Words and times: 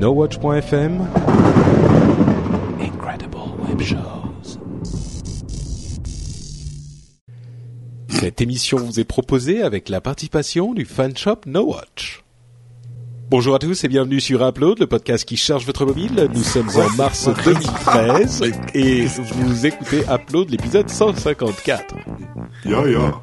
NoWatch.fm 0.00 1.06
Incredible 2.80 3.36
Web 3.68 3.82
Shows. 3.82 4.58
Cette 8.08 8.40
émission 8.40 8.78
vous 8.78 8.98
est 8.98 9.04
proposée 9.04 9.62
avec 9.62 9.90
la 9.90 10.00
participation 10.00 10.72
du 10.72 10.86
fan 10.86 11.14
shop 11.14 11.40
NoWatch. 11.44 12.24
Bonjour 13.28 13.54
à 13.54 13.58
tous 13.58 13.84
et 13.84 13.88
bienvenue 13.88 14.20
sur 14.20 14.42
Upload, 14.42 14.78
le 14.78 14.86
podcast 14.86 15.26
qui 15.26 15.36
charge 15.36 15.66
votre 15.66 15.84
mobile. 15.84 16.30
Nous 16.32 16.44
sommes 16.44 16.70
en 16.76 16.88
mars 16.96 17.28
2013 17.44 18.44
et 18.72 19.04
vous 19.04 19.66
écoutez 19.66 20.00
Upload 20.10 20.48
l'épisode 20.48 20.88
154. 20.88 21.94
Ya 22.64 22.88
ya. 22.88 23.20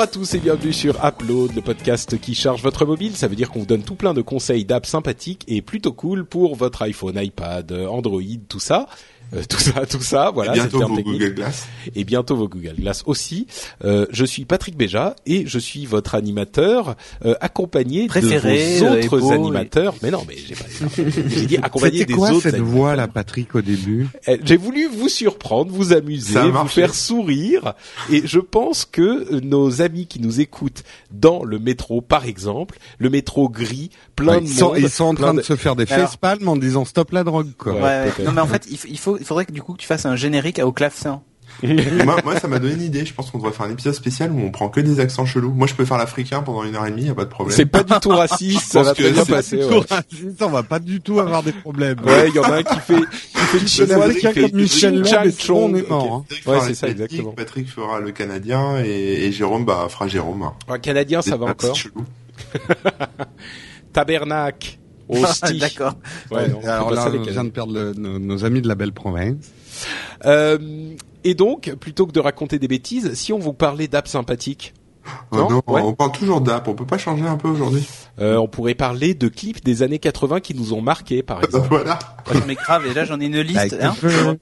Bonjour 0.00 0.12
à 0.12 0.14
tous 0.14 0.34
et 0.34 0.38
bienvenue 0.38 0.72
sur 0.72 0.96
Upload, 1.04 1.54
le 1.54 1.60
podcast 1.60 2.18
qui 2.18 2.34
charge 2.34 2.62
votre 2.62 2.86
mobile. 2.86 3.14
Ça 3.16 3.28
veut 3.28 3.36
dire 3.36 3.50
qu'on 3.50 3.58
vous 3.58 3.66
donne 3.66 3.82
tout 3.82 3.96
plein 3.96 4.14
de 4.14 4.22
conseils 4.22 4.64
d'apps 4.64 4.88
sympathiques 4.88 5.44
et 5.46 5.60
plutôt 5.60 5.92
cool 5.92 6.24
pour 6.24 6.56
votre 6.56 6.80
iPhone, 6.80 7.20
iPad, 7.22 7.70
Android, 7.70 8.22
tout 8.48 8.60
ça. 8.60 8.86
Euh, 9.34 9.42
tout 9.48 9.58
ça, 9.60 9.86
tout 9.86 10.00
ça, 10.02 10.30
voilà. 10.34 10.52
Et 10.52 10.54
bientôt 10.56 10.86
vos 10.86 10.96
technique. 10.96 11.18
Google 11.20 11.34
Glass. 11.34 11.66
et 11.94 12.04
bientôt 12.04 12.36
vos 12.36 12.48
Google 12.48 12.74
Glass 12.78 13.02
aussi. 13.06 13.46
Euh, 13.84 14.06
je 14.10 14.24
suis 14.24 14.44
Patrick 14.44 14.76
Béja 14.76 15.14
et 15.26 15.44
je 15.46 15.58
suis 15.58 15.86
votre 15.86 16.14
animateur 16.14 16.96
euh, 17.24 17.34
accompagné 17.40 18.06
Préféré, 18.08 18.78
de 18.80 18.84
vos 18.84 18.86
euh, 18.86 18.98
autres 19.04 19.32
animateurs. 19.32 19.94
Mais 20.02 20.10
non, 20.10 20.24
mais 20.28 20.36
j'ai 20.36 20.54
pas 20.54 20.64
j'ai 21.28 21.46
dit 21.46 21.56
accompagné 21.58 21.98
C'était 21.98 22.12
des 22.12 22.18
quoi 22.18 22.30
autres 22.30 22.40
cette 22.42 22.54
animateurs. 22.54 22.74
voix 22.76 22.96
là, 22.96 23.06
Patrick, 23.08 23.54
au 23.54 23.60
début 23.62 24.08
Eh, 24.26 24.40
J'ai 24.44 24.56
voulu 24.56 24.86
vous 24.88 25.08
surprendre, 25.08 25.70
vous 25.72 25.92
amuser, 25.92 26.38
vous 26.50 26.66
faire 26.68 26.94
sourire 26.94 27.74
et 28.10 28.22
je 28.26 28.38
pense 28.40 28.84
que 28.84 29.00
euh, 29.34 29.40
nos 29.42 29.82
amis 29.82 30.06
qui 30.06 30.20
nous 30.20 30.40
écoutent 30.40 30.82
dans 31.12 31.44
le 31.44 31.58
métro 31.58 32.00
par 32.00 32.24
exemple, 32.24 32.78
le 32.98 33.10
métro 33.10 33.48
gris, 33.48 33.90
plein 34.16 34.34
Ouais, 34.34 34.40
de 34.40 34.46
ils, 34.46 34.52
sont, 34.52 34.68
monde, 34.68 34.78
ils 34.78 34.90
sont 34.90 35.04
en 35.04 35.14
train 35.14 35.34
de 35.34 35.38
de- 35.38 35.44
se 35.44 35.56
faire 35.56 35.76
des 35.76 35.86
facepalms 35.86 36.46
en 36.48 36.56
disant 36.56 36.84
stop 36.84 37.12
la 37.12 37.24
drogue, 37.24 37.50
quoi. 37.58 37.74
Ouais, 37.74 37.80
Ouais. 37.80 38.24
Non 38.24 38.32
mais 38.32 38.40
en 38.40 38.46
fait, 38.46 38.66
il 38.70 38.98
faut, 38.98 39.18
il 39.20 39.26
faudrait 39.26 39.44
que 39.44 39.52
du 39.52 39.62
coup 39.62 39.74
que 39.74 39.78
tu 39.80 39.86
fasses 39.86 40.06
un 40.06 40.16
générique 40.16 40.58
au 40.58 40.72
clavecin. 40.72 41.22
moi, 41.62 42.16
moi, 42.24 42.38
ça 42.38 42.48
m'a 42.48 42.58
donné 42.58 42.74
une 42.74 42.82
idée. 42.82 43.04
Je 43.04 43.12
pense 43.12 43.30
qu'on 43.30 43.36
devrait 43.38 43.52
faire 43.52 43.66
un 43.66 43.70
épisode 43.70 43.92
spécial 43.92 44.32
où 44.32 44.38
on 44.40 44.50
prend 44.50 44.68
que 44.70 44.80
des 44.80 44.98
accents 44.98 45.26
chelous. 45.26 45.52
Moi, 45.52 45.66
je 45.66 45.74
peux 45.74 45.84
faire 45.84 45.98
l'africain 45.98 46.42
pendant 46.42 46.64
une 46.64 46.74
heure 46.74 46.86
et 46.86 46.90
demie, 46.90 47.02
y 47.02 47.10
a 47.10 47.14
pas 47.14 47.24
de 47.24 47.30
problème. 47.30 47.54
C'est 47.54 47.66
pas 47.66 47.82
du 47.82 47.92
tout 48.00 48.08
raciste, 48.10 48.72
ça 48.72 48.82
va 48.82 48.94
que 48.94 49.02
très 49.02 49.10
bien 49.12 49.24
c'est 49.24 49.32
passer. 49.32 49.58
Tout 49.58 49.66
Ouais, 49.68 49.80
raciste, 49.90 50.40
on 50.42 50.48
va 50.48 50.62
pas 50.62 50.78
du 50.78 51.00
tout 51.02 51.20
avoir 51.20 51.42
des 51.42 51.52
problèmes. 51.52 51.98
Ouais, 52.04 52.28
il 52.28 52.34
y 52.34 52.38
en 52.38 52.44
a 52.44 52.58
un 52.58 52.62
qui 52.62 52.78
fait 52.80 52.94
qui 52.94 53.40
fait 53.40 53.58
le 53.58 53.64
Un 53.64 53.66
chinois, 53.66 53.86
qui 53.86 53.92
africain 54.10 54.32
fait 54.32 54.50
comme 54.50 54.60
Michel 54.60 54.94
on 54.94 55.24
est 55.26 55.38
Chong. 55.38 55.88
mort. 55.88 56.14
hein. 56.14 56.24
Patrick 56.28 56.46
Ouais, 56.46 56.54
fera 56.54 56.66
c'est 56.68 56.74
ça, 56.74 56.88
exactement. 56.88 57.32
Patrick 57.32 57.68
fera 57.68 58.00
le 58.00 58.10
canadien 58.12 58.82
et, 58.82 59.26
et 59.26 59.32
Jérôme 59.32 59.64
bah, 59.66 59.86
fera 59.90 60.08
Jérôme. 60.08 60.50
Un 60.68 60.78
Canadien, 60.78 61.20
ça 61.20 61.36
va 61.36 61.46
encore. 61.46 61.76
Tabernacle. 63.92 64.78
Hostie. 65.10 65.58
D'accord. 65.58 65.94
Ouais, 66.30 66.44
Alors 66.64 66.90
là, 66.92 67.06
on 67.12 67.20
vient 67.22 67.44
de 67.44 67.50
perdre 67.50 67.72
le- 67.74 67.92
nos, 67.94 68.18
nos 68.18 68.44
amis 68.44 68.62
de 68.62 68.68
la 68.68 68.74
belle 68.74 68.92
province. 68.92 69.50
Euh, 70.26 70.58
et 71.24 71.34
donc, 71.34 71.74
plutôt 71.80 72.06
que 72.06 72.12
de 72.12 72.20
raconter 72.20 72.58
des 72.58 72.68
bêtises, 72.68 73.12
si 73.14 73.32
on 73.32 73.38
vous 73.38 73.52
parlait 73.52 73.88
d'apps 73.88 74.10
sympathiques, 74.10 74.74
Oh 75.32 75.36
Non 75.36 75.50
non, 75.50 75.62
Ouais. 75.66 75.80
on 75.82 75.94
parle 75.94 76.12
toujours 76.12 76.40
d'app. 76.42 76.68
On 76.68 76.74
peut 76.74 76.84
pas 76.86 76.98
changer 76.98 77.24
un 77.26 77.36
peu 77.38 77.48
aujourd'hui. 77.48 77.88
euh, 78.20 78.36
on 78.36 78.46
pourrait 78.46 78.74
parler 78.74 79.14
de 79.14 79.28
clips 79.28 79.64
des 79.64 79.82
années 79.82 79.98
80 79.98 80.40
qui 80.40 80.54
nous 80.54 80.74
ont 80.74 80.82
marqués, 80.82 81.22
par 81.22 81.42
exemple. 81.44 81.68
voilà. 81.70 81.98
Ouais, 82.32 82.40
mais 82.46 82.54
grave, 82.54 82.86
et 82.86 82.92
là 82.92 83.04
j'en 83.06 83.18
ai 83.18 83.24
une 83.26 83.40
liste. 83.40 83.76
hein. 83.80 83.94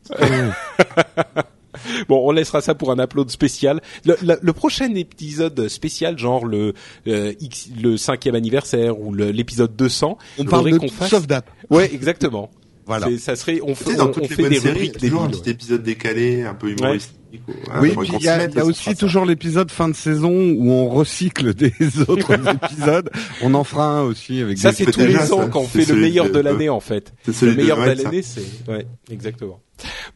Bon, 2.09 2.23
on 2.29 2.33
laissera 2.33 2.61
ça 2.61 2.75
pour 2.75 2.91
un 2.91 2.99
upload 3.03 3.31
spécial. 3.31 3.81
Le, 4.05 4.17
le- 4.23 4.39
le 4.41 4.53
prochain 4.53 4.95
épisode 4.95 5.69
spécial, 5.69 6.19
genre 6.19 6.45
le 6.47 6.75
euh, 7.07 7.33
X, 7.41 7.69
le 7.81 7.97
cinquième 7.97 8.35
anniversaire 8.35 8.99
ou 9.01 9.13
l'épisode 9.15 9.75
200, 9.77 10.19
On 10.39 10.45
parle 10.45 10.71
de 10.73 10.79
qu'on 10.79 10.89
fasse. 10.89 11.11
sauf 11.11 11.27
d'app. 11.27 11.51
Ouais, 11.71 11.91
exactement. 11.93 12.51
Voilà. 12.89 13.07
Ça 13.19 13.37
serait, 13.37 13.61
on 13.63 13.75
fait, 13.75 14.01
on, 14.01 14.07
toutes 14.07 14.17
on 14.17 14.21
les 14.23 14.29
fait 14.29 14.43
bonnes 14.45 14.51
des 14.51 14.61
séries, 14.61 14.73
rubriques 14.95 15.13
un 15.13 15.29
petit 15.29 15.51
épisode 15.51 15.83
décalé, 15.83 16.45
un 16.45 16.55
peu 16.55 16.71
humoristique. 16.71 17.13
ou- 17.47 17.53
Ah, 17.71 17.81
oui, 17.83 17.93
il 18.03 18.23
y 18.23 18.29
a, 18.31 18.47
y 18.49 18.59
a 18.59 18.65
aussi 18.65 18.95
toujours 18.97 19.27
l'épisode 19.27 19.71
fin 19.71 19.91
de 19.91 19.95
saison 19.95 20.31
où 20.33 20.71
on 20.71 20.89
recycle 20.89 21.53
des 21.53 21.75
autres 22.09 22.33
épisodes. 22.65 23.11
On 23.43 23.53
en 23.53 23.63
fera 23.63 23.99
un 23.99 24.03
aussi 24.05 24.41
avec 24.41 24.57
Ça, 24.57 24.73
c'est 24.73 24.87
tous 24.91 25.01
les 25.01 25.19
ans 25.33 25.51
quand 25.51 25.61
on 25.61 25.67
fait 25.67 25.85
le 25.85 25.97
meilleur 25.97 26.29
de- 26.29 26.33
de 26.33 26.39
l'année, 26.39 26.71
en 26.71 26.81
fait. 26.81 27.13
C'est 27.31 27.45
Le 27.45 27.57
meilleur 27.57 27.77
de 27.79 27.91
l'année, 27.91 28.23
c'est 28.23 28.41
ouais, 28.69 28.87
exactement. 29.11 29.61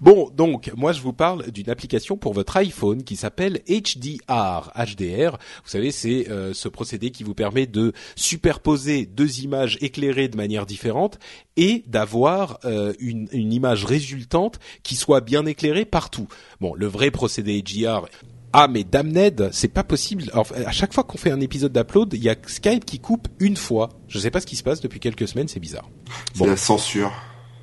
Bon, 0.01 0.31
donc 0.37 0.71
moi 0.77 0.93
je 0.93 1.01
vous 1.01 1.13
parle 1.13 1.51
d'une 1.51 1.71
application 1.71 2.17
pour 2.17 2.33
votre 2.33 2.57
iPhone 2.57 3.05
qui 3.05 3.17
s'appelle 3.17 3.61
HDR. 3.69 4.71
HDR, 4.77 5.39
vous 5.65 5.71
savez, 5.71 5.91
c'est 5.93 6.29
euh, 6.31 6.53
ce 6.55 6.69
procédé 6.69 7.11
qui 7.11 7.23
vous 7.25 7.35
permet 7.35 7.67
de 7.67 7.93
superposer 8.17 9.07
deux 9.07 9.41
images 9.41 9.79
éclairées 9.81 10.29
de 10.29 10.37
manière 10.37 10.67
différente 10.67 11.19
et 11.57 11.85
d'avoir 11.87 12.59
euh, 12.65 12.93
une, 12.99 13.29
une 13.33 13.53
image 13.53 13.85
résultante 13.85 14.59
qui 14.83 14.97
soit 14.97 15.21
bien 15.21 15.47
éclairée 15.47 15.85
partout. 15.85 16.29
Bon, 16.61 16.75
le 16.75 16.87
vrai 16.87 17.11
procédé 17.11 17.63
HDR. 17.63 18.07
Ah 18.55 18.69
mais 18.69 18.85
Damned, 18.85 19.49
c'est 19.53 19.69
pas 19.69 19.83
possible. 19.85 20.25
Alors, 20.33 20.47
à 20.67 20.73
chaque 20.73 20.93
fois 20.93 21.05
qu'on 21.05 21.17
fait 21.17 21.31
un 21.31 21.41
épisode 21.41 21.73
d'upload, 21.73 22.13
il 22.13 22.23
y 22.23 22.29
a 22.29 22.37
Skype 22.47 22.85
qui 22.85 22.99
coupe 22.99 23.29
une 23.41 23.57
fois. 23.57 23.89
Je 24.09 24.19
sais 24.19 24.31
pas 24.31 24.41
ce 24.41 24.47
qui 24.47 24.57
se 24.57 24.63
passe 24.63 24.81
depuis 24.83 25.01
quelques 25.01 25.27
semaines, 25.27 25.49
c'est 25.49 25.61
bizarre 25.61 25.89
C'est 26.35 26.39
Bon. 26.41 26.47
la 26.47 26.57
censure. 26.59 27.13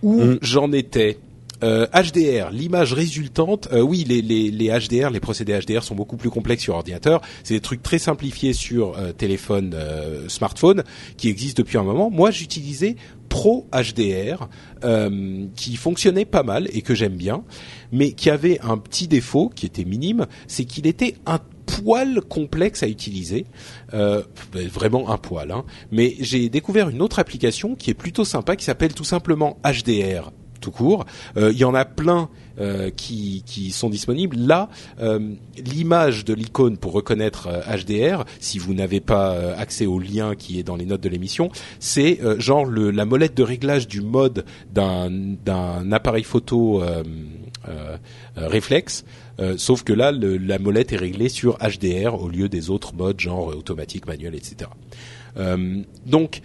où 0.02 0.20
Mm. 0.24 0.40
j'en 0.42 0.72
étais. 0.72 1.20
Euh, 1.64 1.88
HDR, 1.88 2.52
l'image 2.52 2.94
résultante. 2.94 3.68
euh, 3.72 3.82
oui, 3.82 4.06
les, 4.08 4.22
les, 4.22 4.50
les 4.52 4.68
HDR, 4.70 5.10
les 5.10 5.20
procédés 5.20 5.60
HDR 5.60 5.84
sont 5.84 5.96
beaucoup 5.96 6.18
plus 6.18 6.30
complexes 6.30 6.64
sur 6.64 6.76
ordinateur. 6.76 7.22
C'est 7.44 7.56
des 7.56 7.60
trucs 7.60 7.84
très 7.84 8.00
simplifiés 8.00 8.54
sur 8.54 8.98
euh, 8.98 9.12
téléphone, 9.12 9.74
euh, 9.74 10.30
smartphone, 10.30 10.84
qui 11.18 11.28
existent 11.30 11.62
depuis 11.62 11.78
un 11.78 11.84
moment. 11.84 12.10
Moi, 12.10 12.32
j'utilisais 12.32 12.96
Pro 13.28 13.68
HDR, 13.72 14.48
euh, 14.84 15.46
qui 15.56 15.76
fonctionnait 15.76 16.26
pas 16.26 16.44
mal 16.44 16.68
et 16.74 16.82
que 16.82 16.96
j'aime 16.96 17.16
bien, 17.16 17.44
mais 17.92 18.14
qui 18.14 18.30
avait 18.30 18.60
un 18.62 18.78
petit 18.78 19.08
défaut 19.08 19.52
qui 19.54 19.66
était 19.68 19.86
minime, 19.86 20.26
c'est 20.48 20.66
qu'il 20.66 20.88
était 20.88 21.16
un 21.26 21.40
poil 21.68 22.22
complexe 22.22 22.82
à 22.82 22.88
utiliser, 22.88 23.46
euh, 23.94 24.24
vraiment 24.54 25.12
un 25.12 25.18
poil. 25.18 25.52
Hein. 25.52 25.64
Mais 25.92 26.16
j'ai 26.20 26.50
découvert 26.50 26.90
une 26.90 27.02
autre 27.02 27.20
application 27.20 27.76
qui 27.76 27.92
est 27.92 27.96
plutôt 27.96 28.26
sympa, 28.26 28.56
qui 28.56 28.66
s'appelle 28.66 28.94
tout 28.96 29.04
simplement 29.04 29.60
HDR 29.64 30.32
tout 30.60 30.72
court. 30.72 31.06
Euh, 31.38 31.52
Il 31.52 31.58
y 31.58 31.64
en 31.66 31.74
a 31.74 31.86
plein 31.86 32.30
euh, 32.60 32.90
qui, 32.90 33.44
qui 33.46 33.72
sont 33.72 33.90
disponibles. 33.90 34.36
Là, 34.38 34.70
euh, 35.02 35.20
l'image 35.58 36.26
de 36.26 36.34
l'icône 36.34 36.78
pour 36.78 36.92
reconnaître 36.94 37.48
HDR, 37.68 38.26
si 38.40 38.60
vous 38.60 38.74
n'avez 38.74 39.00
pas 39.00 39.54
accès 39.58 39.86
au 39.86 40.00
lien 40.00 40.36
qui 40.36 40.60
est 40.60 40.64
dans 40.64 40.76
les 40.76 40.86
notes 40.86 41.02
de 41.02 41.10
l'émission, 41.10 41.50
c'est 41.80 42.20
genre 42.38 42.66
le, 42.66 42.92
la 42.92 43.06
molette 43.06 43.36
de 43.38 43.44
réglage 43.44 43.88
du 43.88 44.02
mode 44.02 44.44
d'un 44.74 45.92
appareil 45.92 46.24
photo 46.24 46.84
réflexe. 48.36 49.06
Euh, 49.40 49.56
sauf 49.58 49.84
que 49.84 49.94
là, 49.94 50.12
le- 50.12 50.38
la 50.38 50.60
molette 50.60 50.92
est 50.92 50.98
réglée 50.98 51.30
sur 51.30 51.58
HDR 51.60 52.22
au 52.22 52.28
lieu 52.28 52.50
des 52.50 52.70
autres 52.70 52.94
modes 52.94 53.20
genre 53.20 53.48
automatique, 53.48 54.06
manuel, 54.06 54.36
etc. 54.36 54.70
Euh, 55.38 55.82
donc 56.06 56.42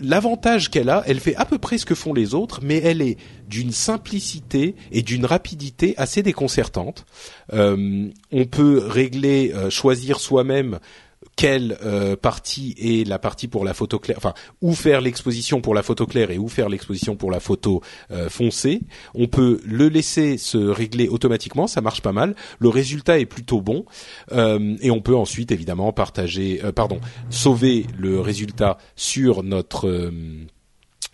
l'avantage 0.00 0.70
qu'elle 0.70 0.90
a, 0.90 1.02
elle 1.06 1.20
fait 1.20 1.36
à 1.36 1.44
peu 1.44 1.58
près 1.58 1.78
ce 1.78 1.86
que 1.86 1.94
font 1.94 2.14
les 2.14 2.34
autres, 2.34 2.60
mais 2.62 2.78
elle 2.78 3.02
est 3.02 3.16
d'une 3.48 3.72
simplicité 3.72 4.74
et 4.92 5.02
d'une 5.02 5.24
rapidité 5.24 5.94
assez 5.96 6.22
déconcertante. 6.22 7.06
Euh, 7.52 8.08
on 8.32 8.44
peut 8.44 8.82
régler, 8.86 9.52
euh, 9.54 9.70
choisir 9.70 10.20
soi-même 10.20 10.78
quelle 11.38 11.78
euh, 11.84 12.16
partie 12.16 12.74
est 12.78 13.06
la 13.06 13.20
partie 13.20 13.46
pour 13.46 13.64
la 13.64 13.72
photo 13.72 14.00
claire, 14.00 14.16
enfin 14.16 14.34
où 14.60 14.74
faire 14.74 15.00
l'exposition 15.00 15.60
pour 15.60 15.72
la 15.72 15.84
photo 15.84 16.04
claire 16.04 16.32
et 16.32 16.38
où 16.38 16.48
faire 16.48 16.68
l'exposition 16.68 17.14
pour 17.14 17.30
la 17.30 17.38
photo 17.38 17.80
euh, 18.10 18.28
foncée. 18.28 18.80
On 19.14 19.28
peut 19.28 19.60
le 19.64 19.88
laisser 19.88 20.36
se 20.36 20.58
régler 20.58 21.06
automatiquement, 21.06 21.68
ça 21.68 21.80
marche 21.80 22.02
pas 22.02 22.10
mal. 22.10 22.34
Le 22.58 22.68
résultat 22.68 23.20
est 23.20 23.26
plutôt 23.26 23.60
bon 23.60 23.84
Euh, 24.32 24.76
et 24.80 24.90
on 24.90 25.00
peut 25.00 25.14
ensuite 25.14 25.52
évidemment 25.52 25.92
partager, 25.92 26.60
pardon, 26.74 26.98
sauver 27.30 27.86
le 27.96 28.20
résultat 28.20 28.78
sur 28.96 29.44
notre 29.44 30.10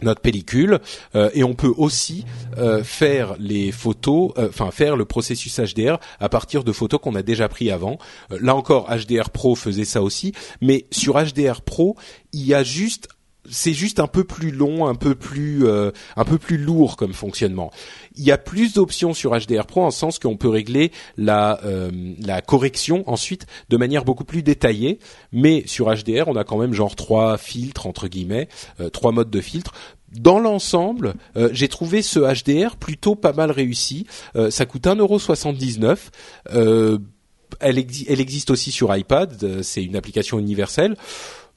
notre 0.04 0.20
pellicule 0.20 0.78
euh, 1.14 1.30
et 1.34 1.42
on 1.42 1.54
peut 1.54 1.72
aussi 1.76 2.24
euh, 2.58 2.84
faire 2.84 3.34
les 3.38 3.72
photos, 3.72 4.32
euh, 4.38 4.48
enfin 4.48 4.70
faire 4.70 4.96
le 4.96 5.04
processus 5.04 5.58
HDR 5.58 5.98
à 6.20 6.28
partir 6.28 6.62
de 6.64 6.72
photos 6.72 7.00
qu'on 7.00 7.14
a 7.14 7.22
déjà 7.22 7.48
pris 7.48 7.70
avant. 7.70 7.98
Là 8.30 8.54
encore, 8.54 8.88
HDR 8.88 9.30
Pro 9.30 9.54
faisait 9.54 9.84
ça 9.84 10.02
aussi, 10.02 10.32
mais 10.60 10.86
sur 10.90 11.14
HDR 11.14 11.62
Pro, 11.62 11.96
il 12.32 12.46
y 12.46 12.54
a 12.54 12.62
juste 12.62 13.08
c'est 13.48 13.72
juste 13.74 14.00
un 14.00 14.06
peu 14.06 14.24
plus 14.24 14.50
long, 14.50 14.86
un 14.86 14.94
peu 14.94 15.14
plus 15.14 15.66
euh, 15.66 15.90
un 16.16 16.24
peu 16.24 16.38
plus 16.38 16.56
lourd 16.56 16.96
comme 16.96 17.12
fonctionnement. 17.12 17.70
Il 18.16 18.24
y 18.24 18.30
a 18.32 18.38
plus 18.38 18.74
d'options 18.74 19.12
sur 19.14 19.32
HDR 19.38 19.66
Pro 19.66 19.82
en 19.82 19.90
sens 19.90 20.18
qu'on 20.18 20.36
peut 20.36 20.48
régler 20.48 20.92
la 21.16 21.60
euh, 21.64 21.90
la 22.20 22.40
correction 22.42 23.02
ensuite 23.06 23.46
de 23.68 23.76
manière 23.76 24.04
beaucoup 24.04 24.24
plus 24.24 24.42
détaillée, 24.42 24.98
mais 25.32 25.62
sur 25.66 25.86
HDR, 25.94 26.28
on 26.28 26.36
a 26.36 26.44
quand 26.44 26.56
même 26.58 26.72
genre 26.74 26.96
trois 26.96 27.36
filtres 27.38 27.86
entre 27.86 28.08
guillemets, 28.08 28.48
euh, 28.80 28.88
trois 28.88 29.12
modes 29.12 29.30
de 29.30 29.40
filtre. 29.40 29.72
Dans 30.12 30.38
l'ensemble, 30.38 31.14
euh, 31.36 31.48
j'ai 31.52 31.66
trouvé 31.66 32.00
ce 32.00 32.20
HDR 32.20 32.76
plutôt 32.76 33.16
pas 33.16 33.32
mal 33.32 33.50
réussi. 33.50 34.06
Euh, 34.36 34.48
ça 34.48 34.64
coûte 34.64 34.86
1,79€. 34.86 35.96
Euh, 36.52 36.98
elle, 37.60 37.78
exi- 37.78 38.06
elle 38.08 38.20
existe 38.20 38.50
aussi 38.50 38.70
sur 38.70 38.94
iPad. 38.96 39.36
euh, 39.42 39.62
C'est 39.64 39.82
une 39.82 39.96
application 39.96 40.38
universelle 40.38 40.96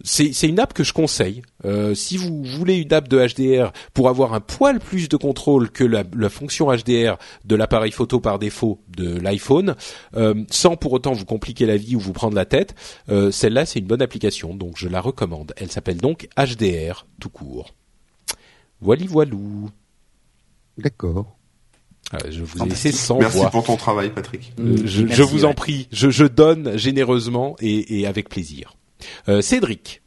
c'est 0.07 0.33
c'est 0.33 0.47
une 0.47 0.59
app 0.59 0.73
que 0.73 0.83
je 0.83 0.93
conseille. 0.93 1.41
Euh, 1.65 1.93
si 1.93 2.17
vous 2.17 2.43
voulez 2.43 2.77
une 2.77 2.93
app 2.93 3.07
de 3.07 3.17
HDR 3.19 3.71
pour 3.93 4.09
avoir 4.09 4.33
un 4.33 4.39
poil 4.39 4.79
plus 4.79 5.09
de 5.09 5.17
contrôle 5.17 5.69
que 5.69 5.83
la, 5.83 6.03
la 6.15 6.29
fonction 6.29 6.71
HDR 6.73 7.17
de 7.45 7.55
l'appareil 7.55 7.91
photo 7.91 8.19
par 8.19 8.39
défaut 8.39 8.79
de 8.87 9.19
l'iPhone, 9.19 9.75
euh, 10.15 10.33
sans 10.49 10.75
pour 10.77 10.93
autant 10.93 11.13
vous 11.13 11.25
compliquer 11.25 11.65
la 11.65 11.77
vie 11.77 11.95
ou 11.95 11.99
vous 11.99 12.13
prendre 12.13 12.35
la 12.35 12.45
tête, 12.45 12.73
euh, 13.09 13.31
celle-là 13.31 13.65
c'est 13.65 13.79
une 13.79 13.87
bonne 13.87 14.01
application, 14.01 14.55
donc 14.55 14.77
je 14.77 14.87
la 14.87 15.01
recommande. 15.01 15.53
Elle 15.57 15.71
s'appelle 15.71 15.97
donc 15.97 16.27
HDR 16.37 17.05
tout 17.19 17.29
court. 17.29 17.73
Voili 18.79 19.07
voilou. 19.07 19.69
D'accord. 20.77 21.37
Ah, 22.11 22.19
je 22.29 22.41
vous 22.41 22.63
ai 22.63 22.69
laissé 22.69 22.91
sans 22.93 23.19
Merci 23.19 23.37
voix. 23.39 23.49
pour 23.49 23.65
ton 23.65 23.75
travail, 23.75 24.11
Patrick. 24.11 24.53
Euh, 24.59 24.77
je, 24.85 25.01
Merci, 25.01 25.15
je 25.17 25.23
vous 25.23 25.43
en 25.43 25.53
prie, 25.53 25.89
je, 25.91 26.09
je 26.09 26.23
donne 26.23 26.77
généreusement 26.77 27.57
et, 27.59 27.99
et 27.99 28.07
avec 28.07 28.29
plaisir. 28.29 28.76
Euh, 29.29 29.41
Cédric. 29.41 30.01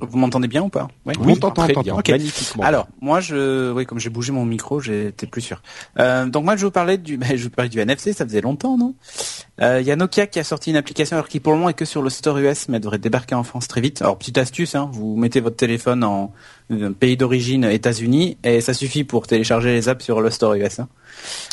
Vous 0.00 0.18
m'entendez 0.18 0.48
bien 0.48 0.62
ou 0.62 0.70
pas? 0.70 0.88
Ouais. 1.06 1.14
Oui, 1.20 1.32
on 1.32 1.36
t'entend, 1.36 1.62
très 1.64 1.72
bien, 1.72 1.82
t'entend. 1.82 1.98
Ok. 1.98 2.08
magnifiquement. 2.10 2.64
Alors, 2.64 2.88
moi, 3.00 3.20
je, 3.20 3.70
oui, 3.70 3.86
comme 3.86 4.00
j'ai 4.00 4.08
bougé 4.10 4.32
mon 4.32 4.44
micro, 4.44 4.80
j'étais 4.80 5.26
plus 5.26 5.40
sûr. 5.42 5.62
Euh, 5.98 6.26
donc 6.26 6.44
moi, 6.44 6.56
je 6.56 6.64
vous 6.64 6.70
parlais 6.72 6.98
du, 6.98 7.16
bah, 7.16 7.26
je 7.36 7.44
vous 7.44 7.50
parlais 7.50 7.68
du 7.68 7.78
NFC. 7.78 8.12
Ça 8.12 8.24
faisait 8.24 8.40
longtemps, 8.40 8.76
non? 8.76 8.94
Euh, 9.60 9.80
Il 9.80 9.86
y 9.86 9.92
a 9.92 9.96
Nokia 9.96 10.26
qui 10.26 10.38
a 10.40 10.44
sorti 10.44 10.70
une 10.70 10.76
application, 10.76 11.16
alors 11.16 11.28
qui 11.28 11.38
pour 11.38 11.52
le 11.52 11.58
moment 11.58 11.68
est 11.68 11.74
que 11.74 11.84
sur 11.84 12.02
le 12.02 12.10
store 12.10 12.38
US, 12.38 12.68
mais 12.68 12.76
elle 12.78 12.82
devrait 12.82 12.98
débarquer 12.98 13.34
en 13.34 13.44
France 13.44 13.68
très 13.68 13.80
vite. 13.82 14.00
Alors 14.02 14.18
petite 14.18 14.38
astuce, 14.38 14.74
hein, 14.74 14.88
vous 14.90 15.16
mettez 15.16 15.40
votre 15.40 15.56
téléphone 15.56 16.02
en 16.02 16.32
euh, 16.72 16.90
pays 16.90 17.16
d'origine 17.16 17.64
États-Unis 17.64 18.36
et 18.42 18.60
ça 18.62 18.74
suffit 18.74 19.04
pour 19.04 19.26
télécharger 19.26 19.74
les 19.74 19.88
apps 19.88 20.04
sur 20.04 20.20
le 20.22 20.30
store 20.30 20.54
US. 20.54 20.80
hein. 20.80 20.88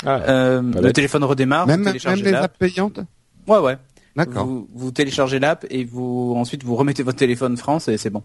Ah, 0.06 0.20
Euh, 0.30 0.62
le 0.82 0.94
téléphone 0.94 1.24
redémarre, 1.26 1.68
Même, 1.68 1.84
vous 1.84 2.10
même 2.10 2.22
les 2.24 2.32
l'app. 2.32 2.46
apps 2.46 2.58
payantes? 2.58 3.02
Ouais, 3.48 3.60
ouais. 3.60 3.78
Vous, 4.16 4.68
vous 4.74 4.92
téléchargez 4.92 5.40
l'app 5.40 5.66
et 5.70 5.86
vous 5.86 6.34
ensuite 6.36 6.64
vous 6.64 6.76
remettez 6.76 7.02
votre 7.04 7.18
téléphone 7.18 7.56
France 7.56 7.88
et 7.88 7.98
c'est 7.98 8.10
bon. 8.10 8.24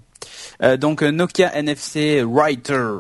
Euh, 0.62 0.76
donc 0.76 1.02
euh, 1.02 1.10
Nokia 1.10 1.54
NFC 1.54 2.22
Writer. 2.22 2.92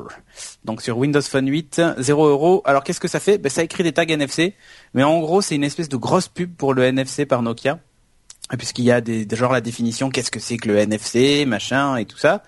Donc 0.64 0.82
sur 0.82 0.96
Windows 0.98 1.22
Phone 1.22 1.48
8, 1.48 1.82
0 1.98 2.26
euros. 2.26 2.62
Alors 2.64 2.84
qu'est-ce 2.84 3.00
que 3.00 3.08
ça 3.08 3.20
fait? 3.20 3.38
Ben, 3.38 3.48
Ça 3.48 3.64
écrit 3.64 3.82
des 3.82 3.92
tags 3.92 4.04
NFC, 4.04 4.54
mais 4.94 5.02
en 5.02 5.18
gros 5.20 5.42
c'est 5.42 5.56
une 5.56 5.64
espèce 5.64 5.88
de 5.88 5.96
grosse 5.96 6.28
pub 6.28 6.54
pour 6.54 6.74
le 6.74 6.84
NFC 6.84 7.26
par 7.26 7.42
Nokia. 7.42 7.78
Puisqu'il 8.56 8.84
y 8.84 8.92
a 8.92 9.00
des, 9.00 9.26
genre 9.32 9.52
la 9.52 9.60
définition, 9.60 10.08
qu'est-ce 10.08 10.30
que 10.30 10.38
c'est 10.38 10.56
que 10.56 10.68
le 10.68 10.78
NFC, 10.78 11.44
machin 11.46 11.96
et 11.96 12.04
tout 12.04 12.18
ça. 12.18 12.44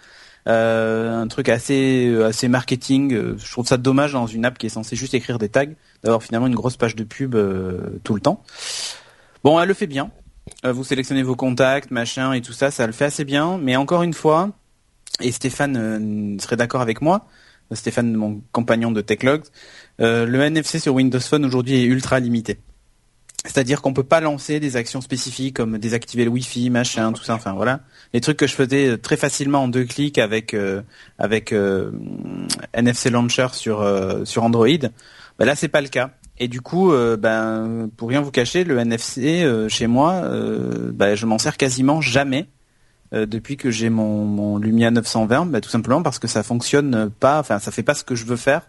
Euh, 0.47 1.21
un 1.21 1.27
truc 1.27 1.49
assez 1.49 2.17
assez 2.25 2.47
marketing. 2.47 3.37
Je 3.37 3.51
trouve 3.51 3.67
ça 3.67 3.77
dommage 3.77 4.13
dans 4.13 4.29
une 4.29 4.45
app 4.45 4.57
qui 4.57 4.67
est 4.67 4.71
censée 4.71 4.95
juste 4.95 5.15
écrire 5.15 5.39
des 5.39 5.49
tags, 5.49 5.67
d'avoir 6.05 6.23
finalement 6.23 6.47
une 6.47 6.55
grosse 6.55 6.77
page 6.77 6.95
de 6.95 7.03
pub 7.03 7.35
tout 8.05 8.15
le 8.15 8.21
temps. 8.21 8.45
Bon, 9.43 9.59
elle 9.61 9.67
le 9.67 9.75
fait 9.75 9.89
bien. 9.89 10.13
Euh, 10.65 10.73
vous 10.73 10.85
sélectionnez 10.85 11.23
vos 11.23 11.37
contacts, 11.37 11.91
machin 11.91 12.33
et 12.33 12.43
tout 12.43 12.53
ça, 12.53 12.71
ça 12.71 12.87
le 12.87 12.93
fait 12.93 13.05
assez 13.05 13.25
bien. 13.25 13.59
Mais 13.59 13.77
encore 13.77 14.03
une 14.03 14.15
fois, 14.15 14.51
et 15.21 15.33
Stéphane 15.33 15.77
euh, 15.77 16.39
serait 16.39 16.57
d'accord 16.57 16.81
avec 16.81 17.01
moi, 17.01 17.27
euh, 17.73 17.75
Stéphane, 17.75 18.15
mon 18.15 18.41
compagnon 18.53 18.91
de 18.91 19.01
Techlogs, 19.01 19.45
euh, 20.01 20.27
le 20.27 20.41
NFC 20.41 20.79
sur 20.79 20.95
Windows 20.95 21.21
Phone 21.21 21.45
aujourd'hui 21.45 21.77
est 21.77 21.85
ultra 21.85 22.21
limité. 22.21 22.59
C'est-à-dire 23.45 23.81
qu'on 23.83 23.93
peut 23.93 24.03
pas 24.03 24.21
lancer 24.21 24.59
des 24.59 24.77
actions 24.77 25.01
spécifiques 25.01 25.57
comme 25.57 25.79
désactiver 25.79 26.25
le 26.25 26.31
Wi-Fi, 26.31 26.71
machin, 26.71 27.13
tout 27.13 27.23
ça. 27.23 27.35
Enfin 27.35 27.53
voilà, 27.53 27.81
les 28.13 28.21
trucs 28.21 28.37
que 28.37 28.49
je 28.49 28.55
faisais 28.55 28.99
très 28.99 29.17
facilement 29.17 29.63
en 29.63 29.69
deux 29.69 29.85
clics 29.85 30.19
avec 30.19 30.55
euh, 30.55 30.83
avec 31.19 31.53
euh, 31.53 31.93
NFC 32.75 33.11
Launcher 33.11 33.49
sur 33.53 33.81
euh, 33.81 34.25
sur 34.25 34.43
Android. 34.43 34.67
Ben 35.39 35.45
là, 35.47 35.55
c'est 35.55 35.69
pas 35.69 35.81
le 35.81 35.89
cas. 35.89 36.11
Et 36.41 36.49
du 36.49 36.61
coup, 36.61 36.93
euh, 36.93 37.17
ben 37.17 37.91
pour 37.97 38.09
rien 38.09 38.21
vous 38.21 38.31
cacher, 38.31 38.65
le 38.65 38.79
NFC 38.79 39.43
euh, 39.43 39.69
chez 39.69 39.87
moi, 39.87 40.13
euh, 40.25 40.93
ben, 40.93 41.17
je 41.17 41.27
m'en 41.27 41.39
sers 41.39 41.57
quasiment 41.57 42.01
jamais 42.01 42.49
depuis 43.11 43.57
que 43.57 43.71
j'ai 43.71 43.89
mon, 43.89 44.27
mon 44.27 44.59
Lumia 44.59 44.91
920, 44.91 45.47
ben, 45.47 45.63
tout 45.63 45.71
simplement 45.71 46.03
parce 46.03 46.19
que 46.19 46.29
ça 46.29 46.43
fonctionne 46.43 47.09
pas, 47.09 47.41
enfin 47.41 47.59
ça 47.59 47.71
fait 47.71 47.83
pas 47.83 47.95
ce 47.95 48.05
que 48.05 48.15
je 48.15 48.27
veux 48.27 48.37
faire. 48.37 48.69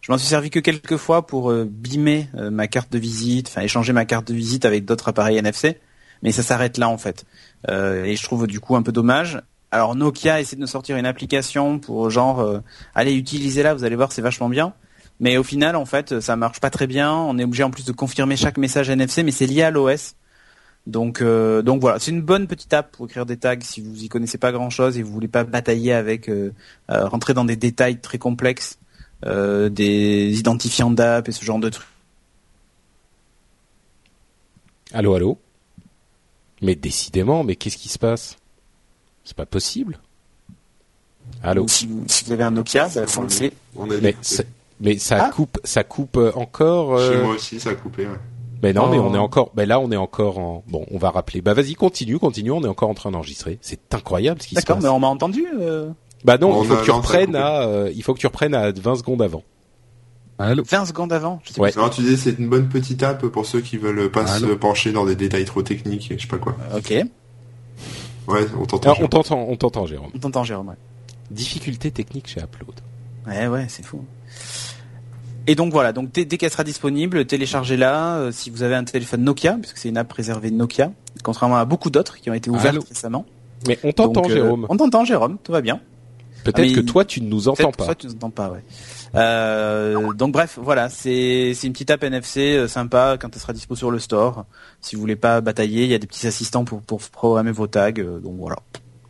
Je 0.00 0.10
m'en 0.10 0.16
suis 0.16 0.26
servi 0.26 0.48
que 0.48 0.58
quelques 0.58 0.96
fois 0.96 1.26
pour 1.26 1.52
bimer 1.52 2.30
ma 2.50 2.66
carte 2.66 2.90
de 2.90 2.98
visite, 2.98 3.48
enfin 3.48 3.60
échanger 3.60 3.92
ma 3.92 4.06
carte 4.06 4.26
de 4.26 4.32
visite 4.32 4.64
avec 4.64 4.86
d'autres 4.86 5.08
appareils 5.08 5.36
NFC, 5.36 5.80
mais 6.22 6.32
ça 6.32 6.42
s'arrête 6.42 6.78
là 6.78 6.88
en 6.88 6.96
fait. 6.96 7.26
Et 7.68 8.16
je 8.16 8.22
trouve 8.22 8.46
du 8.46 8.58
coup 8.58 8.74
un 8.74 8.80
peu 8.80 8.90
dommage. 8.90 9.42
Alors 9.70 9.94
Nokia 9.94 10.40
essaie 10.40 10.56
de 10.56 10.62
nous 10.62 10.66
sortir 10.66 10.96
une 10.96 11.04
application 11.04 11.78
pour 11.78 12.08
genre, 12.08 12.62
allez 12.94 13.12
utilisez-la, 13.12 13.74
vous 13.74 13.84
allez 13.84 13.96
voir 13.96 14.12
c'est 14.12 14.22
vachement 14.22 14.48
bien. 14.48 14.72
Mais 15.20 15.36
au 15.36 15.42
final, 15.42 15.76
en 15.76 15.84
fait, 15.84 16.20
ça 16.20 16.36
marche 16.36 16.60
pas 16.60 16.70
très 16.70 16.86
bien. 16.86 17.12
On 17.12 17.38
est 17.38 17.44
obligé 17.44 17.62
en 17.62 17.70
plus 17.70 17.84
de 17.84 17.92
confirmer 17.92 18.36
chaque 18.36 18.58
message 18.58 18.90
NFC, 18.90 19.22
mais 19.22 19.30
c'est 19.30 19.46
lié 19.46 19.62
à 19.62 19.70
l'OS. 19.70 20.14
Donc, 20.86 21.22
euh, 21.22 21.62
donc 21.62 21.80
voilà, 21.80 21.98
c'est 21.98 22.10
une 22.10 22.20
bonne 22.20 22.46
petite 22.46 22.72
app 22.74 22.92
pour 22.92 23.06
écrire 23.06 23.24
des 23.24 23.38
tags 23.38 23.56
si 23.60 23.80
vous 23.80 24.04
y 24.04 24.08
connaissez 24.08 24.36
pas 24.36 24.52
grand 24.52 24.68
chose 24.68 24.98
et 24.98 25.02
vous 25.02 25.12
voulez 25.12 25.28
pas 25.28 25.44
batailler 25.44 25.94
avec 25.94 26.28
euh, 26.28 26.52
euh, 26.90 27.06
rentrer 27.06 27.32
dans 27.32 27.46
des 27.46 27.56
détails 27.56 28.00
très 28.00 28.18
complexes, 28.18 28.78
euh, 29.24 29.70
des 29.70 30.38
identifiants 30.38 30.90
d'app 30.90 31.26
et 31.28 31.32
ce 31.32 31.42
genre 31.44 31.58
de 31.58 31.70
trucs. 31.70 31.86
Allô, 34.92 35.14
allô? 35.14 35.38
Mais 36.60 36.74
décidément, 36.74 37.44
mais 37.44 37.56
qu'est-ce 37.56 37.78
qui 37.78 37.88
se 37.88 37.98
passe? 37.98 38.36
C'est 39.24 39.36
pas 39.36 39.46
possible. 39.46 39.98
Allô? 41.42 41.66
Si 41.66 41.86
vous, 41.86 42.04
si 42.06 42.24
vous 42.24 42.32
avez 42.32 42.44
un 42.44 42.50
Nokia, 42.50 42.88
bah, 42.94 43.06
foncez. 43.06 43.54
On 43.74 43.90
a 43.90 43.96
Mais, 43.96 44.14
mais 44.80 44.98
ça 44.98 45.26
Ah. 45.26 45.30
coupe, 45.30 45.58
ça 45.64 45.84
coupe 45.84 46.16
euh, 46.16 46.32
encore. 46.34 46.98
Chez 46.98 47.04
euh, 47.16 47.24
moi 47.24 47.34
aussi, 47.34 47.60
ça 47.60 47.70
a 47.70 47.74
coupé. 47.74 48.06
Ouais. 48.06 48.16
Mais 48.62 48.72
non, 48.72 48.88
mais 48.88 48.98
Oh. 48.98 49.06
on 49.10 49.14
est 49.14 49.18
encore. 49.18 49.50
Ben 49.54 49.68
là, 49.68 49.78
on 49.80 49.90
est 49.90 49.96
encore 49.96 50.38
en. 50.38 50.64
Bon, 50.68 50.86
on 50.90 50.98
va 50.98 51.10
rappeler. 51.10 51.40
Bah 51.42 51.52
vas-y, 51.54 51.74
continue, 51.74 52.18
continue. 52.18 52.50
On 52.50 52.62
est 52.64 52.68
encore 52.68 52.88
en 52.88 52.94
train 52.94 53.10
d'enregistrer. 53.10 53.58
C'est 53.60 53.94
incroyable 53.94 54.40
ce 54.40 54.48
qui 54.48 54.54
se 54.54 54.60
D'accord, 54.60 54.76
passe. 54.76 54.84
mais 54.84 54.90
on 54.90 54.98
m'a 55.00 55.08
entendu. 55.08 55.44
euh, 55.60 55.90
Bah 56.24 56.38
non, 56.38 56.50
On 56.58 56.62
il 56.62 56.68
faut 56.68 56.76
que 56.76 56.84
tu 56.84 56.90
reprennes 56.90 57.36
à. 57.36 57.62
euh, 57.62 57.92
il 57.94 58.02
faut 58.02 58.14
que 58.14 58.18
tu 58.20 58.26
reprennes 58.26 58.54
à 58.54 58.72
20 58.72 58.94
secondes 58.96 59.20
avant. 59.20 59.42
Allô 60.38 60.64
20 60.66 60.86
secondes 60.86 61.12
avant. 61.12 61.40
Je 61.44 61.52
sais 61.52 61.60
Ouais. 61.60 61.70
Non, 61.76 61.88
tu 61.90 62.00
disais 62.00 62.16
c'est 62.16 62.38
une 62.38 62.48
bonne 62.48 62.68
petite 62.68 63.02
app 63.02 63.24
pour 63.26 63.44
ceux 63.46 63.60
qui 63.60 63.76
veulent 63.76 64.10
pas 64.10 64.24
Allô 64.32 64.48
se 64.48 64.52
pencher 64.54 64.90
dans 64.92 65.04
des 65.04 65.14
détails 65.14 65.44
trop 65.44 65.62
techniques 65.62 66.10
et 66.10 66.16
je 66.18 66.22
sais 66.22 66.28
pas 66.28 66.38
quoi. 66.38 66.56
Ok. 66.76 66.90
Ouais, 68.26 68.46
on 68.58 68.64
t'entend. 68.64 68.94
Ah, 68.96 69.00
on 69.02 69.06
t'entend, 69.08 69.46
on 69.48 69.56
t'entend, 69.56 69.86
Jérôme. 69.86 70.10
On 70.14 70.18
t'entend, 70.18 70.42
Jérôme. 70.44 70.68
ouais. 70.68 70.74
Difficulté 71.30 71.90
technique 71.90 72.26
chez 72.28 72.40
Upload. 72.40 72.80
Ouais, 73.26 73.46
ouais, 73.46 73.66
c'est 73.68 73.84
fou. 73.84 74.02
Et 75.46 75.54
donc 75.54 75.72
voilà, 75.72 75.92
donc 75.92 76.10
dès, 76.12 76.24
dès 76.24 76.38
qu'elle 76.38 76.50
sera 76.50 76.64
disponible, 76.64 77.26
téléchargez-la 77.26 78.16
euh, 78.16 78.32
si 78.32 78.50
vous 78.50 78.62
avez 78.62 78.74
un 78.74 78.84
téléphone 78.84 79.22
Nokia, 79.22 79.58
puisque 79.60 79.76
c'est 79.78 79.90
une 79.90 79.98
app 79.98 80.10
réservée 80.12 80.50
de 80.50 80.56
Nokia, 80.56 80.92
contrairement 81.22 81.56
à 81.56 81.64
beaucoup 81.64 81.90
d'autres 81.90 82.18
qui 82.18 82.30
ont 82.30 82.34
été 82.34 82.50
ouvertes 82.50 82.66
Allô 82.68 82.84
récemment. 82.88 83.26
Mais 83.68 83.78
on 83.82 83.92
t'entend, 83.92 84.24
euh, 84.24 84.32
Jérôme. 84.32 84.66
On 84.68 84.76
t'entend, 84.76 85.04
Jérôme, 85.04 85.38
tout 85.42 85.52
va 85.52 85.60
bien. 85.60 85.80
Peut-être 86.44 86.70
ah, 86.70 86.74
que 86.74 86.80
toi, 86.80 87.04
tu 87.04 87.22
ne 87.22 87.28
nous 87.28 87.48
entends 87.48 87.64
Peut-être 87.64 87.76
pas. 87.76 87.84
Toi, 87.86 87.94
tu 87.94 88.06
nous 88.06 88.14
entends 88.14 88.30
pas, 88.30 88.50
ouais. 88.50 88.62
Euh, 89.14 90.12
donc 90.12 90.32
bref, 90.32 90.58
voilà, 90.60 90.88
c'est 90.88 91.52
c'est 91.54 91.66
une 91.66 91.72
petite 91.72 91.90
app 91.90 92.02
NFC 92.02 92.56
euh, 92.56 92.68
sympa 92.68 93.16
quand 93.18 93.28
elle 93.32 93.40
sera 93.40 93.52
dispo 93.52 93.76
sur 93.76 93.90
le 93.90 93.98
store. 93.98 94.44
Si 94.80 94.96
vous 94.96 95.00
voulez 95.00 95.16
pas 95.16 95.40
batailler, 95.40 95.84
il 95.84 95.90
y 95.90 95.94
a 95.94 95.98
des 95.98 96.06
petits 96.06 96.26
assistants 96.26 96.64
pour 96.64 96.82
pour 96.82 97.00
programmer 97.00 97.52
vos 97.52 97.66
tags. 97.66 97.92
euh, 97.98 98.18
donc 98.18 98.34
voilà, 98.38 98.56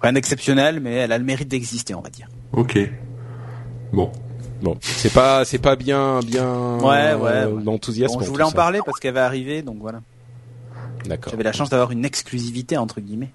rien 0.00 0.12
d'exceptionnel, 0.12 0.80
mais 0.80 0.92
elle 0.94 1.12
a 1.12 1.18
le 1.18 1.24
mérite 1.24 1.48
d'exister, 1.48 1.94
on 1.94 2.02
va 2.02 2.10
dire. 2.10 2.28
Ok. 2.52 2.78
Bon. 3.92 4.12
Bon, 4.62 4.76
c'est 4.80 5.12
pas, 5.12 5.44
c'est 5.44 5.58
pas 5.58 5.76
bien, 5.76 6.20
bien. 6.20 6.78
Ouais, 6.78 7.14
ouais, 7.14 7.44
ouais. 7.44 7.62
L'enthousiasme. 7.64 8.18
Bon, 8.18 8.24
je 8.24 8.30
voulais 8.30 8.44
en 8.44 8.50
ça. 8.50 8.56
parler 8.56 8.80
parce 8.84 8.98
qu'elle 8.98 9.14
va 9.14 9.26
arriver, 9.26 9.62
donc 9.62 9.78
voilà. 9.80 10.00
D'accord. 11.06 11.30
J'avais 11.32 11.44
la 11.44 11.52
chance 11.52 11.70
d'avoir 11.70 11.90
une 11.90 12.04
exclusivité 12.04 12.76
entre 12.76 13.00
guillemets. 13.00 13.30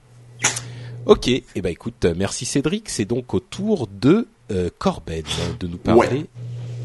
Ok. 1.05 1.27
Eh 1.27 1.43
ben 1.61 1.69
écoute, 1.69 2.05
merci 2.17 2.45
Cédric. 2.45 2.89
C'est 2.89 3.05
donc 3.05 3.33
au 3.33 3.39
tour 3.39 3.87
de 4.01 4.27
euh, 4.51 4.69
Corben 4.77 5.23
de 5.59 5.67
nous 5.67 5.77
parler. 5.77 6.25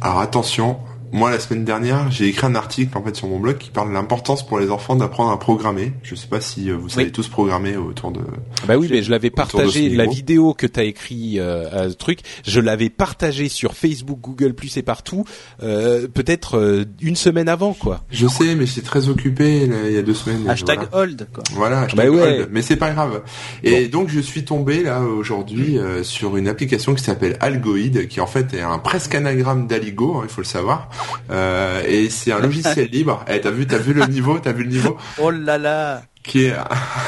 Alors 0.00 0.20
attention, 0.20 0.78
moi 1.14 1.30
la 1.30 1.38
semaine 1.38 1.64
dernière, 1.64 2.10
j'ai 2.10 2.26
écrit 2.26 2.44
un 2.44 2.56
article 2.56 2.98
en 2.98 3.04
fait 3.04 3.14
sur 3.14 3.28
mon 3.28 3.38
blog 3.38 3.56
qui 3.58 3.70
parle 3.70 3.90
de 3.90 3.94
l'importance 3.94 4.44
pour 4.44 4.58
les 4.58 4.72
enfants 4.72 4.96
d'apprendre 4.96 5.30
à 5.30 5.38
programmer. 5.38 5.92
Je 6.02 6.16
sais 6.16 6.26
pas 6.26 6.40
si 6.40 6.68
euh, 6.68 6.76
vous 6.76 6.88
savez 6.88 7.12
tous 7.12 7.28
programmer 7.28 7.76
autour 7.76 8.10
de. 8.10 8.18
Bah 8.66 8.76
oui, 8.76 8.88
mais 8.90 9.00
je 9.00 9.12
l'avais 9.12 9.30
partagé 9.30 9.90
la 9.90 10.06
vidéo 10.06 10.54
que 10.54 10.66
t'as 10.66 10.82
écrit 10.82 11.38
euh, 11.38 11.70
à 11.70 11.88
ce 11.88 11.94
truc. 11.94 12.18
Je 12.44 12.58
l'avais 12.58 12.90
partagé 12.90 13.48
sur 13.48 13.74
Facebook, 13.74 14.18
Google 14.20 14.54
Plus 14.54 14.76
et 14.76 14.82
partout. 14.82 15.24
Euh, 15.62 16.08
Peut-être 16.08 16.58
euh, 16.58 16.84
une 17.00 17.14
semaine 17.14 17.48
avant, 17.48 17.74
quoi. 17.74 18.00
Je 18.10 18.26
sais, 18.26 18.56
mais 18.56 18.66
j'étais 18.66 18.82
très 18.84 19.08
occupé 19.08 19.68
là, 19.68 19.76
il 19.86 19.92
y 19.92 19.98
a 19.98 20.02
deux 20.02 20.14
semaines. 20.14 20.48
Hashtag 20.50 20.80
hold, 20.92 21.28
quoi. 21.32 21.44
Voilà. 21.52 21.82
Hashtag 21.82 22.10
bah 22.10 22.24
hold. 22.24 22.48
Mais 22.50 22.62
c'est 22.62 22.76
pas 22.76 22.90
grave. 22.90 23.22
Et 23.62 23.86
donc 23.86 24.08
je 24.08 24.18
suis 24.18 24.44
tombé 24.44 24.82
là 24.82 25.02
aujourd'hui 25.02 25.78
sur 26.02 26.36
une 26.36 26.48
application 26.48 26.92
qui 26.92 27.04
s'appelle 27.04 27.36
Algoid, 27.38 28.08
qui 28.08 28.20
en 28.20 28.26
fait 28.26 28.52
est 28.52 28.62
un 28.62 28.78
presque 28.80 29.14
anagramme 29.14 29.68
d'Aligo, 29.68 30.16
hein, 30.16 30.22
il 30.24 30.28
faut 30.28 30.40
le 30.40 30.46
savoir. 30.46 30.88
Euh, 31.30 31.82
et 31.86 32.10
c'est 32.10 32.32
un 32.32 32.40
logiciel 32.40 32.88
libre. 32.90 33.24
Eh, 33.28 33.40
t'as 33.40 33.50
vu, 33.50 33.66
t'as 33.66 33.78
vu 33.78 33.92
le 33.92 34.04
niveau, 34.08 34.38
t'as 34.38 34.52
vu 34.52 34.64
le 34.64 34.70
niveau 34.70 34.96
Oh 35.18 35.30
là 35.30 35.58
là 35.58 36.02
qui 36.24 36.46
est 36.46 36.54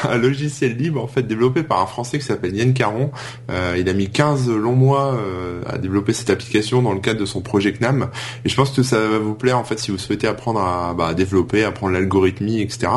un 0.03 0.17
logiciel 0.17 0.77
libre 0.77 1.03
en 1.03 1.07
fait 1.07 1.23
développé 1.23 1.63
par 1.63 1.81
un 1.81 1.87
Français 1.87 2.19
qui 2.19 2.25
s'appelle 2.25 2.55
Yann 2.55 2.73
Caron. 2.73 3.11
Euh, 3.49 3.75
il 3.77 3.89
a 3.89 3.93
mis 3.93 4.09
15 4.09 4.49
longs 4.49 4.75
mois 4.75 5.15
euh, 5.15 5.61
à 5.65 5.79
développer 5.79 6.13
cette 6.13 6.29
application 6.29 6.81
dans 6.83 6.93
le 6.93 6.99
cadre 6.99 7.19
de 7.19 7.25
son 7.25 7.41
projet 7.41 7.73
CNAM. 7.73 8.09
Et 8.45 8.49
je 8.49 8.55
pense 8.55 8.69
que 8.69 8.83
ça 8.83 8.99
va 8.99 9.17
vous 9.17 9.33
plaire 9.33 9.57
en 9.57 9.63
fait 9.63 9.79
si 9.79 9.91
vous 9.91 9.97
souhaitez 9.97 10.27
apprendre 10.27 10.61
à, 10.61 10.93
bah, 10.93 11.15
développer, 11.15 11.63
apprendre 11.63 11.93
l'algorithmie, 11.93 12.61
etc. 12.61 12.91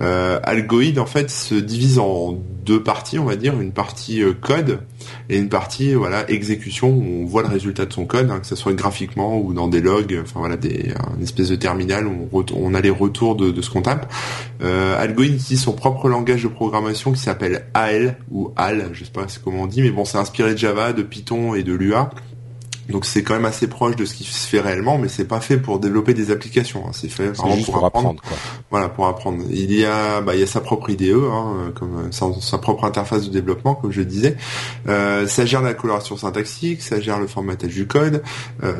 Euh, 0.00 0.38
Algoid 0.44 0.98
en 0.98 1.06
fait 1.06 1.30
se 1.30 1.56
divise 1.56 1.98
en 1.98 2.38
deux 2.64 2.82
parties, 2.82 3.18
on 3.18 3.24
va 3.24 3.36
dire, 3.36 3.60
une 3.60 3.72
partie 3.72 4.22
code 4.40 4.80
et 5.28 5.38
une 5.38 5.48
partie 5.48 5.94
voilà 5.94 6.28
exécution 6.30 6.88
où 6.88 7.22
on 7.22 7.24
voit 7.24 7.42
le 7.42 7.48
résultat 7.48 7.86
de 7.86 7.92
son 7.92 8.06
code, 8.06 8.30
hein, 8.30 8.40
que 8.40 8.46
ce 8.46 8.56
soit 8.56 8.72
graphiquement 8.72 9.38
ou 9.38 9.52
dans 9.52 9.68
des 9.68 9.80
logs, 9.80 10.18
enfin 10.22 10.40
voilà 10.40 10.56
une 11.16 11.22
espèce 11.22 11.48
de 11.48 11.56
terminal 11.56 12.06
où 12.06 12.28
on, 12.54 12.74
a 12.74 12.80
les 12.80 12.90
retours 12.90 13.36
de, 13.36 13.60
ce 13.60 13.70
qu'on 13.70 13.82
tape. 13.82 14.12
Euh, 14.62 14.96
utilise 15.18 15.60
son 15.60 15.72
propre 15.72 16.08
langage 16.08 16.42
de 16.42 16.48
programmation 16.48 17.12
qui 17.12 17.20
s'appelle 17.20 17.66
AL 17.74 18.18
ou 18.30 18.52
AL, 18.56 18.90
je 18.92 19.04
sais 19.04 19.10
pas 19.10 19.26
comment 19.42 19.62
on 19.62 19.66
dit, 19.66 19.82
mais 19.82 19.90
bon 19.90 20.04
c'est 20.04 20.18
inspiré 20.18 20.52
de 20.52 20.58
Java, 20.58 20.92
de 20.92 21.02
Python 21.02 21.54
et 21.54 21.62
de 21.62 21.72
Lua. 21.72 22.10
Donc 22.88 23.04
c'est 23.04 23.22
quand 23.22 23.34
même 23.34 23.44
assez 23.44 23.66
proche 23.66 23.96
de 23.96 24.04
ce 24.04 24.14
qui 24.14 24.24
se 24.24 24.46
fait 24.46 24.60
réellement, 24.60 24.98
mais 24.98 25.08
c'est 25.08 25.24
pas 25.24 25.40
fait 25.40 25.58
pour 25.58 25.78
développer 25.78 26.14
des 26.14 26.30
applications. 26.30 26.84
Hein. 26.86 26.90
C'est 26.92 27.08
fait 27.08 27.28
vraiment 27.28 27.56
pour, 27.62 27.84
apprendre. 27.84 28.22
Voilà, 28.70 28.88
pour 28.88 29.06
apprendre. 29.06 29.42
Il 29.50 29.72
y 29.72 29.84
a, 29.84 30.20
bah, 30.20 30.34
il 30.34 30.40
y 30.40 30.42
a 30.42 30.46
sa 30.46 30.60
propre 30.60 30.90
IDE, 30.90 31.12
hein, 31.12 31.72
comme 31.74 32.10
sa, 32.12 32.58
propre 32.58 32.84
interface 32.84 33.26
de 33.26 33.30
développement, 33.30 33.74
comme 33.74 33.92
je 33.92 34.02
disais. 34.02 34.36
Euh, 34.88 35.26
ça 35.26 35.46
gère 35.46 35.62
la 35.62 35.74
coloration 35.74 36.16
syntaxique, 36.16 36.82
ça 36.82 37.00
gère 37.00 37.18
le 37.18 37.26
formatage 37.26 37.74
du 37.74 37.86
code, 37.86 38.22
euh, 38.62 38.72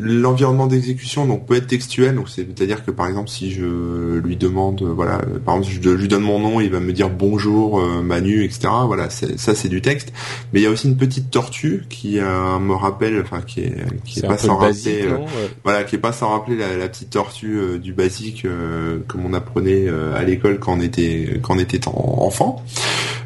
l'environnement 0.00 0.66
d'exécution 0.66 1.26
donc 1.26 1.46
peut 1.46 1.54
être 1.54 1.66
textuel. 1.66 2.14
Donc 2.14 2.28
c'est-à-dire 2.28 2.84
que 2.84 2.90
par 2.90 3.06
exemple 3.06 3.28
si 3.28 3.50
je 3.52 4.18
lui 4.18 4.36
demande, 4.36 4.82
voilà, 4.82 5.20
par 5.44 5.56
exemple 5.56 5.74
je, 5.82 5.90
lui 5.90 6.08
donne 6.08 6.22
mon 6.22 6.38
nom, 6.38 6.60
il 6.60 6.70
va 6.70 6.80
me 6.80 6.92
dire 6.92 7.10
bonjour 7.10 7.80
euh, 7.80 8.02
Manu, 8.02 8.44
etc. 8.44 8.68
Voilà, 8.86 9.08
ça 9.10 9.54
c'est 9.54 9.68
du 9.68 9.80
texte. 9.80 10.12
Mais 10.52 10.60
il 10.60 10.62
y 10.62 10.66
a 10.66 10.70
aussi 10.70 10.88
une 10.88 10.96
petite 10.96 11.30
tortue 11.30 11.84
qui 11.88 12.18
euh, 12.18 12.58
me 12.58 12.74
rappelle, 12.74 13.20
enfin 13.20 13.40
qui 13.52 13.60
est 13.60 13.76
qui 14.04 14.20
est, 14.20 14.26
pas 14.26 14.38
sans 14.38 14.56
rappeler 14.56 15.02
euh, 15.04 15.18
voilà 15.64 15.84
qui 15.84 15.96
est 15.96 15.98
pas 15.98 16.12
sans 16.12 16.30
rappeler 16.30 16.56
la, 16.56 16.88
petite 16.88 17.10
tortue 17.10 17.58
euh, 17.58 17.78
du 17.78 17.92
basique 17.92 18.44
euh, 18.44 18.98
comme 19.08 19.26
on 19.26 19.34
apprenait 19.34 19.88
à 19.88 20.22
l'école 20.22 20.58
quand 20.58 20.74
on 20.78 20.80
était 20.80 21.40
quand 21.42 21.56
on 21.56 21.58
était 21.58 21.80
enfant. 21.86 22.64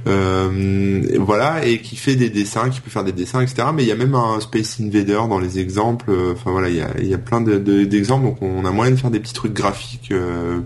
Voilà 0.04 1.66
et 1.66 1.80
qui 1.80 1.97
fait 1.97 2.16
des 2.16 2.30
dessins 2.30 2.71
qui 2.71 2.80
peut 2.80 2.90
faire 2.90 3.04
des 3.04 3.12
dessins 3.12 3.40
etc 3.40 3.68
mais 3.75 3.83
il 3.83 3.88
y 3.88 3.92
a 3.92 3.97
même 3.97 4.14
un 4.14 4.40
Space 4.40 4.80
Invader 4.80 5.21
dans 5.28 5.38
les 5.38 5.59
exemples. 5.59 6.12
Enfin 6.33 6.50
voilà 6.50 6.68
il 6.68 6.76
y 6.76 6.83
a, 6.83 6.90
il 6.99 7.06
y 7.06 7.14
a 7.14 7.18
plein 7.18 7.40
d'exemples. 7.40 8.26
Donc 8.26 8.42
on 8.42 8.64
a 8.64 8.71
moyen 8.71 8.92
de 8.92 8.97
faire 8.97 9.11
des 9.11 9.21
petits 9.21 9.35
trucs 9.35 9.52
graphiques 9.52 10.12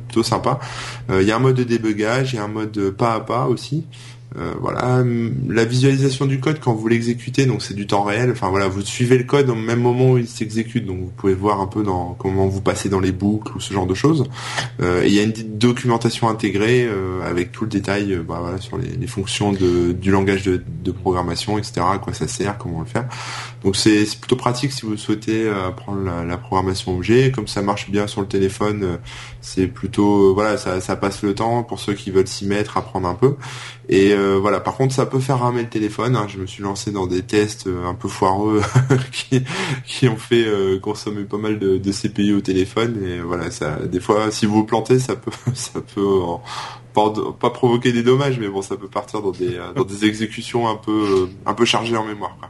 plutôt 0.08 0.22
sympas. 0.22 0.60
Il 1.10 1.22
y 1.22 1.32
a 1.32 1.36
un 1.36 1.40
mode 1.40 1.56
de 1.56 1.64
débugage 1.64 2.32
il 2.32 2.36
y 2.36 2.38
a 2.38 2.44
un 2.44 2.48
mode 2.48 2.90
pas 2.90 3.14
à 3.14 3.20
pas 3.20 3.46
aussi 3.46 3.84
euh, 4.36 4.54
voilà, 4.60 5.04
la 5.48 5.64
visualisation 5.64 6.26
du 6.26 6.38
code 6.38 6.60
quand 6.60 6.72
vous 6.72 6.86
l'exécutez, 6.86 7.46
donc 7.46 7.62
c'est 7.62 7.74
du 7.74 7.86
temps 7.86 8.04
réel. 8.04 8.30
Enfin 8.30 8.48
voilà, 8.48 8.68
vous 8.68 8.82
suivez 8.82 9.18
le 9.18 9.24
code 9.24 9.50
au 9.50 9.54
même 9.54 9.80
moment 9.80 10.12
où 10.12 10.18
il 10.18 10.28
s'exécute, 10.28 10.86
donc 10.86 11.00
vous 11.00 11.12
pouvez 11.16 11.34
voir 11.34 11.60
un 11.60 11.66
peu 11.66 11.82
dans 11.82 12.14
comment 12.14 12.46
vous 12.46 12.60
passez 12.60 12.88
dans 12.88 13.00
les 13.00 13.10
boucles 13.12 13.56
ou 13.56 13.60
ce 13.60 13.72
genre 13.72 13.86
de 13.86 13.94
choses. 13.94 14.24
Euh, 14.80 15.02
il 15.04 15.12
y 15.12 15.18
a 15.18 15.22
une 15.22 15.32
documentation 15.32 16.28
intégrée 16.28 16.86
euh, 16.86 17.28
avec 17.28 17.50
tout 17.50 17.64
le 17.64 17.70
détail, 17.70 18.20
bah, 18.26 18.56
sur 18.60 18.78
les, 18.78 19.06
fonctions 19.06 19.52
du 19.52 20.10
langage 20.10 20.44
de, 20.44 20.62
de, 20.84 20.92
programmation, 20.92 21.58
etc. 21.58 21.80
À 21.94 21.98
quoi 21.98 22.14
ça 22.14 22.28
sert, 22.28 22.56
comment 22.58 22.80
le 22.80 22.86
faire. 22.86 23.08
Donc 23.64 23.76
c'est 23.76 24.04
plutôt 24.18 24.36
pratique 24.36 24.72
si 24.72 24.86
vous 24.86 24.96
souhaitez 24.96 25.48
apprendre 25.48 26.02
la, 26.02 26.24
la, 26.24 26.36
programmation 26.36 26.96
objet. 26.96 27.30
Comme 27.30 27.46
ça 27.46 27.62
marche 27.62 27.90
bien 27.90 28.06
sur 28.06 28.20
le 28.20 28.26
téléphone, 28.26 28.98
c'est 29.40 29.66
plutôt 29.66 30.34
voilà, 30.34 30.56
ça, 30.56 30.80
ça 30.80 30.96
passe 30.96 31.22
le 31.22 31.34
temps 31.34 31.62
pour 31.62 31.78
ceux 31.78 31.94
qui 31.94 32.10
veulent 32.10 32.26
s'y 32.26 32.46
mettre, 32.46 32.76
apprendre 32.76 33.08
un 33.08 33.14
peu. 33.14 33.36
Et 33.88 34.12
euh, 34.12 34.38
voilà, 34.40 34.60
par 34.60 34.76
contre, 34.76 34.94
ça 34.94 35.04
peut 35.04 35.18
faire 35.18 35.40
ramer 35.40 35.62
le 35.62 35.68
téléphone. 35.68 36.14
Hein. 36.14 36.26
Je 36.28 36.38
me 36.38 36.46
suis 36.46 36.62
lancé 36.62 36.92
dans 36.92 37.08
des 37.08 37.22
tests 37.22 37.66
euh, 37.66 37.86
un 37.86 37.94
peu 37.94 38.06
foireux 38.06 38.62
qui, 39.12 39.42
qui 39.84 40.08
ont 40.08 40.16
fait 40.16 40.46
euh, 40.46 40.78
consommer 40.78 41.24
pas 41.24 41.38
mal 41.38 41.58
de, 41.58 41.76
de, 41.76 41.92
CPU 41.92 42.34
au 42.34 42.40
téléphone. 42.40 43.02
Et 43.04 43.18
voilà, 43.18 43.50
ça, 43.50 43.80
des 43.86 43.98
fois, 43.98 44.30
si 44.30 44.46
vous 44.46 44.54
vous 44.54 44.64
plantez, 44.64 45.00
ça 45.00 45.16
peut, 45.16 45.32
ça 45.54 45.80
peut 45.80 46.20
pas, 46.94 47.12
pas, 47.40 47.50
provoquer 47.50 47.90
des 47.90 48.04
dommages, 48.04 48.38
mais 48.38 48.48
bon, 48.48 48.62
ça 48.62 48.76
peut 48.76 48.88
partir 48.88 49.22
dans 49.22 49.32
des, 49.32 49.58
dans 49.74 49.84
des 49.84 50.04
exécutions 50.04 50.68
un 50.68 50.76
peu, 50.76 51.28
un 51.44 51.54
peu 51.54 51.64
chargées 51.64 51.96
en 51.96 52.04
mémoire. 52.04 52.36
Quoi. 52.38 52.48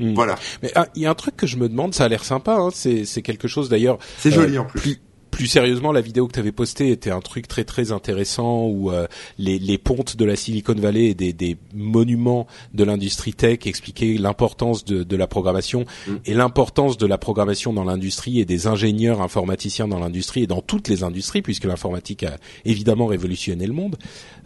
Hmm. 0.00 0.14
Voilà. 0.14 0.36
Mais 0.62 0.70
ah, 0.74 0.88
il 0.94 1.02
y 1.02 1.06
a 1.06 1.10
un 1.10 1.14
truc 1.14 1.36
que 1.36 1.46
je 1.46 1.56
me 1.56 1.68
demande, 1.68 1.94
ça 1.94 2.04
a 2.04 2.08
l'air 2.08 2.24
sympa. 2.24 2.56
Hein. 2.56 2.70
C'est, 2.72 3.04
c'est 3.04 3.22
quelque 3.22 3.48
chose 3.48 3.68
d'ailleurs. 3.68 3.98
C'est 4.18 4.30
joli 4.30 4.58
en 4.58 4.64
plus 4.64 5.00
plus 5.38 5.46
sérieusement, 5.46 5.92
la 5.92 6.00
vidéo 6.00 6.26
que 6.26 6.32
tu 6.32 6.40
avais 6.40 6.50
postée 6.50 6.90
était 6.90 7.12
un 7.12 7.20
truc 7.20 7.46
très 7.46 7.62
très 7.62 7.92
intéressant 7.92 8.66
où 8.66 8.90
euh, 8.90 9.06
les, 9.38 9.60
les, 9.60 9.78
pontes 9.78 10.16
de 10.16 10.24
la 10.24 10.34
Silicon 10.34 10.74
Valley 10.74 11.10
et 11.10 11.14
des, 11.14 11.32
des 11.32 11.56
monuments 11.74 12.48
de 12.74 12.82
l'industrie 12.82 13.34
tech 13.34 13.60
expliquaient 13.64 14.16
l'importance 14.18 14.84
de, 14.84 15.04
de, 15.04 15.16
la 15.16 15.28
programmation 15.28 15.84
mm. 16.08 16.14
et 16.24 16.34
l'importance 16.34 16.96
de 16.96 17.06
la 17.06 17.18
programmation 17.18 17.72
dans 17.72 17.84
l'industrie 17.84 18.40
et 18.40 18.44
des 18.44 18.66
ingénieurs 18.66 19.22
informaticiens 19.22 19.86
dans 19.86 20.00
l'industrie 20.00 20.42
et 20.42 20.46
dans 20.48 20.60
toutes 20.60 20.88
les 20.88 21.04
industries 21.04 21.42
puisque 21.42 21.66
l'informatique 21.66 22.24
a 22.24 22.36
évidemment 22.64 23.06
révolutionné 23.06 23.66
le 23.66 23.74
monde. 23.74 23.96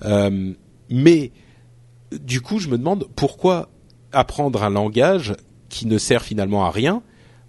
Euh, 0.04 0.52
mais 0.90 1.32
du 2.20 2.42
coup, 2.42 2.58
je 2.58 2.68
me 2.68 2.76
demande 2.76 3.08
pourquoi 3.16 3.70
apprendre 4.12 4.62
un 4.62 4.70
langage 4.70 5.34
qui 5.68 5.86
ne 5.86 5.98
sert 5.98 6.22
finalement 6.22 6.64
à 6.64 6.70
rien 6.70 7.02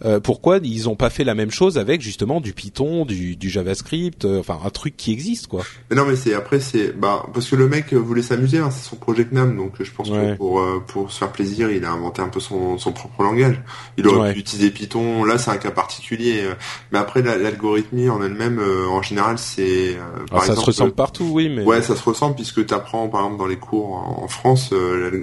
euh, 0.06 0.20
pourquoi 0.20 0.60
ils 0.62 0.90
ont 0.90 0.96
pas 0.96 1.10
fait 1.10 1.24
la 1.24 1.34
même 1.34 1.52
chose 1.52 1.78
avec 1.78 2.02
justement 2.02 2.42
du 2.42 2.54
Python, 2.54 3.06
du, 3.06 3.38
du 3.38 3.50
JavaScript, 3.50 4.26
euh, 4.26 4.40
enfin 4.40 4.60
un 4.66 4.70
truc 4.70 4.98
qui 4.98 5.14
existe 5.14 5.48
quoi. 5.48 5.64
Mais 5.90 5.96
non 5.96 6.06
mais 6.06 6.18
c'est 6.18 6.34
après 6.34 6.60
c'est 6.60 6.92
bah 6.92 7.26
parce 7.34 7.50
que 7.50 7.56
le 7.56 7.70
mec 7.70 7.94
voulait 7.94 8.22
s'amuser, 8.22 8.58
hein, 8.58 8.70
c'est 8.70 8.90
son 8.90 8.98
projet 8.98 9.26
NAM 9.32 9.56
donc 9.56 9.76
je 9.80 9.92
pense 9.92 10.10
que 10.10 10.36
pour 10.36 10.60
euh, 10.60 10.84
pour 10.86 11.12
se 11.12 11.20
faire 11.20 11.32
plaisir 11.32 11.72
il 11.72 11.86
a 11.86 11.92
inventé 11.92 12.22
un 12.22 12.28
peu 12.28 12.42
son, 12.42 12.78
son 12.78 12.92
propre 12.92 13.24
langage. 13.24 13.62
Il 13.98 14.08
aurait 14.08 14.34
pu 14.34 14.40
utiliser 14.40 14.72
Python, 14.72 15.24
là 15.24 15.38
c'est 15.38 15.52
un 15.52 15.58
cas 15.58 15.72
particulier, 15.72 16.44
mais 16.92 17.00
après 17.00 17.22
l'algorithmie 17.22 18.10
en 18.10 18.22
elle-même 18.22 18.60
en 18.90 19.02
général 19.02 19.38
c'est 19.38 19.98
ça 20.42 20.56
se 20.56 20.60
ressemble 20.60 20.94
partout 20.94 21.30
oui 21.32 21.50
mais 21.50 21.64
ouais 21.64 21.82
ça 21.82 21.96
se 21.96 22.04
ressemble 22.04 22.36
puisque 22.36 22.66
tu 22.66 22.74
apprends 22.74 23.08
par 23.08 23.22
exemple 23.22 23.40
dans 23.40 23.48
les 23.48 23.58
cours 23.58 23.96
en, 23.96 24.28
France 24.28 24.74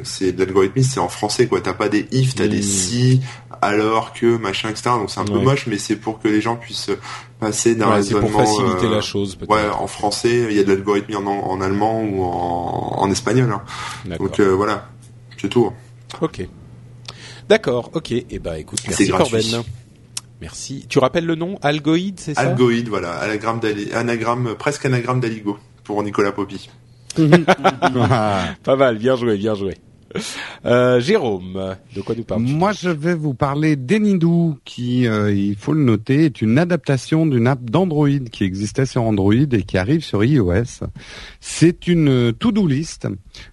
c'est 0.04 0.38
l'algorithmie 0.38 0.84
c'est 0.84 1.00
en 1.00 1.08
français 1.08 1.46
quoi. 1.46 1.60
T'as 1.60 1.75
pas 1.75 1.88
des 1.88 2.06
if 2.12 2.34
t'as 2.34 2.49
des 2.49 2.62
si 2.62 3.20
alors 3.62 4.12
que 4.12 4.38
machin 4.38 4.69
donc 4.72 5.10
c'est 5.10 5.20
un 5.20 5.24
peu 5.24 5.38
moche, 5.38 5.66
mais 5.66 5.78
c'est 5.78 5.96
pour 5.96 6.20
que 6.20 6.28
les 6.28 6.40
gens 6.40 6.56
puissent 6.56 6.90
passer 7.38 7.74
d'un 7.74 8.00
ouais, 8.00 8.20
pour 8.20 8.30
faciliter 8.30 8.88
la 8.88 9.00
chose. 9.00 9.38
Ouais, 9.48 9.68
en 9.68 9.86
français, 9.86 10.46
il 10.50 10.56
y 10.56 10.60
a 10.60 10.64
de 10.64 10.72
l'algorithmie 10.72 11.16
en, 11.16 11.26
en, 11.26 11.60
allemand 11.60 12.02
ou 12.02 12.22
en, 12.22 12.96
en 12.98 13.10
espagnol. 13.10 13.52
Hein. 13.52 13.62
Donc 14.18 14.40
euh, 14.40 14.54
voilà, 14.54 14.88
c'est 15.40 15.48
tout. 15.48 15.72
Ok. 16.20 16.46
D'accord. 17.48 17.90
Ok. 17.94 18.12
Et 18.12 18.26
eh 18.30 18.38
ben 18.38 18.54
écoute, 18.54 18.80
merci 18.86 19.08
Corben. 19.08 19.62
Merci. 20.40 20.86
Tu 20.88 20.98
rappelles 20.98 21.26
le 21.26 21.34
nom? 21.34 21.58
Algoïde, 21.60 22.18
c'est 22.18 22.34
ça? 22.34 22.40
Algoïde, 22.40 22.88
voilà, 22.88 23.18
anagramme, 23.18 23.60
anagramme 23.92 24.54
presque 24.54 24.86
anagramme 24.86 25.20
d'Aligo 25.20 25.58
pour 25.84 26.02
Nicolas 26.02 26.32
Poppy. 26.32 26.70
Pas 27.16 28.76
mal, 28.76 28.98
bien 28.98 29.16
joué, 29.16 29.36
bien 29.36 29.54
joué. 29.54 29.76
Euh, 30.66 31.00
Jérôme, 31.00 31.76
de 31.96 32.02
quoi 32.02 32.14
nous 32.14 32.22
parles 32.22 32.42
Moi, 32.42 32.72
je 32.72 32.90
vais 32.90 33.14
vous 33.14 33.32
parler 33.32 33.76
d'Enidou, 33.76 34.58
qui, 34.66 35.06
euh, 35.06 35.32
il 35.32 35.56
faut 35.56 35.72
le 35.72 35.82
noter, 35.82 36.26
est 36.26 36.42
une 36.42 36.58
adaptation 36.58 37.24
d'une 37.24 37.46
app 37.46 37.62
d'Android 37.62 38.28
qui 38.30 38.44
existait 38.44 38.84
sur 38.84 39.04
Android 39.04 39.32
et 39.32 39.62
qui 39.62 39.78
arrive 39.78 40.04
sur 40.04 40.22
iOS. 40.22 40.84
C'est 41.40 41.86
une 41.86 42.34
to-do 42.34 42.66
list, 42.66 43.08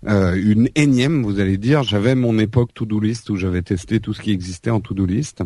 euh, 0.06 0.36
une 0.36 0.70
énième, 0.76 1.24
vous 1.24 1.40
allez 1.40 1.58
dire. 1.58 1.84
J'avais 1.84 2.14
mon 2.14 2.38
époque 2.40 2.74
to-do 2.74 3.00
list 3.00 3.30
où 3.30 3.38
j'avais 3.38 3.62
testé 3.62 4.02
tout 4.02 4.14
ce 4.14 4.22
qui 4.22 4.32
existait 4.32 4.70
en 4.70 4.82
to-do 4.82 5.06
list. 5.06 5.44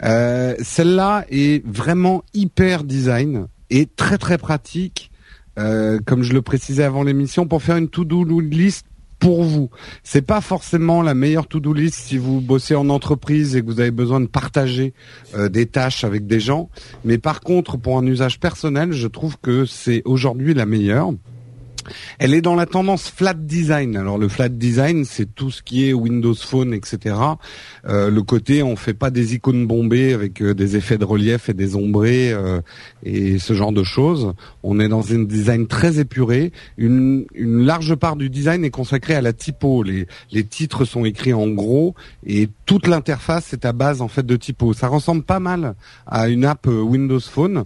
Celle-là 0.00 1.24
est 1.30 1.64
vraiment 1.64 2.24
hyper 2.34 2.82
design 2.82 3.46
et 3.70 3.86
très 3.86 4.18
très 4.18 4.38
pratique. 4.38 5.12
comme 5.54 6.22
je 6.22 6.32
le 6.32 6.42
précisais 6.42 6.84
avant 6.84 7.04
l'émission, 7.04 7.46
pour 7.46 7.62
faire 7.62 7.76
une 7.76 7.88
to-do 7.88 8.40
list 8.40 8.86
pour 9.20 9.44
vous. 9.44 9.70
C'est 10.02 10.22
pas 10.22 10.40
forcément 10.40 11.02
la 11.02 11.14
meilleure 11.14 11.46
to-do 11.46 11.72
list 11.72 11.94
si 11.94 12.18
vous 12.18 12.40
bossez 12.40 12.74
en 12.74 12.88
entreprise 12.88 13.54
et 13.54 13.60
que 13.60 13.66
vous 13.66 13.78
avez 13.78 13.90
besoin 13.92 14.20
de 14.20 14.26
partager 14.26 14.94
euh, 15.36 15.48
des 15.48 15.66
tâches 15.66 16.02
avec 16.02 16.26
des 16.26 16.40
gens. 16.40 16.70
Mais 17.04 17.18
par 17.18 17.40
contre, 17.40 17.76
pour 17.76 17.98
un 17.98 18.06
usage 18.06 18.40
personnel, 18.40 18.92
je 18.92 19.06
trouve 19.06 19.36
que 19.40 19.66
c'est 19.66 20.02
aujourd'hui 20.04 20.54
la 20.54 20.66
meilleure. 20.66 21.12
Elle 22.18 22.34
est 22.34 22.40
dans 22.40 22.54
la 22.54 22.66
tendance 22.66 23.08
flat 23.08 23.34
design. 23.34 23.96
Alors 23.96 24.18
le 24.18 24.28
flat 24.28 24.48
design, 24.48 25.04
c'est 25.04 25.34
tout 25.34 25.50
ce 25.50 25.62
qui 25.62 25.88
est 25.88 25.92
Windows 25.92 26.34
Phone, 26.34 26.74
etc. 26.74 27.16
Euh, 27.86 28.10
le 28.10 28.22
côté, 28.22 28.62
on 28.62 28.76
fait 28.76 28.94
pas 28.94 29.10
des 29.10 29.34
icônes 29.34 29.66
bombées 29.66 30.12
avec 30.12 30.42
euh, 30.42 30.54
des 30.54 30.76
effets 30.76 30.98
de 30.98 31.04
relief 31.04 31.48
et 31.48 31.54
des 31.54 31.76
ombrés 31.76 32.32
euh, 32.32 32.60
et 33.02 33.38
ce 33.38 33.52
genre 33.54 33.72
de 33.72 33.82
choses. 33.82 34.32
On 34.62 34.80
est 34.80 34.88
dans 34.88 35.12
un 35.12 35.22
design 35.22 35.66
très 35.66 35.98
épuré. 35.98 36.52
Une, 36.76 37.26
une 37.34 37.64
large 37.64 37.94
part 37.94 38.16
du 38.16 38.30
design 38.30 38.64
est 38.64 38.70
consacrée 38.70 39.14
à 39.14 39.22
la 39.22 39.32
typo. 39.32 39.82
Les, 39.82 40.06
les 40.30 40.44
titres 40.44 40.84
sont 40.84 41.04
écrits 41.04 41.32
en 41.32 41.48
gros 41.48 41.94
et 42.26 42.48
toute 42.66 42.86
l'interface 42.86 43.52
est 43.52 43.64
à 43.64 43.72
base 43.72 44.02
en 44.02 44.08
fait 44.08 44.26
de 44.26 44.36
typo. 44.36 44.72
Ça 44.72 44.88
ressemble 44.88 45.22
pas 45.22 45.40
mal 45.40 45.74
à 46.06 46.28
une 46.28 46.44
app 46.44 46.66
Windows 46.66 47.20
Phone 47.20 47.64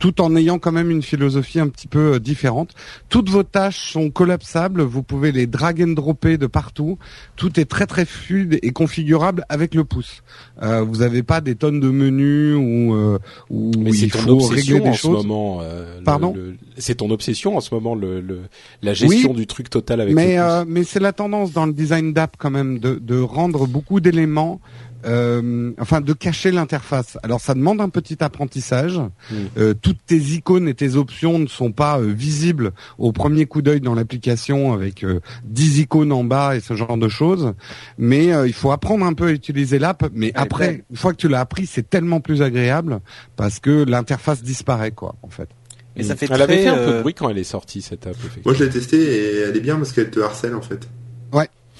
tout 0.00 0.20
en 0.20 0.34
ayant 0.34 0.58
quand 0.58 0.72
même 0.72 0.90
une 0.90 1.02
philosophie 1.02 1.60
un 1.60 1.68
petit 1.68 1.86
peu 1.86 2.14
euh, 2.14 2.18
différente. 2.18 2.70
Toutes 3.08 3.28
vos 3.30 3.44
tâches 3.44 3.92
sont 3.92 4.10
collapsables, 4.10 4.82
vous 4.82 5.04
pouvez 5.04 5.30
les 5.30 5.46
drag 5.46 5.80
and 5.80 5.92
dropper 5.92 6.36
de 6.38 6.48
partout. 6.48 6.98
Tout 7.36 7.60
est 7.60 7.66
très 7.66 7.86
très 7.86 8.04
fluide 8.04 8.58
et 8.62 8.72
configurable 8.72 9.44
avec 9.48 9.74
le 9.76 9.84
pouce. 9.84 10.22
Euh, 10.62 10.82
vous 10.82 10.96
n'avez 10.96 11.22
pas 11.22 11.40
des 11.40 11.54
tonnes 11.54 11.78
de 11.78 11.90
menus 11.90 12.56
ou 12.56 12.94
euh, 12.94 13.18
où 13.50 13.70
Mais 13.78 13.90
il 13.92 14.10
faut 14.10 14.38
régler 14.38 14.80
des 14.80 14.88
en 14.88 14.92
ce 14.94 14.98
choses. 14.98 15.26
moment. 15.26 15.58
euh, 15.62 16.00
Pardon 16.04 16.34
C'est 16.78 16.96
ton 16.96 17.10
obsession 17.10 17.56
en 17.56 17.60
ce 17.60 17.72
moment, 17.74 17.94
le, 17.94 18.20
le- 18.20 18.40
la 18.82 18.94
gestion 18.94 19.30
Oui, 19.30 19.36
du 19.36 19.46
truc 19.46 19.70
total 19.70 20.00
avec 20.00 20.14
mais 20.14 20.36
le 20.36 20.42
pouce. 20.42 20.50
euh, 20.52 20.64
mais 20.66 20.82
c'est 20.84 20.98
la 21.00 21.12
tendance 21.12 21.52
dans 21.52 21.66
le 21.66 21.72
design 21.74 22.12
d'app 22.14 22.36
quand 22.38 22.50
même 22.50 22.78
de, 22.78 22.94
de 22.94 23.20
rendre 23.20 23.66
beaucoup 23.66 24.00
d'éléments 24.00 24.60
euh, 25.04 25.72
enfin 25.78 26.00
de 26.00 26.12
cacher 26.12 26.50
l'interface. 26.50 27.18
Alors 27.22 27.40
ça 27.40 27.54
demande 27.54 27.80
un 27.80 27.88
petit 27.88 28.22
apprentissage. 28.22 28.98
Mm. 28.98 29.34
Euh, 29.58 29.74
toutes 29.74 30.04
tes 30.06 30.18
icônes 30.18 30.68
et 30.68 30.74
tes 30.74 30.96
options 30.96 31.38
ne 31.38 31.46
sont 31.46 31.72
pas 31.72 31.98
euh, 31.98 32.12
visibles 32.12 32.72
au 32.98 33.12
premier 33.12 33.46
coup 33.46 33.62
d'œil 33.62 33.80
dans 33.80 33.94
l'application 33.94 34.72
avec 34.72 35.04
euh, 35.04 35.20
10 35.44 35.80
icônes 35.80 36.12
en 36.12 36.24
bas 36.24 36.56
et 36.56 36.60
ce 36.60 36.74
genre 36.74 36.96
de 36.96 37.08
choses. 37.08 37.54
Mais 37.98 38.32
euh, 38.32 38.46
il 38.46 38.52
faut 38.52 38.72
apprendre 38.72 39.04
un 39.04 39.14
peu 39.14 39.26
à 39.26 39.30
utiliser 39.30 39.78
l'app. 39.78 40.08
Mais 40.12 40.32
après, 40.34 40.84
une 40.90 40.96
fois 40.96 41.12
que 41.12 41.18
tu 41.18 41.28
l'as 41.28 41.40
appris, 41.40 41.66
c'est 41.66 41.88
tellement 41.88 42.20
plus 42.20 42.42
agréable 42.42 43.00
parce 43.36 43.58
que 43.58 43.84
l'interface 43.84 44.42
disparaît 44.42 44.92
quoi 44.92 45.16
en 45.22 45.30
fait. 45.30 45.48
Et 45.96 46.02
ça 46.02 46.16
fait 46.16 46.28
elle 46.30 46.40
avait 46.40 46.62
fait 46.62 46.68
un 46.68 46.76
peu 46.76 46.92
de 46.92 47.00
bruit 47.00 47.14
quand 47.14 47.28
elle 47.28 47.38
est 47.38 47.44
sortie 47.44 47.82
cette 47.82 48.06
app. 48.06 48.14
Effectivement. 48.14 48.42
Moi, 48.46 48.54
je 48.54 48.64
l'ai 48.64 48.70
testé 48.70 48.96
et 48.96 49.36
elle 49.40 49.56
est 49.56 49.60
bien 49.60 49.76
parce 49.76 49.92
qu'elle 49.92 50.10
te 50.10 50.20
harcèle 50.20 50.54
en 50.54 50.62
fait. 50.62 50.88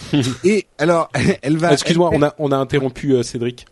Et 0.45 0.67
alors, 0.79 1.11
elle 1.43 1.57
va. 1.57 1.73
Excuse-moi, 1.73 2.11
elle- 2.13 2.19
on 2.19 2.23
a 2.23 2.35
on 2.39 2.53
a 2.53 2.57
interrompu 2.57 3.13
euh, 3.15 3.23
Cédric. 3.23 3.67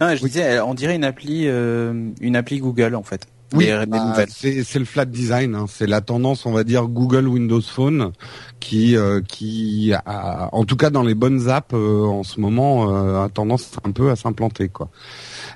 Non, 0.00 0.14
je 0.14 0.22
disais, 0.22 0.60
on 0.60 0.74
dirait 0.74 0.94
une 0.96 1.04
appli, 1.04 1.44
euh, 1.46 2.10
une 2.20 2.36
appli 2.36 2.58
Google 2.58 2.94
en 2.94 3.02
fait. 3.02 3.26
Oui, 3.54 3.68
bah, 3.86 4.08
nouvelles. 4.08 4.28
c'est 4.28 4.64
c'est 4.64 4.80
le 4.80 4.84
flat 4.84 5.04
design, 5.04 5.54
hein. 5.54 5.66
c'est 5.68 5.86
la 5.86 6.00
tendance, 6.00 6.46
on 6.46 6.52
va 6.52 6.64
dire 6.64 6.88
Google 6.88 7.28
Windows 7.28 7.60
Phone, 7.60 8.10
qui 8.58 8.96
euh, 8.96 9.20
qui 9.26 9.92
a, 10.04 10.48
en 10.52 10.64
tout 10.64 10.76
cas 10.76 10.90
dans 10.90 11.04
les 11.04 11.14
bonnes 11.14 11.48
apps 11.48 11.72
euh, 11.72 12.02
en 12.04 12.24
ce 12.24 12.40
moment 12.40 12.92
euh, 12.92 13.22
a 13.24 13.28
tendance 13.28 13.70
un 13.84 13.92
peu 13.92 14.10
à 14.10 14.16
s'implanter 14.16 14.68
quoi. 14.68 14.88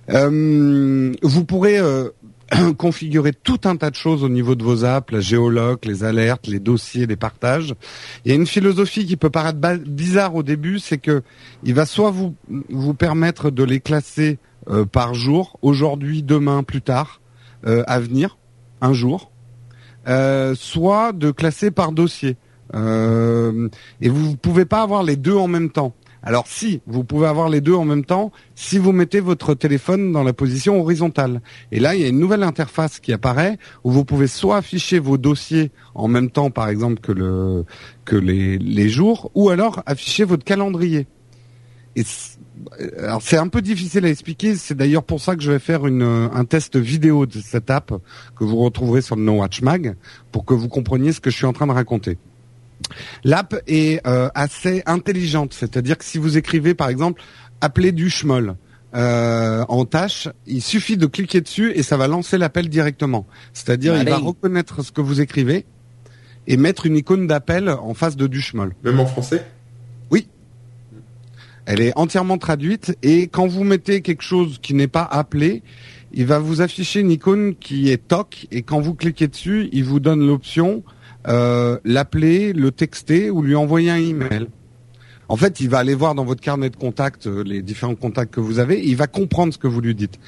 Euh, 0.08 1.12
vous 1.22 1.44
pourrez 1.44 1.78
euh, 1.78 2.10
configurer 2.78 3.32
tout 3.32 3.60
un 3.64 3.76
tas 3.76 3.90
de 3.90 3.94
choses 3.94 4.24
au 4.24 4.28
niveau 4.28 4.54
de 4.54 4.64
vos 4.64 4.84
apps, 4.84 5.12
la 5.12 5.20
géoloc, 5.20 5.84
les 5.84 6.04
alertes, 6.04 6.46
les 6.46 6.60
dossiers, 6.60 7.06
les 7.06 7.16
partages. 7.16 7.74
Il 8.24 8.30
y 8.30 8.32
a 8.32 8.34
une 8.34 8.46
philosophie 8.46 9.06
qui 9.06 9.16
peut 9.16 9.30
paraître 9.30 9.58
bizarre 9.86 10.34
au 10.34 10.42
début, 10.42 10.78
c'est 10.78 10.98
que 10.98 11.22
il 11.64 11.74
va 11.74 11.86
soit 11.86 12.10
vous 12.10 12.34
vous 12.68 12.94
permettre 12.94 13.50
de 13.50 13.62
les 13.62 13.80
classer 13.80 14.38
euh, 14.68 14.84
par 14.84 15.14
jour, 15.14 15.58
aujourd'hui, 15.62 16.22
demain, 16.22 16.62
plus 16.62 16.82
tard, 16.82 17.20
euh, 17.66 17.82
à 17.86 17.98
venir, 17.98 18.38
un 18.80 18.92
jour, 18.92 19.30
euh, 20.08 20.54
soit 20.54 21.12
de 21.12 21.30
classer 21.30 21.70
par 21.70 21.92
dossier. 21.92 22.36
Et 22.72 24.08
vous 24.08 24.30
ne 24.30 24.36
pouvez 24.36 24.64
pas 24.64 24.82
avoir 24.82 25.02
les 25.02 25.16
deux 25.16 25.34
en 25.34 25.48
même 25.48 25.70
temps. 25.70 25.92
Alors 26.22 26.46
si, 26.46 26.82
vous 26.86 27.02
pouvez 27.02 27.26
avoir 27.26 27.48
les 27.48 27.60
deux 27.60 27.74
en 27.74 27.84
même 27.84 28.04
temps 28.04 28.30
si 28.54 28.78
vous 28.78 28.92
mettez 28.92 29.20
votre 29.20 29.54
téléphone 29.54 30.12
dans 30.12 30.22
la 30.22 30.32
position 30.32 30.78
horizontale. 30.80 31.40
Et 31.72 31.80
là, 31.80 31.94
il 31.94 32.02
y 32.02 32.04
a 32.04 32.08
une 32.08 32.18
nouvelle 32.18 32.42
interface 32.42 33.00
qui 33.00 33.12
apparaît 33.12 33.58
où 33.84 33.90
vous 33.90 34.04
pouvez 34.04 34.26
soit 34.26 34.58
afficher 34.58 34.98
vos 34.98 35.16
dossiers 35.16 35.70
en 35.94 36.08
même 36.08 36.30
temps, 36.30 36.50
par 36.50 36.68
exemple, 36.68 37.00
que, 37.00 37.12
le, 37.12 37.64
que 38.04 38.16
les, 38.16 38.88
jours, 38.88 39.30
ou 39.34 39.48
alors 39.48 39.82
afficher 39.86 40.24
votre 40.24 40.44
calendrier. 40.44 41.06
Alors 42.98 43.22
c'est 43.22 43.38
un 43.38 43.48
peu 43.48 43.62
difficile 43.62 44.04
à 44.04 44.10
expliquer. 44.10 44.56
C'est 44.56 44.74
d'ailleurs 44.74 45.04
pour 45.04 45.20
ça 45.20 45.36
que 45.36 45.42
je 45.42 45.50
vais 45.50 45.58
faire 45.58 45.84
un 45.84 46.44
test 46.44 46.76
vidéo 46.76 47.24
de 47.24 47.40
cette 47.40 47.70
app 47.70 47.94
que 48.36 48.44
vous 48.44 48.56
retrouverez 48.56 49.00
sur 49.00 49.16
le 49.16 49.22
No 49.22 49.38
Watch 49.38 49.62
Mag 49.62 49.96
pour 50.32 50.44
que 50.44 50.52
vous 50.52 50.68
compreniez 50.68 51.12
ce 51.12 51.20
que 51.20 51.30
je 51.30 51.36
suis 51.36 51.46
en 51.46 51.54
train 51.54 51.66
de 51.66 51.72
raconter. 51.72 52.18
L'app 53.24 53.54
est 53.66 54.06
euh, 54.06 54.28
assez 54.34 54.82
intelligente, 54.86 55.54
c'est-à-dire 55.54 55.98
que 55.98 56.04
si 56.04 56.18
vous 56.18 56.36
écrivez 56.36 56.74
par 56.74 56.88
exemple 56.88 57.22
appeler 57.60 57.92
du 57.92 58.10
schmoll 58.10 58.56
euh, 58.94 59.64
en 59.68 59.84
tâche, 59.84 60.28
il 60.46 60.62
suffit 60.62 60.96
de 60.96 61.06
cliquer 61.06 61.40
dessus 61.40 61.72
et 61.74 61.82
ça 61.82 61.96
va 61.96 62.08
lancer 62.08 62.38
l'appel 62.38 62.68
directement. 62.68 63.26
C'est-à-dire 63.52 63.96
il 63.96 64.08
va 64.08 64.16
reconnaître 64.16 64.82
ce 64.82 64.92
que 64.92 65.00
vous 65.00 65.20
écrivez 65.20 65.66
et 66.46 66.56
mettre 66.56 66.86
une 66.86 66.96
icône 66.96 67.26
d'appel 67.26 67.68
en 67.68 67.94
face 67.94 68.16
de 68.16 68.26
du 68.26 68.40
schmoll. 68.40 68.74
Même 68.82 68.98
en 68.98 69.06
français? 69.06 69.44
Elle 71.66 71.82
est 71.82 71.92
entièrement 71.96 72.36
traduite 72.36 72.96
et 73.00 73.28
quand 73.28 73.46
vous 73.46 73.62
mettez 73.62 74.00
quelque 74.00 74.24
chose 74.24 74.58
qui 74.60 74.74
n'est 74.74 74.88
pas 74.88 75.04
appelé, 75.04 75.62
il 76.12 76.26
va 76.26 76.40
vous 76.40 76.62
afficher 76.62 76.98
une 76.98 77.12
icône 77.12 77.54
qui 77.54 77.90
est 77.90 78.08
TOC 78.08 78.48
et 78.50 78.62
quand 78.62 78.80
vous 78.80 78.94
cliquez 78.94 79.28
dessus, 79.28 79.68
il 79.72 79.84
vous 79.84 80.00
donne 80.00 80.26
l'option 80.26 80.82
euh, 81.28 81.78
l'appeler, 81.84 82.52
le 82.52 82.70
texter 82.70 83.30
ou 83.30 83.42
lui 83.42 83.54
envoyer 83.54 83.90
un 83.90 83.96
email. 83.96 84.46
En 85.28 85.36
fait, 85.36 85.60
il 85.60 85.68
va 85.68 85.78
aller 85.78 85.94
voir 85.94 86.14
dans 86.14 86.24
votre 86.24 86.40
carnet 86.40 86.70
de 86.70 86.76
contacts 86.76 87.26
euh, 87.26 87.44
les 87.44 87.62
différents 87.62 87.94
contacts 87.94 88.34
que 88.34 88.40
vous 88.40 88.58
avez 88.58 88.78
et 88.78 88.88
il 88.88 88.96
va 88.96 89.06
comprendre 89.06 89.52
ce 89.52 89.58
que 89.58 89.68
vous 89.68 89.80
lui 89.80 89.94
dites. 89.94 90.18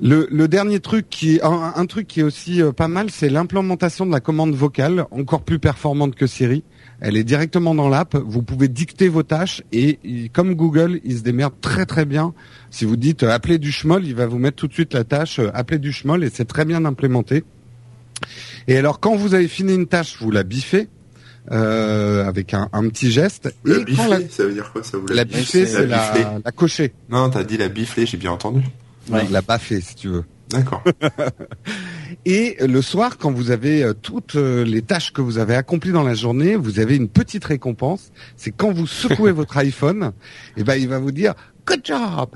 Le, 0.00 0.26
dernier 0.48 0.80
truc 0.80 1.08
qui 1.10 1.38
un, 1.42 1.74
un 1.76 1.86
truc 1.86 2.08
qui 2.08 2.20
est 2.20 2.22
aussi 2.22 2.62
euh, 2.62 2.72
pas 2.72 2.88
mal, 2.88 3.10
c'est 3.10 3.28
l'implémentation 3.28 4.06
de 4.06 4.10
la 4.10 4.20
commande 4.20 4.54
vocale, 4.54 5.06
encore 5.10 5.42
plus 5.42 5.58
performante 5.58 6.14
que 6.14 6.26
Siri. 6.26 6.64
Elle 7.00 7.16
est 7.16 7.24
directement 7.24 7.74
dans 7.74 7.88
l'app. 7.88 8.16
Vous 8.16 8.42
pouvez 8.42 8.68
dicter 8.68 9.08
vos 9.08 9.22
tâches 9.22 9.62
et 9.72 9.98
comme 10.32 10.54
Google, 10.54 11.00
il 11.04 11.18
se 11.18 11.22
démerde 11.22 11.54
très 11.60 11.86
très 11.86 12.04
bien. 12.04 12.32
Si 12.70 12.84
vous 12.84 12.96
dites 12.96 13.22
appeler 13.22 13.58
du 13.58 13.70
schmoll, 13.70 14.06
il 14.06 14.14
va 14.14 14.26
vous 14.26 14.38
mettre 14.38 14.56
tout 14.56 14.68
de 14.68 14.72
suite 14.72 14.94
la 14.94 15.04
tâche 15.04 15.40
appeler 15.52 15.78
du 15.78 15.92
schmoll 15.92 16.24
et 16.24 16.30
c'est 16.30 16.46
très 16.46 16.64
bien 16.64 16.84
implémenté. 16.84 17.44
Et 18.68 18.76
alors 18.76 19.00
quand 19.00 19.16
vous 19.16 19.34
avez 19.34 19.48
fini 19.48 19.74
une 19.74 19.86
tâche, 19.86 20.16
vous 20.20 20.30
la 20.30 20.42
biffez 20.42 20.88
euh, 21.50 22.24
avec 22.26 22.54
un, 22.54 22.68
un 22.72 22.88
petit 22.88 23.10
geste. 23.10 23.52
La 23.64 23.78
et 23.78 23.84
quand 23.96 24.06
la, 24.06 24.28
ça 24.28 24.44
veut 24.44 24.52
dire 24.52 24.70
quoi 24.72 24.82
ça 24.82 24.98
vous 24.98 25.06
la 25.08 25.24
biffer, 25.24 25.66
c'est 25.66 25.86
la, 25.86 26.40
la 26.44 26.52
cocher, 26.52 26.92
Non, 27.10 27.30
t'as 27.30 27.42
dit 27.42 27.56
la 27.56 27.68
bifler, 27.68 28.06
j'ai 28.06 28.16
bien 28.16 28.30
entendu. 28.30 28.62
Ouais. 29.10 29.26
la 29.30 29.42
baffer 29.42 29.80
si 29.80 29.96
tu 29.96 30.08
veux. 30.08 30.24
D'accord. 30.50 30.84
Et 32.26 32.56
le 32.60 32.82
soir, 32.82 33.18
quand 33.18 33.32
vous 33.32 33.50
avez 33.50 33.82
euh, 33.82 33.94
toutes 33.94 34.36
euh, 34.36 34.64
les 34.64 34.82
tâches 34.82 35.12
que 35.12 35.20
vous 35.20 35.38
avez 35.38 35.54
accomplies 35.54 35.92
dans 35.92 36.02
la 36.02 36.14
journée, 36.14 36.56
vous 36.56 36.78
avez 36.78 36.94
une 36.94 37.08
petite 37.08 37.44
récompense. 37.44 38.12
C'est 38.36 38.50
quand 38.52 38.70
vous 38.70 38.86
secouez 38.86 39.32
votre 39.32 39.56
iPhone, 39.56 40.12
et 40.56 40.62
ben 40.62 40.76
il 40.76 40.88
va 40.88 40.98
vous 40.98 41.10
dire 41.10 41.34
Good 41.66 41.80
job. 41.84 42.28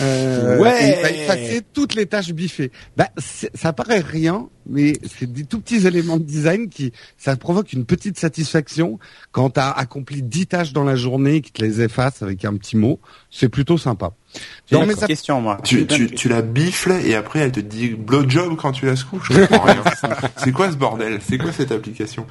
Euh, 0.00 0.58
Ouais. 0.58 0.88
et 0.90 0.96
il 0.98 1.02
va 1.02 1.10
effacer 1.10 1.62
toutes 1.72 1.94
les 1.94 2.06
tâches 2.06 2.32
biffées. 2.32 2.70
Bah, 2.96 3.08
ça 3.54 3.72
paraît 3.72 4.00
rien, 4.00 4.48
mais 4.66 4.94
c'est 5.18 5.30
des 5.30 5.44
tout 5.44 5.60
petits 5.60 5.86
éléments 5.86 6.16
de 6.16 6.22
design 6.24 6.68
qui 6.68 6.92
ça 7.18 7.36
provoque 7.36 7.72
une 7.72 7.84
petite 7.84 8.18
satisfaction 8.18 8.98
quand 9.32 9.50
tu 9.50 9.60
as 9.60 9.70
accompli 9.70 10.22
10 10.22 10.46
tâches 10.46 10.72
dans 10.72 10.84
la 10.84 10.96
journée 10.96 11.36
et 11.36 11.40
qui 11.40 11.52
te 11.52 11.62
les 11.62 11.80
efface 11.82 12.22
avec 12.22 12.44
un 12.44 12.56
petit 12.56 12.76
mot. 12.76 12.98
C'est 13.30 13.48
plutôt 13.48 13.76
sympa. 13.78 14.12
J'ai 14.68 14.74
Dans 14.76 14.82
une 14.82 14.88
mes 14.88 14.94
petite 14.94 15.02
app- 15.04 15.08
question 15.08 15.40
moi. 15.40 15.58
tu, 15.62 15.86
tu, 15.86 16.06
tu 16.10 16.28
la 16.28 16.42
bifles 16.42 16.92
et 17.04 17.14
après 17.14 17.38
elle 17.40 17.52
te 17.52 17.60
dit 17.60 17.90
blowjob 17.90 18.56
quand 18.56 18.72
tu 18.72 18.86
la 18.86 18.96
secoues. 18.96 19.20
Je 19.22 19.44
comprends 19.44 19.64
rien. 19.66 19.84
C'est 20.36 20.50
quoi 20.50 20.70
ce 20.72 20.76
bordel? 20.76 21.20
C'est 21.24 21.38
quoi 21.38 21.52
cette 21.52 21.70
application? 21.70 22.26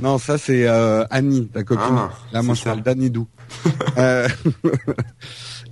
Non, 0.00 0.18
ça 0.18 0.38
c'est 0.38 0.68
euh, 0.68 1.04
Annie, 1.10 1.48
ta 1.48 1.64
copine. 1.64 1.84
Ah, 1.90 2.10
Là, 2.32 2.42
moi, 2.42 2.54
je 2.54 2.60
ça. 2.60 2.70
parle 2.70 2.82
d'Annie 2.82 3.10
Dou. 3.10 3.26
Euh, 3.98 4.26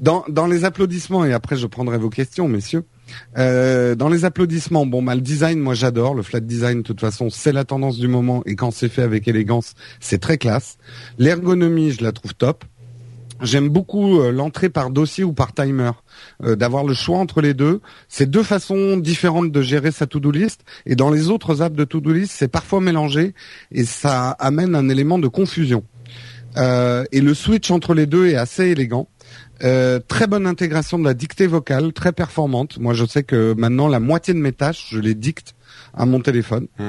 dans, 0.01 0.47
les 0.47 0.65
applaudissements, 0.65 1.25
et 1.25 1.33
après 1.33 1.57
je 1.57 1.67
prendrai 1.67 1.99
vos 1.99 2.09
questions, 2.09 2.49
messieurs. 2.49 2.85
Euh, 3.37 3.95
dans 3.95 4.09
les 4.09 4.25
applaudissements, 4.25 4.87
bon, 4.87 5.03
bah, 5.03 5.15
le 5.15 5.21
design, 5.21 5.61
moi 5.61 5.75
j'adore. 5.75 6.15
Le 6.15 6.23
flat 6.23 6.41
design, 6.41 6.79
de 6.79 6.83
toute 6.83 7.01
façon, 7.01 7.29
c'est 7.29 7.53
la 7.53 7.65
tendance 7.65 7.99
du 7.99 8.09
moment, 8.09 8.43
et 8.47 8.57
quand 8.57 8.71
c'est 8.71 8.89
fait 8.89 9.03
avec 9.03 9.29
élégance, 9.29 9.75
c'est 10.01 10.19
très 10.19 10.39
classe. 10.39 10.79
L'ergonomie, 11.19 11.91
je 11.93 12.03
la 12.03 12.13
trouve 12.13 12.35
top. 12.35 12.65
J'aime 13.43 13.69
beaucoup 13.71 14.21
euh, 14.21 14.33
l'entrée 14.33 14.69
par 14.69 14.91
dossier 14.91 15.25
ou 15.25 15.33
par 15.33 15.55
timer, 15.55 15.93
euh, 16.45 16.57
d'avoir 16.57 16.85
le 16.85 16.93
choix 16.93 17.19
entre 17.19 17.41
les 17.41 17.55
deux. 17.55 17.81
C'est 18.09 18.29
deux 18.29 18.43
façons 18.43 18.99
différentes 18.99 19.51
de 19.51 19.63
gérer 19.63 19.93
sa 19.93 20.07
to-do 20.07 20.31
list. 20.31 20.61
Et 20.85 20.95
dans 20.95 21.11
les 21.11 21.31
autres 21.31 21.63
apps 21.63 21.77
de 21.77 21.85
to-do 21.85 22.13
list, 22.13 22.33
c'est 22.37 22.49
parfois 22.49 22.81
mélangé 22.81 23.35
et 23.73 23.85
ça 23.85 24.31
amène 24.31 24.75
un 24.75 24.91
élément 24.91 25.19
de 25.19 25.29
confusion. 25.29 25.85
Et 26.57 27.21
le 27.21 27.33
switch 27.33 27.71
entre 27.71 27.95
les 27.95 28.07
deux 28.07 28.27
est 28.27 28.35
assez 28.35 28.65
élégant. 28.65 29.09
Euh, 29.63 30.01
très 30.07 30.27
bonne 30.27 30.47
intégration 30.47 30.99
de 30.99 31.05
la 31.05 31.15
dictée 31.15 31.47
vocale, 31.47 31.93
très 31.93 32.13
performante. 32.13 32.79
Moi, 32.79 32.95
je 32.95 33.05
sais 33.05 33.23
que 33.23 33.55
maintenant, 33.57 33.89
la 33.89 34.01
moitié 34.01 34.35
de 34.35 34.39
mes 34.39 34.53
tâches, 34.53 34.89
je 34.91 34.99
les 34.99 35.15
dicte 35.15 35.55
à 35.95 36.07
mon 36.07 36.21
téléphone. 36.21 36.67
Mm. 36.79 36.89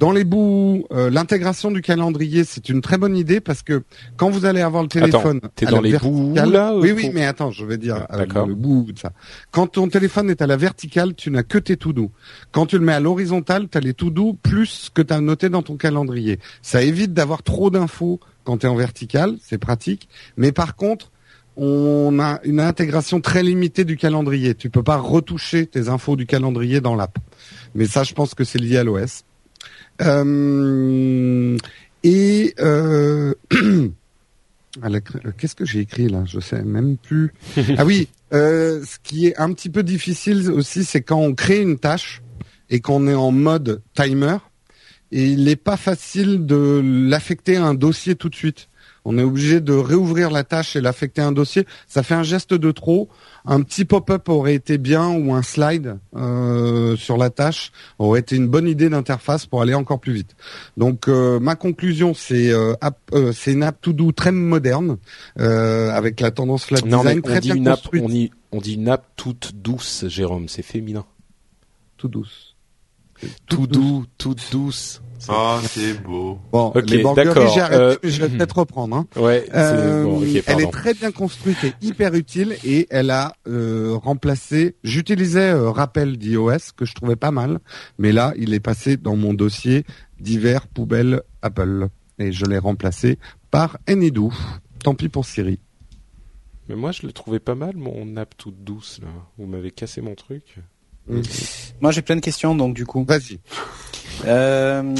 Dans 0.00 0.12
les 0.12 0.24
bouts, 0.24 0.86
euh, 0.92 1.10
l'intégration 1.10 1.70
du 1.70 1.82
calendrier, 1.82 2.44
c'est 2.44 2.70
une 2.70 2.80
très 2.80 2.96
bonne 2.96 3.18
idée 3.18 3.38
parce 3.38 3.62
que 3.62 3.82
quand 4.16 4.30
vous 4.30 4.46
allez 4.46 4.62
avoir 4.62 4.82
le 4.82 4.88
téléphone, 4.88 5.42
t'es 5.54 5.66
à 5.66 5.70
dans 5.72 5.82
la 5.82 5.90
les 5.90 5.98
bouts 5.98 6.32
là 6.34 6.74
oui, 6.74 6.88
euh, 6.88 6.94
oui, 6.94 7.02
pour- 7.02 7.12
mais 7.12 7.26
attends, 7.26 7.50
je 7.50 7.66
vais 7.66 7.76
dire 7.76 8.06
Ah, 8.08 8.16
euh, 8.20 8.46
le 8.46 8.54
bout 8.54 8.92
de 8.92 8.98
ça. 8.98 9.12
Quand 9.50 9.66
ton 9.66 9.88
téléphone 9.88 10.30
est 10.30 10.40
à 10.40 10.46
la 10.46 10.56
verticale, 10.56 11.14
tu 11.14 11.30
n'as 11.30 11.42
que 11.42 11.58
tes 11.58 11.76
to 11.76 11.92
do. 11.92 12.10
Quand 12.50 12.64
tu 12.64 12.78
le 12.78 12.84
mets 12.86 12.94
à 12.94 13.00
l'horizontale, 13.00 13.68
tu 13.70 13.76
as 13.76 13.82
les 13.82 13.92
to 13.92 14.08
do 14.08 14.32
plus 14.42 14.66
ce 14.66 14.90
que 14.90 15.02
tu 15.02 15.12
as 15.12 15.20
noté 15.20 15.50
dans 15.50 15.62
ton 15.62 15.76
calendrier. 15.76 16.38
Ça 16.62 16.80
évite 16.82 17.12
d'avoir 17.12 17.42
trop 17.42 17.68
d'infos 17.68 18.20
quand 18.44 18.56
tu 18.56 18.66
es 18.66 18.68
en 18.70 18.76
verticale, 18.76 19.36
c'est 19.42 19.58
pratique. 19.58 20.08
Mais 20.38 20.50
par 20.50 20.76
contre, 20.76 21.10
on 21.56 22.18
a 22.20 22.40
une 22.44 22.60
intégration 22.60 23.20
très 23.20 23.42
limitée 23.42 23.84
du 23.84 23.96
calendrier. 23.96 24.54
Tu 24.54 24.70
peux 24.70 24.82
pas 24.82 24.96
retoucher 24.96 25.66
tes 25.66 25.88
infos 25.88 26.16
du 26.16 26.26
calendrier 26.26 26.80
dans 26.80 26.94
l'app. 26.94 27.18
Mais 27.74 27.86
ça, 27.86 28.02
je 28.02 28.14
pense 28.14 28.34
que 28.34 28.44
c'est 28.44 28.58
lié 28.58 28.78
à 28.78 28.84
l'OS. 28.84 29.24
Euh, 30.00 31.56
et 32.02 32.54
euh, 32.60 33.34
euh, 33.52 33.90
qu'est-ce 35.36 35.54
que 35.54 35.64
j'ai 35.64 35.80
écrit 35.80 36.08
là? 36.08 36.24
Je 36.26 36.40
sais 36.40 36.62
même 36.62 36.96
plus. 36.96 37.32
ah 37.76 37.84
oui, 37.84 38.08
euh, 38.32 38.82
ce 38.84 38.98
qui 39.02 39.26
est 39.26 39.36
un 39.38 39.52
petit 39.52 39.68
peu 39.68 39.82
difficile 39.82 40.50
aussi, 40.50 40.84
c'est 40.84 41.02
quand 41.02 41.18
on 41.18 41.34
crée 41.34 41.60
une 41.60 41.78
tâche 41.78 42.22
et 42.70 42.80
qu'on 42.80 43.06
est 43.06 43.14
en 43.14 43.32
mode 43.32 43.82
timer. 43.94 44.38
Et 45.12 45.26
il 45.26 45.44
n'est 45.44 45.56
pas 45.56 45.76
facile 45.76 46.46
de 46.46 46.80
l'affecter 46.84 47.56
à 47.56 47.64
un 47.64 47.74
dossier 47.74 48.14
tout 48.14 48.28
de 48.28 48.36
suite. 48.36 48.68
On 49.04 49.18
est 49.18 49.22
obligé 49.22 49.60
de 49.60 49.72
réouvrir 49.72 50.30
la 50.30 50.44
tâche 50.44 50.76
et 50.76 50.80
l'affecter 50.80 51.22
à 51.22 51.26
un 51.26 51.32
dossier. 51.32 51.66
Ça 51.86 52.02
fait 52.02 52.14
un 52.14 52.22
geste 52.22 52.54
de 52.54 52.70
trop. 52.70 53.08
Un 53.46 53.62
petit 53.62 53.84
pop-up 53.84 54.28
aurait 54.28 54.54
été 54.54 54.76
bien 54.76 55.08
ou 55.08 55.32
un 55.32 55.42
slide 55.42 55.98
euh, 56.14 56.96
sur 56.96 57.16
la 57.16 57.30
tâche 57.30 57.72
aurait 57.98 58.20
été 58.20 58.36
une 58.36 58.48
bonne 58.48 58.68
idée 58.68 58.90
d'interface 58.90 59.46
pour 59.46 59.62
aller 59.62 59.74
encore 59.74 60.00
plus 60.00 60.12
vite. 60.12 60.36
Donc 60.76 61.08
euh, 61.08 61.40
ma 61.40 61.56
conclusion 61.56 62.12
c'est 62.14 62.50
euh, 62.52 62.74
c'est 63.32 63.52
une 63.52 63.62
app 63.62 63.80
to 63.80 63.92
do 63.92 64.12
très 64.12 64.32
moderne 64.32 64.98
euh, 65.38 65.90
avec 65.90 66.20
la 66.20 66.30
tendance 66.30 66.64
flat 66.64 66.80
Non, 66.84 67.02
mais 67.02 67.14
design 67.14 67.18
on 67.18 67.22
très 67.22 67.40
dit 67.40 67.52
bien 67.52 67.72
construite. 67.72 68.02
on 68.04 68.08
dit, 68.08 68.30
on 68.52 68.58
dit 68.60 68.74
une 68.74 68.88
app 68.88 69.06
toute 69.16 69.52
douce, 69.54 70.04
Jérôme. 70.08 70.48
C'est 70.48 70.62
féminin. 70.62 71.04
Tout 71.96 72.08
douce. 72.08 72.49
Tout 73.46 73.66
doux, 73.66 74.04
toute 74.18 74.40
douce. 74.52 75.02
C'est- 75.18 75.32
Oh, 75.34 75.58
c'est 75.68 76.02
beau. 76.02 76.38
Bon, 76.50 76.72
les 76.86 77.02
d'accord, 77.02 77.54
euh, 77.72 77.94
mais 78.02 78.08
je 78.08 78.22
vais 78.22 78.30
peut-être 78.38 78.58
reprendre. 78.60 78.96
Hein. 78.96 79.06
Ouais, 79.16 79.44
c'est 79.46 79.54
Euh, 79.54 80.04
bon, 80.04 80.22
ok, 80.22 80.42
elle 80.46 80.60
est 80.62 80.70
très 80.70 80.94
bien 80.94 81.12
construite 81.12 81.62
et 81.62 81.74
hyper 81.82 82.14
utile 82.14 82.56
et 82.64 82.86
elle 82.88 83.10
a 83.10 83.34
euh, 83.46 83.96
remplacé. 84.02 84.76
J'utilisais 84.82 85.50
euh, 85.50 85.70
rappel 85.70 86.16
d'iOS 86.16 86.72
que 86.74 86.86
je 86.86 86.94
trouvais 86.94 87.16
pas 87.16 87.32
mal, 87.32 87.58
mais 87.98 88.12
là 88.12 88.32
il 88.38 88.54
est 88.54 88.60
passé 88.60 88.96
dans 88.96 89.14
mon 89.16 89.34
dossier 89.34 89.84
divers 90.20 90.66
poubelles 90.66 91.20
Apple 91.42 91.88
et 92.18 92.32
je 92.32 92.46
l'ai 92.46 92.58
remplacé 92.58 93.18
par 93.50 93.76
Anydo. 93.86 94.32
Tant 94.82 94.94
pis 94.94 95.10
pour 95.10 95.26
Siri. 95.26 95.58
Mais 96.70 96.76
moi, 96.76 96.92
je 96.92 97.04
le 97.06 97.12
trouvais 97.12 97.40
pas 97.40 97.54
mal, 97.56 97.76
mon 97.76 98.16
app 98.16 98.34
toute 98.38 98.62
douce, 98.64 99.00
là. 99.02 99.08
Vous 99.36 99.46
m'avez 99.46 99.70
cassé 99.72 100.00
mon 100.00 100.14
truc. 100.14 100.56
Moi, 101.80 101.92
j'ai 101.92 102.02
plein 102.02 102.16
de 102.16 102.20
questions, 102.20 102.54
donc 102.54 102.74
du 102.74 102.86
coup. 102.86 103.04
Vas-y. 103.06 103.40
Euh, 104.26 104.94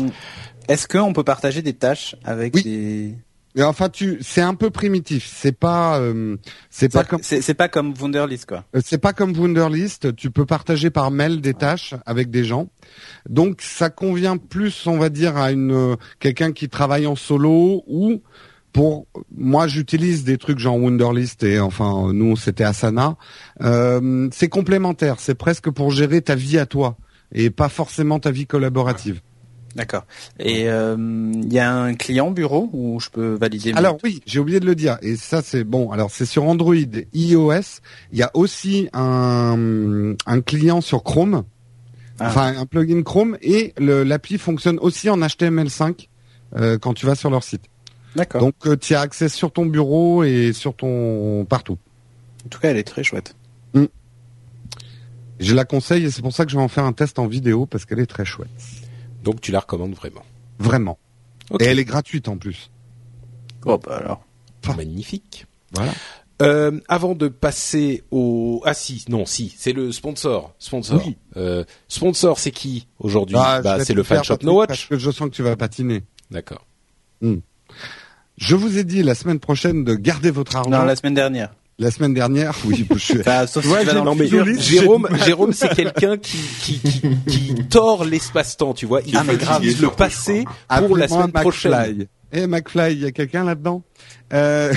Est-ce 0.69 0.89
qu'on 0.89 1.13
peut 1.13 1.25
partager 1.25 1.63
des 1.63 1.75
tâches 1.75 2.17
avec 2.25 2.55
Oui. 2.55 2.63
des... 2.63 3.15
Enfin, 3.59 3.89
tu, 3.89 4.19
c'est 4.21 4.41
un 4.43 4.55
peu 4.55 4.71
primitif. 4.71 5.29
C'est 5.35 5.51
pas, 5.59 5.99
euh, 5.99 6.37
c'est 6.71 6.89
pas 6.89 7.03
comme, 7.03 7.19
C'est 7.21 7.43
c'est 7.43 7.55
pas 7.55 7.67
comme 7.69 7.93
Wunderlist, 8.01 8.47
quoi. 8.47 8.65
Euh, 8.77 8.81
C'est 8.85 8.99
pas 8.99 9.13
comme 9.13 9.33
Wunderlist, 9.37 10.15
tu 10.15 10.31
peux 10.31 10.47
partager 10.47 10.89
par 10.91 11.11
mail 11.11 11.41
des 11.41 11.55
tâches 11.55 11.95
avec 12.07 12.31
des 12.31 12.45
gens. 12.45 12.69
Donc 13.29 13.61
ça 13.61 13.91
convient 13.91 14.37
plus, 14.37 14.87
on 14.87 14.99
va 14.99 15.09
dire, 15.09 15.37
à 15.37 15.51
une 15.51 15.73
euh, 15.73 15.97
quelqu'un 16.21 16.53
qui 16.53 16.69
travaille 16.69 17.09
en 17.09 17.17
solo 17.17 17.83
ou 17.89 18.23
pour 18.73 19.07
moi 19.37 19.67
j'utilise 19.67 20.25
des 20.25 20.39
trucs 20.39 20.59
genre 20.59 20.77
Wunderlist 20.77 21.43
et 21.43 21.59
enfin 21.61 22.13
nous 22.13 22.37
c'était 22.37 22.65
Asana. 22.65 23.17
Euh, 23.63 24.29
c'est 24.33 24.49
complémentaire, 24.49 25.17
c'est 25.19 25.35
presque 25.35 25.71
pour 25.71 25.91
gérer 25.91 26.23
ta 26.23 26.35
vie 26.35 26.59
à 26.59 26.67
toi 26.67 26.97
et 27.33 27.51
pas 27.51 27.69
forcément 27.69 28.19
ta 28.19 28.31
vie 28.31 28.47
collaborative. 28.47 29.21
D'accord. 29.77 30.05
Et 30.41 30.69
euh, 30.69 30.97
il 31.33 31.53
y 31.53 31.61
a 31.61 31.73
un 31.73 31.95
client 31.95 32.33
bureau 32.33 32.69
où 32.73 32.99
je 32.99 33.09
peux 33.09 33.35
valider 33.35 33.73
mes- 33.73 33.79
Alors 33.79 33.99
oui, 34.03 34.21
j'ai 34.27 34.41
oublié 34.41 34.59
de 34.59 34.67
le 34.67 34.75
dire. 34.75 34.99
Et 35.01 35.15
ça 35.15 35.43
c'est 35.43 35.63
bon. 35.63 35.93
Alors 35.93 36.11
c'est 36.11 36.27
sur 36.27 36.43
Android, 36.45 36.75
iOS. 37.15 37.81
Il 38.13 38.19
y 38.19 38.23
a 38.25 38.31
aussi 38.35 38.89
un, 38.93 40.15
un 40.27 40.41
client 40.41 40.81
sur 40.81 41.05
Chrome. 41.05 41.45
Ah. 42.19 42.27
Enfin 42.29 42.55
un 42.59 42.67
plugin 42.67 43.03
Chrome 43.03 43.39
et 43.43 43.73
l'appli 43.79 44.39
fonctionne 44.39 44.79
aussi 44.81 45.09
en 45.09 45.19
HTML5 45.21 46.09
euh, 46.57 46.77
quand 46.77 46.93
tu 46.95 47.07
vas 47.07 47.15
sur 47.15 47.31
leur 47.31 47.45
site. 47.45 47.63
D'accord. 48.17 48.41
Donc 48.41 48.55
euh, 48.67 48.77
tu 48.77 48.95
as 48.95 49.01
accès 49.01 49.29
sur 49.29 49.53
ton 49.53 49.67
bureau 49.67 50.25
et 50.25 50.53
sur 50.53 50.75
ton 50.75 51.45
partout. 51.45 51.79
En 52.45 52.49
tout 52.49 52.59
cas, 52.61 52.71
elle 52.71 52.77
est 52.79 52.85
très 52.85 53.03
chouette. 53.05 53.35
Je 55.39 55.55
la 55.55 55.65
conseille 55.65 56.05
et 56.05 56.11
c'est 56.11 56.21
pour 56.21 56.35
ça 56.35 56.45
que 56.45 56.51
je 56.51 56.57
vais 56.59 56.63
en 56.63 56.69
faire 56.69 56.85
un 56.85 56.93
test 56.93 57.19
en 57.19 57.27
vidéo 57.27 57.65
parce 57.65 57.87
qu'elle 57.87 57.99
est 58.01 58.05
très 58.07 58.27
chouette. 58.27 58.51
Donc, 59.25 59.41
tu 59.41 59.53
la 59.53 59.61
recommandes 59.61 59.95
vraiment. 59.95 60.23
Vraiment. 60.59 60.99
Et 61.59 61.65
elle 61.65 61.79
est 61.79 61.85
gratuite 61.87 62.29
en 62.29 62.37
plus. 62.37 62.71
Oh, 63.65 63.79
bah 63.79 63.97
alors. 63.97 64.23
Magnifique. 64.77 65.47
Voilà. 65.73 65.93
Euh, 66.43 66.79
avant 66.89 67.15
de 67.15 67.29
passer 67.29 68.03
au 68.11 68.63
ah 68.67 68.73
si 68.75 69.05
non 69.09 69.27
si 69.27 69.55
c'est 69.59 69.73
le 69.73 69.93
sponsor 69.93 70.55
sponsor 70.59 71.03
Oui. 71.07 71.17
euh, 71.37 71.65
sponsor 71.89 72.39
c'est 72.39 72.51
qui 72.51 72.87
aujourd'hui? 72.99 73.37
Ah, 73.39 73.61
bah, 73.63 73.85
c'est 73.85 73.93
le 73.93 74.03
fan 74.03 74.23
shop 74.25 74.39
No 74.43 74.59
Parce 74.67 74.71
Watch 74.85 74.89
que 74.89 74.97
je 74.99 75.11
sens 75.11 75.29
que 75.29 75.35
tu 75.35 75.43
vas 75.43 75.57
patiner. 75.57 76.03
d'accord 76.31 76.67
Je 78.41 78.57
vous 78.57 78.79
ai 78.79 78.85
dit 78.85 79.03
la 79.03 79.15
semaine 79.15 79.39
prochaine 79.39 79.85
de 79.85 79.95
garder 79.95 80.31
votre 80.31 80.57
argent. 80.57 80.71
Non, 80.71 80.85
la 80.85 80.97
semaine 80.97 81.15
dernière. 81.15 81.51
La 81.79 81.91
semaine 81.91 82.15
dernière, 82.15 82.55
oui, 82.67 82.87
je 82.91 82.99
suis... 82.99 83.21
Enfin, 83.21 83.47
sauf 83.47 83.65
si 83.65 83.71
Ouais, 83.71 83.85
non 83.95 84.15
mais 84.15 84.27
Jérôme. 84.27 85.09
Jérôme 85.25 85.53
c'est 85.53 85.75
quelqu'un 85.75 86.17
qui 86.19 86.39
qui, 86.61 86.79
qui 86.81 87.01
qui 87.27 87.55
tord 87.69 88.05
l'espace-temps 88.05 88.75
tu 88.75 88.85
vois 88.85 89.01
il 89.07 89.17
Ah, 89.17 89.23
utilise 89.25 89.39
grave, 89.39 89.63
le 89.83 89.89
passé 89.89 90.45
pour 90.69 90.97
la 90.97 91.09
semaine 91.09 91.33
prochaine 91.33 91.73
McFly. 91.73 92.09
Eh 92.33 92.47
McFly, 92.47 92.93
il 92.93 93.01
y 93.01 93.07
a 93.07 93.13
quelqu'un 93.13 93.45
là-dedans 93.45 93.83
euh... 94.33 94.73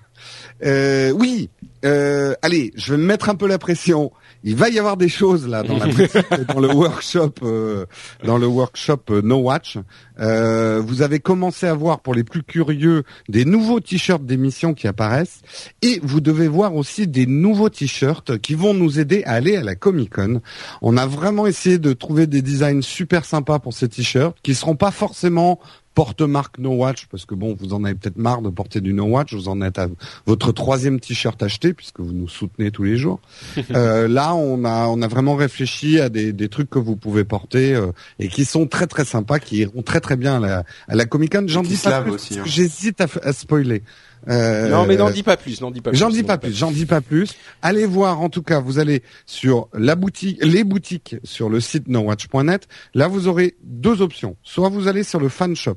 euh, 0.64 1.10
Oui. 1.10 1.50
Euh, 1.84 2.34
allez, 2.42 2.72
je 2.76 2.92
vais 2.92 2.98
me 2.98 3.04
mettre 3.04 3.28
un 3.28 3.34
peu 3.36 3.46
la 3.46 3.58
pression. 3.58 4.10
Il 4.44 4.54
va 4.54 4.68
y 4.68 4.78
avoir 4.78 4.96
des 4.96 5.08
choses 5.08 5.48
là 5.48 5.62
dans 5.62 5.78
la 5.78 5.86
dans 6.54 6.60
le 6.60 6.72
workshop, 6.72 7.34
euh, 7.42 7.86
dans 8.24 8.38
le 8.38 8.46
workshop 8.46 9.00
euh, 9.10 9.22
No 9.22 9.38
Watch. 9.38 9.78
Euh, 10.20 10.80
vous 10.80 11.02
avez 11.02 11.18
commencé 11.18 11.66
à 11.66 11.74
voir 11.74 12.00
pour 12.00 12.14
les 12.14 12.24
plus 12.24 12.42
curieux 12.42 13.02
des 13.28 13.44
nouveaux 13.44 13.80
t-shirts 13.80 14.24
d'émission 14.24 14.74
qui 14.74 14.86
apparaissent 14.86 15.40
et 15.82 16.00
vous 16.02 16.20
devez 16.20 16.48
voir 16.48 16.74
aussi 16.76 17.06
des 17.06 17.26
nouveaux 17.26 17.68
t-shirts 17.68 18.38
qui 18.38 18.54
vont 18.54 18.74
nous 18.74 19.00
aider 19.00 19.22
à 19.24 19.32
aller 19.32 19.56
à 19.56 19.62
la 19.62 19.74
Comic 19.74 20.14
Con. 20.14 20.40
On 20.82 20.96
a 20.96 21.06
vraiment 21.06 21.46
essayé 21.46 21.78
de 21.78 21.92
trouver 21.92 22.26
des 22.26 22.42
designs 22.42 22.82
super 22.82 23.24
sympas 23.24 23.58
pour 23.58 23.72
ces 23.72 23.88
t-shirts 23.88 24.36
qui 24.42 24.54
seront 24.54 24.76
pas 24.76 24.90
forcément 24.90 25.58
porte-marque 25.98 26.58
No 26.58 26.76
Watch 26.76 27.06
parce 27.10 27.24
que 27.24 27.34
bon, 27.34 27.56
vous 27.58 27.72
en 27.72 27.82
avez 27.82 27.96
peut-être 27.96 28.18
marre 28.18 28.40
de 28.40 28.50
porter 28.50 28.80
du 28.80 28.92
No 28.92 29.06
Watch, 29.06 29.34
vous 29.34 29.48
en 29.48 29.60
êtes 29.60 29.80
à 29.80 29.88
votre 30.26 30.52
troisième 30.52 31.00
t-shirt 31.00 31.42
acheté 31.42 31.74
puisque 31.74 31.98
vous 31.98 32.12
nous 32.12 32.28
soutenez 32.28 32.70
tous 32.70 32.84
les 32.84 32.96
jours. 32.96 33.20
Euh, 33.74 34.08
là, 34.08 34.34
on 34.34 34.64
a 34.64 34.86
on 34.86 35.02
a 35.02 35.08
vraiment 35.08 35.34
réfléchi 35.34 36.00
à 36.00 36.08
des, 36.08 36.32
des 36.32 36.48
trucs 36.48 36.70
que 36.70 36.78
vous 36.78 36.96
pouvez 36.96 37.24
porter 37.24 37.74
euh, 37.74 37.92
et 38.18 38.28
qui 38.28 38.44
sont 38.44 38.66
très 38.66 38.86
très 38.86 39.04
sympas, 39.04 39.38
qui 39.38 39.58
iront 39.58 39.82
très 39.82 40.00
très 40.00 40.16
bien 40.16 40.36
à 40.36 40.40
la, 40.40 40.64
à 40.88 40.94
la 40.94 41.04
Comic 41.04 41.32
Con. 41.32 41.44
J'en 41.48 41.62
dis 41.62 41.76
pas 41.76 42.00
plus 42.00 42.12
aussi, 42.12 42.28
parce 42.28 42.40
hein. 42.40 42.44
que 42.44 42.48
j'hésite 42.48 43.00
à 43.00 43.32
spoiler. 43.32 43.82
Euh, 44.28 44.68
non 44.68 44.86
mais 44.86 44.96
n'en 44.96 45.10
dis 45.10 45.22
pas 45.22 45.36
plus 45.36 45.60
n'en 45.60 45.70
dis 45.70 45.80
pas 45.80 45.90
plus 45.90 45.98
J'en 45.98 46.10
dis 46.10 46.22
n'en 46.22 46.26
pas 46.26 46.38
plus, 46.38 46.52
j'en 46.52 46.70
dis 46.70 46.86
pas 46.86 47.00
plus. 47.00 47.34
Allez 47.62 47.86
voir, 47.86 48.20
en 48.20 48.28
tout 48.28 48.42
cas, 48.42 48.60
vous 48.60 48.78
allez 48.78 49.02
sur 49.26 49.68
la 49.72 49.94
boutique, 49.94 50.38
les 50.44 50.64
boutiques 50.64 51.16
sur 51.24 51.48
le 51.48 51.60
site 51.60 51.88
nowatch.net. 51.88 52.66
Là, 52.94 53.08
vous 53.08 53.28
aurez 53.28 53.56
deux 53.62 54.02
options. 54.02 54.36
Soit 54.42 54.68
vous 54.68 54.88
allez 54.88 55.02
sur 55.04 55.20
le 55.20 55.28
fan 55.28 55.54
shop. 55.54 55.76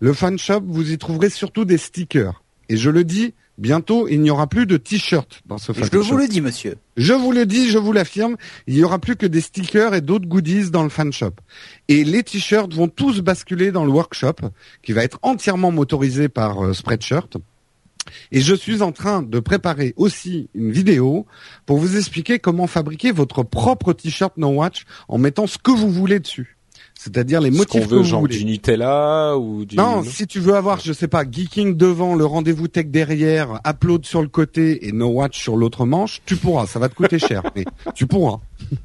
Le 0.00 0.12
fan 0.12 0.38
shop, 0.38 0.62
vous 0.66 0.92
y 0.92 0.98
trouverez 0.98 1.30
surtout 1.30 1.64
des 1.64 1.78
stickers. 1.78 2.42
Et 2.68 2.76
je 2.76 2.88
le 2.90 3.04
dis, 3.04 3.34
bientôt, 3.58 4.08
il 4.08 4.20
n'y 4.22 4.30
aura 4.30 4.46
plus 4.46 4.66
de 4.66 4.76
t-shirts 4.76 5.42
dans 5.46 5.58
ce 5.58 5.72
fan 5.72 5.84
Je 5.84 5.90
shop. 5.90 6.02
vous 6.02 6.16
le 6.16 6.26
dis, 6.28 6.40
monsieur. 6.40 6.76
Je 6.96 7.12
vous 7.12 7.30
le 7.32 7.44
dis, 7.46 7.68
je 7.68 7.78
vous 7.78 7.92
l'affirme, 7.92 8.36
il 8.66 8.76
y 8.76 8.84
aura 8.84 8.98
plus 8.98 9.16
que 9.16 9.26
des 9.26 9.40
stickers 9.40 9.94
et 9.94 10.00
d'autres 10.00 10.26
goodies 10.26 10.70
dans 10.70 10.82
le 10.82 10.88
fan 10.88 11.12
shop. 11.12 11.32
Et 11.88 12.04
les 12.04 12.22
t-shirts 12.22 12.72
vont 12.72 12.88
tous 12.88 13.20
basculer 13.20 13.70
dans 13.70 13.84
le 13.84 13.90
workshop, 13.90 14.36
qui 14.82 14.92
va 14.92 15.04
être 15.04 15.18
entièrement 15.22 15.70
motorisé 15.70 16.28
par 16.28 16.64
euh, 16.64 16.72
Spreadshirt. 16.72 17.36
Et 18.32 18.40
je 18.40 18.54
suis 18.54 18.82
en 18.82 18.92
train 18.92 19.22
de 19.22 19.40
préparer 19.40 19.94
aussi 19.96 20.48
une 20.54 20.70
vidéo 20.70 21.26
pour 21.66 21.78
vous 21.78 21.96
expliquer 21.96 22.38
comment 22.38 22.66
fabriquer 22.66 23.12
votre 23.12 23.42
propre 23.42 23.92
t-shirt 23.92 24.36
No 24.36 24.48
Watch 24.48 24.84
en 25.08 25.18
mettant 25.18 25.46
ce 25.46 25.58
que 25.58 25.70
vous 25.70 25.90
voulez 25.90 26.20
dessus. 26.20 26.53
C'est-à-dire 27.04 27.42
les 27.42 27.50
motifs 27.50 27.82
qu'on 27.82 27.86
que 27.86 27.90
veut, 27.90 27.98
vous 27.98 28.04
genre 28.04 28.26
du 28.26 28.44
Nutella 28.46 29.36
ou 29.36 29.66
du... 29.66 29.76
Non, 29.76 30.02
si 30.02 30.26
tu 30.26 30.40
veux 30.40 30.54
avoir, 30.54 30.80
je 30.80 30.92
sais 30.94 31.06
pas, 31.08 31.24
Geeking 31.30 31.76
devant, 31.76 32.14
le 32.14 32.24
rendez-vous 32.24 32.66
tech 32.66 32.86
derrière, 32.86 33.60
Upload 33.66 34.06
sur 34.06 34.22
le 34.22 34.28
côté 34.28 34.86
et 34.88 34.92
No 34.92 35.08
Watch 35.08 35.38
sur 35.38 35.56
l'autre 35.58 35.84
manche, 35.84 36.22
tu 36.24 36.36
pourras. 36.36 36.66
Ça 36.66 36.78
va 36.78 36.88
te 36.88 36.94
coûter 36.94 37.18
cher, 37.18 37.42
mais 37.54 37.66
tu 37.94 38.06
pourras. 38.06 38.38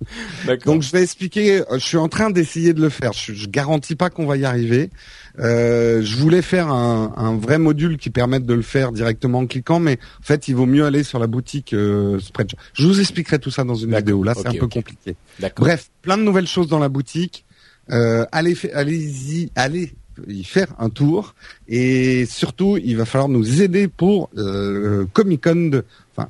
Donc 0.66 0.82
je 0.82 0.92
vais 0.92 1.02
expliquer. 1.04 1.62
euh, 1.62 1.64
Je 1.74 1.86
suis 1.86 1.98
en 1.98 2.10
train 2.10 2.30
d'essayer 2.30 2.74
de 2.74 2.82
le 2.82 2.90
faire. 2.90 3.14
Je, 3.14 3.34
je 3.34 3.48
garantis 3.48 3.96
pas 3.96 4.10
qu'on 4.10 4.26
va 4.26 4.36
y 4.36 4.44
arriver. 4.46 4.90
Euh, 5.40 6.02
je 6.04 6.18
voulais 6.18 6.42
faire 6.42 6.68
un, 6.68 7.14
un 7.16 7.38
vrai 7.38 7.58
module 7.58 7.98
qui 7.98 8.10
permette 8.10 8.46
de 8.46 8.54
le 8.54 8.62
faire 8.62 8.92
directement 8.92 9.40
en 9.40 9.48
cliquant, 9.48 9.80
mais 9.80 9.98
en 10.20 10.24
fait, 10.24 10.50
il 10.50 10.56
vaut 10.56 10.66
mieux 10.66 10.84
aller 10.86 11.04
sur 11.04 11.20
la 11.20 11.28
boutique 11.28 11.74
euh, 11.74 12.20
Spreadshop. 12.20 12.58
Je 12.74 12.86
vous 12.86 13.00
expliquerai 13.00 13.40
tout 13.40 13.52
ça 13.52 13.64
dans 13.64 13.76
une 13.76 13.96
vidéo. 13.96 14.24
Là, 14.24 14.34
c'est 14.36 14.48
un 14.48 14.52
peu 14.60 14.68
compliqué. 14.68 15.16
Bref, 15.56 15.90
plein 16.02 16.18
de 16.18 16.24
nouvelles 16.24 16.48
choses 16.48 16.68
dans 16.68 16.80
la 16.80 16.90
boutique. 16.90 17.46
Euh, 17.92 18.26
allez, 18.32 18.56
allez-y, 18.74 19.52
allez 19.56 19.94
y 20.28 20.44
faire 20.44 20.68
un 20.80 20.90
tour. 20.90 21.34
Et 21.68 22.26
surtout, 22.26 22.78
il 22.78 22.98
va 22.98 23.06
falloir 23.06 23.30
nous 23.30 23.62
aider 23.62 23.88
pour 23.88 24.30
euh, 24.38 25.06
Comic 25.14 25.44
Con, 25.44 25.70
de, 25.70 25.86
enfin 26.16 26.30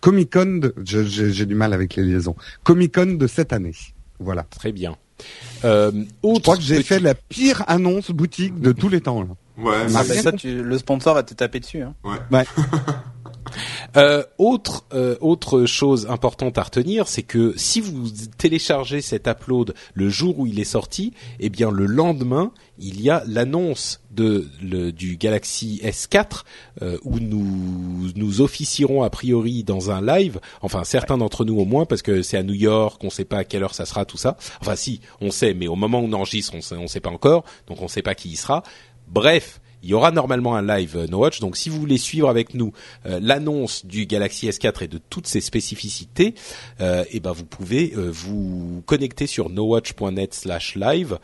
Comic 0.00 0.32
Con, 0.32 0.58
de- 0.58 0.74
je- 0.84 1.02
j'ai 1.02 1.32
j'ai 1.32 1.46
du 1.46 1.54
mal 1.54 1.72
avec 1.72 1.96
les 1.96 2.04
liaisons. 2.04 2.36
Comic 2.62 2.94
Con 2.94 3.14
de 3.14 3.26
cette 3.26 3.52
année. 3.52 3.74
Voilà. 4.20 4.44
Très 4.50 4.72
bien. 4.72 4.96
Euh, 5.64 5.90
autre 6.22 6.36
Je 6.36 6.42
crois 6.42 6.56
que 6.56 6.62
j'ai 6.62 6.76
petit- 6.76 6.84
fait 6.84 7.00
la 7.00 7.14
pire 7.14 7.64
annonce 7.66 8.10
boutique 8.12 8.60
de 8.60 8.70
tous 8.72 8.88
les 8.88 9.00
temps. 9.00 9.22
Là. 9.22 9.28
Ouais, 9.58 9.74
Ah, 9.94 10.04
bah, 10.04 10.04
ça, 10.04 10.30
tu, 10.32 10.62
le 10.62 10.78
sponsor 10.78 11.14
va 11.14 11.24
te 11.24 11.34
taper 11.34 11.58
dessus. 11.58 11.82
Hein. 11.82 11.94
Euh, 13.96 14.22
autre 14.36 14.84
euh, 14.92 15.16
autre 15.20 15.64
chose 15.64 16.06
importante 16.08 16.58
à 16.58 16.62
retenir, 16.62 17.08
c'est 17.08 17.22
que 17.22 17.54
si 17.56 17.80
vous 17.80 18.10
téléchargez 18.36 19.00
cet 19.00 19.26
upload 19.26 19.74
le 19.94 20.08
jour 20.08 20.38
où 20.38 20.46
il 20.46 20.60
est 20.60 20.64
sorti, 20.64 21.12
eh 21.40 21.48
bien 21.48 21.70
le 21.70 21.86
lendemain, 21.86 22.52
il 22.78 23.00
y 23.00 23.10
a 23.10 23.22
l'annonce 23.26 24.00
de 24.10 24.46
du 24.90 25.16
Galaxy 25.16 25.80
S4 25.84 26.42
euh, 26.82 26.98
où 27.04 27.18
nous 27.18 28.10
nous 28.14 28.40
officierons 28.40 29.02
a 29.02 29.10
priori 29.10 29.64
dans 29.64 29.90
un 29.90 30.04
live. 30.04 30.40
Enfin, 30.60 30.84
certains 30.84 31.18
d'entre 31.18 31.44
nous 31.44 31.58
au 31.58 31.64
moins, 31.64 31.86
parce 31.86 32.02
que 32.02 32.22
c'est 32.22 32.36
à 32.36 32.42
New 32.42 32.54
York, 32.54 33.02
on 33.04 33.10
sait 33.10 33.24
pas 33.24 33.38
à 33.38 33.44
quelle 33.44 33.62
heure 33.62 33.74
ça 33.74 33.86
sera, 33.86 34.04
tout 34.04 34.16
ça. 34.16 34.36
Enfin, 34.60 34.76
si, 34.76 35.00
on 35.20 35.30
sait, 35.30 35.54
mais 35.54 35.68
au 35.68 35.76
moment 35.76 36.00
où 36.00 36.04
on 36.04 36.12
enregistre, 36.12 36.54
on 36.54 36.76
on 36.78 36.86
sait 36.88 37.00
pas 37.00 37.10
encore, 37.10 37.44
donc 37.66 37.80
on 37.80 37.88
sait 37.88 38.02
pas 38.02 38.14
qui 38.14 38.28
y 38.30 38.36
sera. 38.36 38.62
Bref. 39.08 39.60
Il 39.82 39.90
y 39.90 39.94
aura 39.94 40.10
normalement 40.10 40.56
un 40.56 40.62
live 40.62 40.96
euh, 40.96 41.06
No 41.06 41.18
Watch, 41.18 41.40
donc 41.40 41.56
si 41.56 41.68
vous 41.68 41.78
voulez 41.78 41.98
suivre 41.98 42.28
avec 42.28 42.54
nous 42.54 42.72
euh, 43.06 43.20
l'annonce 43.22 43.86
du 43.86 44.06
Galaxy 44.06 44.48
S4 44.48 44.84
et 44.84 44.88
de 44.88 44.98
toutes 44.98 45.26
ses 45.26 45.40
spécificités, 45.40 46.34
euh, 46.80 47.04
eh 47.10 47.20
ben 47.20 47.32
vous 47.32 47.44
pouvez 47.44 47.92
euh, 47.96 48.10
vous 48.10 48.82
connecter 48.86 49.26
sur 49.26 49.50
nowatch.net/live 49.50 51.18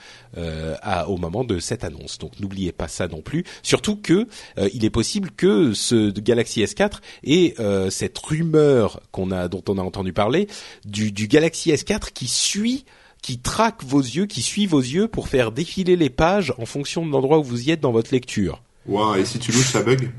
au 1.07 1.17
moment 1.17 1.45
de 1.45 1.59
cette 1.59 1.85
annonce. 1.85 2.19
Donc 2.19 2.40
n'oubliez 2.40 2.73
pas 2.73 2.88
ça 2.88 3.09
non 3.09 3.23
plus. 3.23 3.45
Surtout 3.62 3.97
que 3.97 4.27
il 4.73 4.85
est 4.85 4.90
possible 4.90 5.31
que 5.31 5.73
ce 5.73 6.11
Galaxy 6.11 6.62
S4 6.62 6.99
ait 7.25 7.55
euh, 7.61 7.90
cette 7.90 8.19
rumeur 8.19 9.01
qu'on 9.12 9.31
a, 9.31 9.49
dont 9.49 9.62
on 9.69 9.79
a 9.79 9.83
entendu 9.83 10.12
parler, 10.12 10.49
du, 10.85 11.12
du 11.12 11.29
Galaxy 11.29 11.71
S4 11.71 12.12
qui 12.12 12.29
suit 12.29 12.85
qui 13.25 13.39
traque 13.39 13.83
vos 13.83 14.03
yeux, 14.03 14.27
qui 14.27 14.43
suit 14.43 14.67
vos 14.67 14.81
yeux 14.83 15.09
pour 15.09 15.29
faire 15.29 15.51
défiler 15.51 15.97
les 15.97 16.11
pages 16.11 16.53
en 16.59 16.67
fonction 16.67 17.07
de 17.07 17.11
l'endroit 17.11 17.39
où 17.39 17.43
vous 17.43 17.63
y 17.67 17.71
êtes 17.71 17.81
dans 17.81 17.91
votre 17.91 18.13
lecture. 18.13 18.61
Ouah, 18.87 19.19
et 19.19 19.25
si 19.25 19.39
tu 19.39 19.51
louches, 19.51 19.73
ça 19.73 19.83
bug 19.83 20.11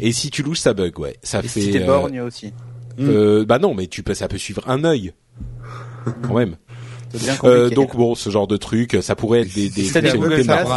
Et 0.00 0.10
si 0.10 0.28
tu 0.28 0.42
louches, 0.42 0.58
ça 0.58 0.74
bug, 0.74 0.98
ouais. 0.98 1.16
Ça 1.22 1.38
Et 1.38 1.42
fait. 1.46 1.60
si 1.60 1.70
t'es 1.70 1.82
euh, 1.82 1.86
borgne 1.86 2.20
aussi. 2.20 2.52
euh, 2.98 3.44
bah 3.44 3.60
non, 3.60 3.74
mais 3.74 3.86
tu 3.86 4.02
peux, 4.02 4.12
ça 4.12 4.26
peut 4.26 4.38
suivre 4.38 4.64
un 4.68 4.82
œil. 4.82 5.12
Quand 6.22 6.34
même. 6.34 6.56
C'est 7.10 7.22
bien 7.22 7.36
Euh, 7.44 7.70
donc 7.70 7.94
bon, 7.94 8.16
ce 8.16 8.28
genre 8.28 8.48
de 8.48 8.56
truc, 8.56 8.98
ça 9.02 9.14
pourrait 9.14 9.42
être 9.42 9.54
des, 9.54 9.70
des, 9.70 9.82
des 9.88 10.00
des 10.02 10.18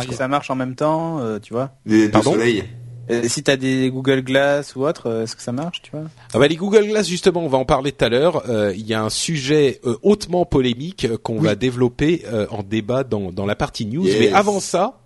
que 0.08 0.14
ça 0.14 0.28
marche 0.28 0.52
en 0.52 0.56
même 0.56 0.76
temps, 0.76 1.18
euh, 1.20 1.40
tu 1.40 1.52
vois. 1.52 1.72
Des, 1.88 2.06
des 2.06 2.10
Pardon? 2.10 2.34
soleils 2.34 2.64
Euh, 3.12 3.24
si 3.28 3.44
t'as 3.44 3.58
des 3.58 3.90
Google 3.92 4.22
Glass 4.22 4.76
ou 4.76 4.86
autre, 4.86 5.08
euh, 5.08 5.24
est-ce 5.24 5.36
que 5.36 5.42
ça 5.42 5.52
marche, 5.52 5.82
tu 5.82 5.92
vois? 5.92 6.04
Ah 6.34 6.40
bah 6.40 6.48
les 6.48 6.56
Google 6.56 6.86
Glass 6.88 7.08
justement, 7.08 7.42
on 7.44 7.48
va 7.50 7.58
en 7.58 7.66
parler 7.66 7.92
tout 7.92 8.06
à 8.06 8.10
l'heure. 8.10 8.44
Euh, 8.50 8.74
Il 8.76 8.86
y 8.88 8.94
a 8.94 9.04
un 9.04 9.10
sujet 9.10 9.80
euh, 9.86 9.98
hautement 10.02 10.46
polémique 10.46 11.08
qu'on 11.24 11.38
Oui. 11.40 11.46
va 11.46 11.56
développer 11.56 12.24
euh, 12.32 12.48
en 12.52 12.64
débat 12.64 13.04
dans 13.04 13.32
dans 13.32 13.46
la 13.46 13.56
partie 13.56 13.86
news. 13.86 14.06
Yes. 14.06 14.18
Mais 14.20 14.32
avant 14.34 14.60
ça, 14.60 15.00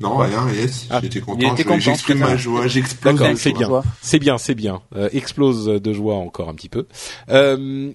Non, 0.00 0.16
rien, 0.16 0.48
yes, 0.52 0.86
Ah, 0.90 0.98
j'étais 1.00 1.20
content. 1.20 1.54
J'exprime 1.78 2.18
ma 2.18 2.36
joie, 2.36 2.66
j'explose. 2.66 3.14
D'accord, 3.14 3.30
de 3.32 3.38
c'est 3.38 3.50
joie. 3.54 3.82
bien. 3.82 3.92
C'est 4.00 4.18
bien, 4.18 4.38
c'est 4.38 4.54
bien. 4.56 4.82
Euh, 4.96 5.08
explose 5.12 5.66
de 5.66 5.92
joie 5.92 6.16
encore 6.16 6.48
un 6.48 6.54
petit 6.54 6.68
peu. 6.68 6.86
Euh, 7.30 7.92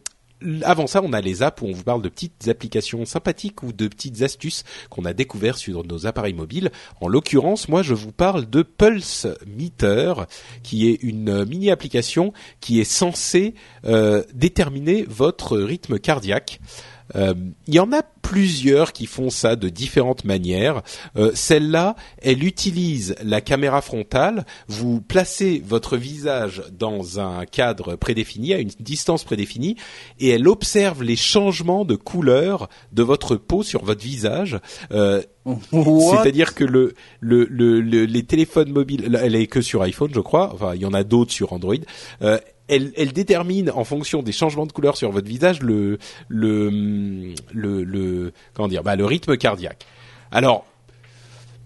avant 0.64 0.88
ça, 0.88 1.02
on 1.04 1.14
a 1.14 1.22
les 1.22 1.42
apps 1.44 1.62
où 1.62 1.66
on 1.66 1.74
vous 1.74 1.84
parle 1.84 2.02
de 2.02 2.10
petites 2.10 2.48
applications 2.48 3.06
sympathiques 3.06 3.64
ou 3.64 3.74
de 3.74 3.88
petites 3.88 4.22
astuces 4.22 4.64
qu'on 4.90 5.06
a 5.06 5.14
découvert 5.14 5.58
sur 5.58 5.84
nos 5.84 6.06
appareils 6.06 6.34
mobiles. 6.34 6.72
En 7.02 7.08
l'occurrence, 7.08 7.70
moi, 7.70 7.82
je 7.82 7.94
vous 7.94 8.12
parle 8.12 8.50
de 8.50 8.62
Pulse 8.62 9.28
Meter, 9.48 10.14
qui 10.64 10.90
est 10.90 11.02
une 11.02 11.30
euh, 11.30 11.46
mini 11.46 11.72
application 11.72 12.34
qui 12.60 12.80
est 12.80 12.84
censée 12.84 13.56
euh, 13.86 14.24
déterminer 14.34 15.06
votre 15.08 15.58
rythme 15.58 16.00
cardiaque. 16.00 16.60
Euh, 17.16 17.34
Il 17.68 17.76
y 17.76 17.80
en 17.80 17.92
a 17.94 18.02
plusieurs 18.22 18.92
qui 18.92 19.06
font 19.06 19.30
ça 19.30 19.56
de 19.56 19.70
différentes 19.70 20.26
manières. 20.26 20.82
Euh, 21.16 21.32
Celle-là, 21.34 21.96
elle 22.22 22.44
utilise 22.44 23.16
la 23.24 23.40
caméra 23.40 23.82
frontale. 23.82 24.46
Vous 24.68 25.00
placez 25.00 25.64
votre 25.66 25.96
visage 25.96 26.62
dans 26.78 27.20
un 27.22 27.46
cadre 27.46 27.96
prédéfini, 27.96 28.54
à 28.54 28.60
une 28.60 28.72
distance 28.80 29.24
prédéfinie, 29.24 29.78
et 30.20 30.30
elle 30.30 30.48
observe 30.48 31.04
les 31.04 31.16
changements 31.16 31.86
de 31.86 31.96
couleur 31.96 32.68
de 32.92 33.04
votre 33.04 33.36
peau 33.38 33.64
sur 33.64 33.86
votre 33.86 34.02
visage. 34.04 34.60
Euh, 34.92 35.22
c'est-à-dire 36.18 36.54
que 36.56 36.66
le, 36.66 36.94
le, 37.22 37.46
le, 37.50 37.80
le- 37.80 38.04
les 38.06 38.24
téléphones 38.24 38.72
mobiles, 38.72 39.18
elle 39.24 39.36
est 39.36 39.48
que 39.48 39.62
sur 39.62 39.82
iPhone, 39.84 40.12
je 40.14 40.20
crois. 40.20 40.54
Enfin, 40.54 40.74
il 40.76 40.82
y 40.82 40.86
en 40.86 40.94
a 40.94 41.06
d'autres 41.06 41.32
sur 41.32 41.54
Android. 41.54 41.76
Euh, 42.22 42.38
elle, 42.68 42.92
elle 42.98 43.14
détermine 43.14 43.72
en 43.72 43.84
fonction 43.84 44.22
des 44.22 44.32
changements 44.32 44.66
de 44.66 44.72
couleur 44.72 44.98
sur 44.98 45.12
votre 45.12 45.28
visage 45.28 45.62
le, 45.62 45.98
le, 46.28 46.70
le, 47.54 47.84
le 47.84 48.34
comment 48.54 48.68
dire, 48.68 48.84
bah, 48.84 48.96
le 48.96 49.06
rythme 49.06 49.38
cardiaque. 49.38 49.86
Alors, 50.32 50.66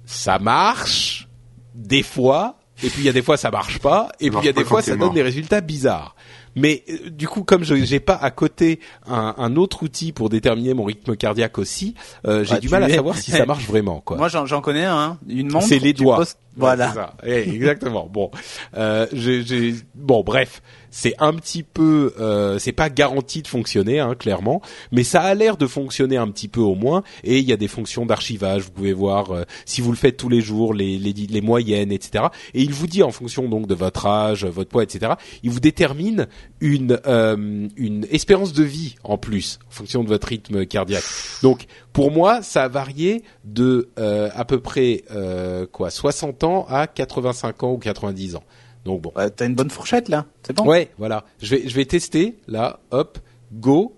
ça 0.05 0.39
marche 0.39 1.27
des 1.73 2.03
fois, 2.03 2.57
et 2.83 2.89
puis 2.89 3.01
il 3.01 3.05
y 3.05 3.09
a 3.09 3.13
des 3.13 3.21
fois 3.21 3.37
ça 3.37 3.49
marche 3.51 3.79
pas, 3.79 4.09
et 4.19 4.29
puis 4.29 4.39
il 4.41 4.45
y 4.45 4.49
a 4.49 4.53
des 4.53 4.63
fois 4.65 4.81
ça 4.81 4.95
donne 4.95 5.13
des 5.13 5.21
résultats 5.23 5.61
bizarres. 5.61 6.15
Mais 6.53 6.83
euh, 6.89 7.09
du 7.09 7.29
coup, 7.29 7.43
comme 7.45 7.63
je 7.63 7.75
j'ai 7.75 8.01
pas 8.01 8.15
à 8.15 8.29
côté 8.29 8.81
un, 9.07 9.33
un 9.37 9.55
autre 9.55 9.83
outil 9.83 10.11
pour 10.11 10.27
déterminer 10.27 10.73
mon 10.73 10.83
rythme 10.83 11.15
cardiaque 11.15 11.57
aussi, 11.57 11.95
euh, 12.27 12.43
j'ai 12.43 12.55
Bah, 12.55 12.59
du 12.59 12.67
mal 12.67 12.83
à 12.83 12.89
savoir 12.89 13.17
si 13.17 13.31
ça 13.31 13.45
marche 13.45 13.65
vraiment. 13.65 14.01
Quoi. 14.01 14.17
Moi, 14.17 14.27
j'en 14.27 14.59
connais 14.61 14.83
un, 14.83 14.97
hein. 14.97 15.17
une 15.29 15.49
montre. 15.49 15.65
C'est 15.67 15.79
les 15.79 15.93
doigts. 15.93 16.17
poses- 16.17 16.35
Voilà. 16.55 16.89
c'est 16.89 16.95
ça. 16.95 17.13
Eh, 17.25 17.49
exactement. 17.55 18.07
Bon, 18.11 18.31
euh, 18.75 19.07
j'ai, 19.13 19.43
j'ai- 19.43 19.75
bon, 19.95 20.23
bref, 20.23 20.61
c'est 20.89 21.13
un 21.19 21.33
petit 21.33 21.63
peu, 21.63 22.13
euh, 22.19 22.59
c'est 22.59 22.73
pas 22.73 22.89
garanti 22.89 23.41
de 23.41 23.47
fonctionner, 23.47 23.99
hein, 23.99 24.13
clairement, 24.15 24.61
mais 24.91 25.03
ça 25.05 25.21
a 25.21 25.33
l'air 25.33 25.55
de 25.55 25.65
fonctionner 25.65 26.17
un 26.17 26.27
petit 26.29 26.49
peu 26.49 26.59
au 26.59 26.75
moins. 26.75 27.03
Et 27.23 27.39
il 27.39 27.45
y 27.45 27.53
a 27.53 27.57
des 27.57 27.69
fonctions 27.69 28.05
d'archivage. 28.05 28.63
Vous 28.63 28.71
pouvez 28.71 28.91
voir 28.93 29.31
euh, 29.31 29.43
si 29.65 29.79
vous 29.81 29.91
le 29.91 29.97
faites 29.97 30.17
tous 30.17 30.27
les 30.29 30.41
jours, 30.41 30.73
les, 30.73 30.97
les, 30.97 31.13
les 31.13 31.41
moyennes, 31.41 31.91
etc. 31.93 32.25
Et 32.53 32.61
il 32.61 32.73
vous 32.73 32.87
dit 32.87 33.03
en 33.03 33.11
fonction 33.11 33.47
donc 33.47 33.67
de 33.67 33.75
votre 33.75 34.05
âge, 34.05 34.45
votre 34.45 34.69
poids, 34.69 34.83
etc. 34.83 35.13
Il 35.43 35.51
vous 35.51 35.59
détermine 35.61 36.27
une 36.59 36.99
euh, 37.07 37.67
une 37.77 38.05
espérance 38.11 38.51
de 38.53 38.63
vie 38.63 38.95
en 39.03 39.17
plus 39.17 39.59
en 39.69 39.71
fonction 39.71 40.03
de 40.03 40.09
votre 40.09 40.27
rythme 40.27 40.65
cardiaque. 40.65 41.03
Donc 41.41 41.65
pour 41.93 42.11
moi, 42.11 42.41
ça 42.41 42.63
a 42.63 42.67
varié 42.67 43.23
de 43.45 43.89
euh, 43.99 44.29
à 44.35 44.45
peu 44.45 44.59
près 44.59 45.03
euh, 45.11 45.65
quoi 45.71 45.89
60 45.89 46.40
à 46.69 46.87
85 46.87 47.63
ans 47.63 47.71
ou 47.73 47.77
90 47.77 48.35
ans. 48.35 48.43
Donc 48.85 49.01
bon. 49.01 49.11
T'as 49.35 49.45
une 49.45 49.55
bonne 49.55 49.69
fourchette 49.69 50.09
là, 50.09 50.25
c'est 50.43 50.55
bon. 50.55 50.65
Ouais, 50.65 50.89
voilà. 50.97 51.23
Je 51.41 51.55
vais 51.55 51.67
je 51.69 51.75
vais 51.75 51.85
tester 51.85 52.35
là, 52.47 52.79
hop, 52.91 53.19
go. 53.53 53.95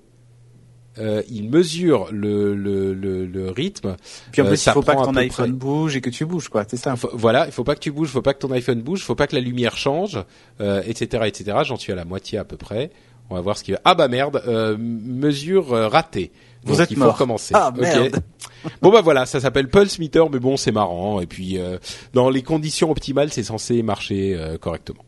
Euh, 0.99 1.23
il 1.27 1.49
mesure 1.49 2.09
le 2.11 2.53
le 2.53 2.93
le, 2.93 3.25
le 3.25 3.49
rythme. 3.49 3.95
Puis 4.31 4.41
en 4.43 4.45
Euh, 4.45 4.49
plus, 4.49 4.57
ça 4.57 4.71
il 4.71 4.73
faut 4.75 4.83
pas 4.83 4.95
que 4.95 5.03
ton 5.05 5.15
iPhone 5.15 5.49
près- 5.49 5.57
bouge 5.57 5.95
et 5.95 6.01
que 6.01 6.11
tu 6.11 6.23
bouges, 6.25 6.49
quoi. 6.49 6.65
C'est 6.67 6.77
ça. 6.77 6.95
Faut- 6.95 7.09
voilà, 7.13 7.47
il 7.47 7.51
faut 7.51 7.63
pas 7.63 7.73
que 7.73 7.79
tu 7.79 7.91
bouges, 7.91 8.09
faut 8.09 8.21
pas 8.21 8.35
que 8.35 8.39
ton 8.39 8.51
iPhone 8.51 8.79
bouge, 8.81 9.01
faut 9.01 9.15
pas 9.15 9.25
que 9.25 9.33
la 9.35 9.41
lumière 9.41 9.75
change, 9.75 10.19
euh, 10.61 10.83
etc., 10.85 11.23
etc. 11.25 11.57
J'en 11.63 11.77
suis 11.77 11.91
à 11.91 11.95
la 11.95 12.05
moitié 12.05 12.37
à 12.37 12.43
peu 12.43 12.57
près. 12.57 12.91
On 13.31 13.35
va 13.35 13.41
voir 13.41 13.57
ce 13.57 13.63
qui 13.63 13.71
va. 13.71 13.79
Ah 13.85 13.95
bah 13.95 14.07
merde, 14.07 14.43
euh, 14.47 14.77
mesure 14.77 15.73
euh, 15.73 15.87
ratée. 15.87 16.31
Vous 16.65 16.73
Donc, 16.73 16.81
êtes 16.81 16.91
il 16.91 16.97
faut 16.97 17.03
mort. 17.03 17.13
recommencer. 17.13 17.53
Ah. 17.55 17.71
Bon 18.81 18.91
bah 18.91 19.01
voilà, 19.01 19.25
ça 19.25 19.41
s'appelle 19.41 19.67
Pulse 19.69 19.99
Meter, 19.99 20.23
mais 20.31 20.39
bon 20.39 20.55
c'est 20.55 20.71
marrant. 20.71 21.19
Et 21.19 21.25
puis 21.25 21.57
euh, 21.59 21.77
dans 22.13 22.29
les 22.29 22.43
conditions 22.43 22.89
optimales, 22.91 23.29
c'est 23.31 23.43
censé 23.43 23.83
marcher 23.83 24.35
euh, 24.37 24.57
correctement. 24.57 25.03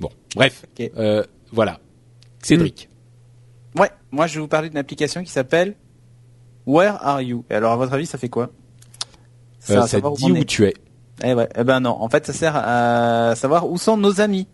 Bon, 0.00 0.10
bref, 0.36 0.64
euh, 0.96 1.24
voilà. 1.50 1.80
Cédric. 2.40 2.88
Ouais. 3.76 3.90
Moi, 4.12 4.28
je 4.28 4.34
vais 4.36 4.40
vous 4.40 4.48
parler 4.48 4.68
d'une 4.68 4.78
application 4.78 5.24
qui 5.24 5.30
s'appelle 5.32 5.74
Where 6.66 6.96
Are 7.04 7.20
You? 7.20 7.44
Et 7.50 7.54
alors, 7.54 7.72
à 7.72 7.76
votre 7.76 7.92
avis, 7.92 8.06
ça 8.06 8.16
fait 8.16 8.28
quoi? 8.28 8.50
Euh, 9.70 9.80
ça 9.82 9.86
savoir 9.88 10.12
te 10.14 10.18
dit 10.18 10.30
où 10.30 10.36
est. 10.36 10.44
tu 10.44 10.64
es. 10.64 10.74
Eh 11.24 11.34
ouais. 11.34 11.48
Eh 11.58 11.64
ben 11.64 11.80
non. 11.80 12.00
En 12.00 12.08
fait, 12.08 12.24
ça 12.26 12.32
sert 12.32 12.54
à 12.56 13.34
savoir 13.34 13.68
où 13.68 13.76
sont 13.76 13.96
nos 13.96 14.20
amis. 14.20 14.46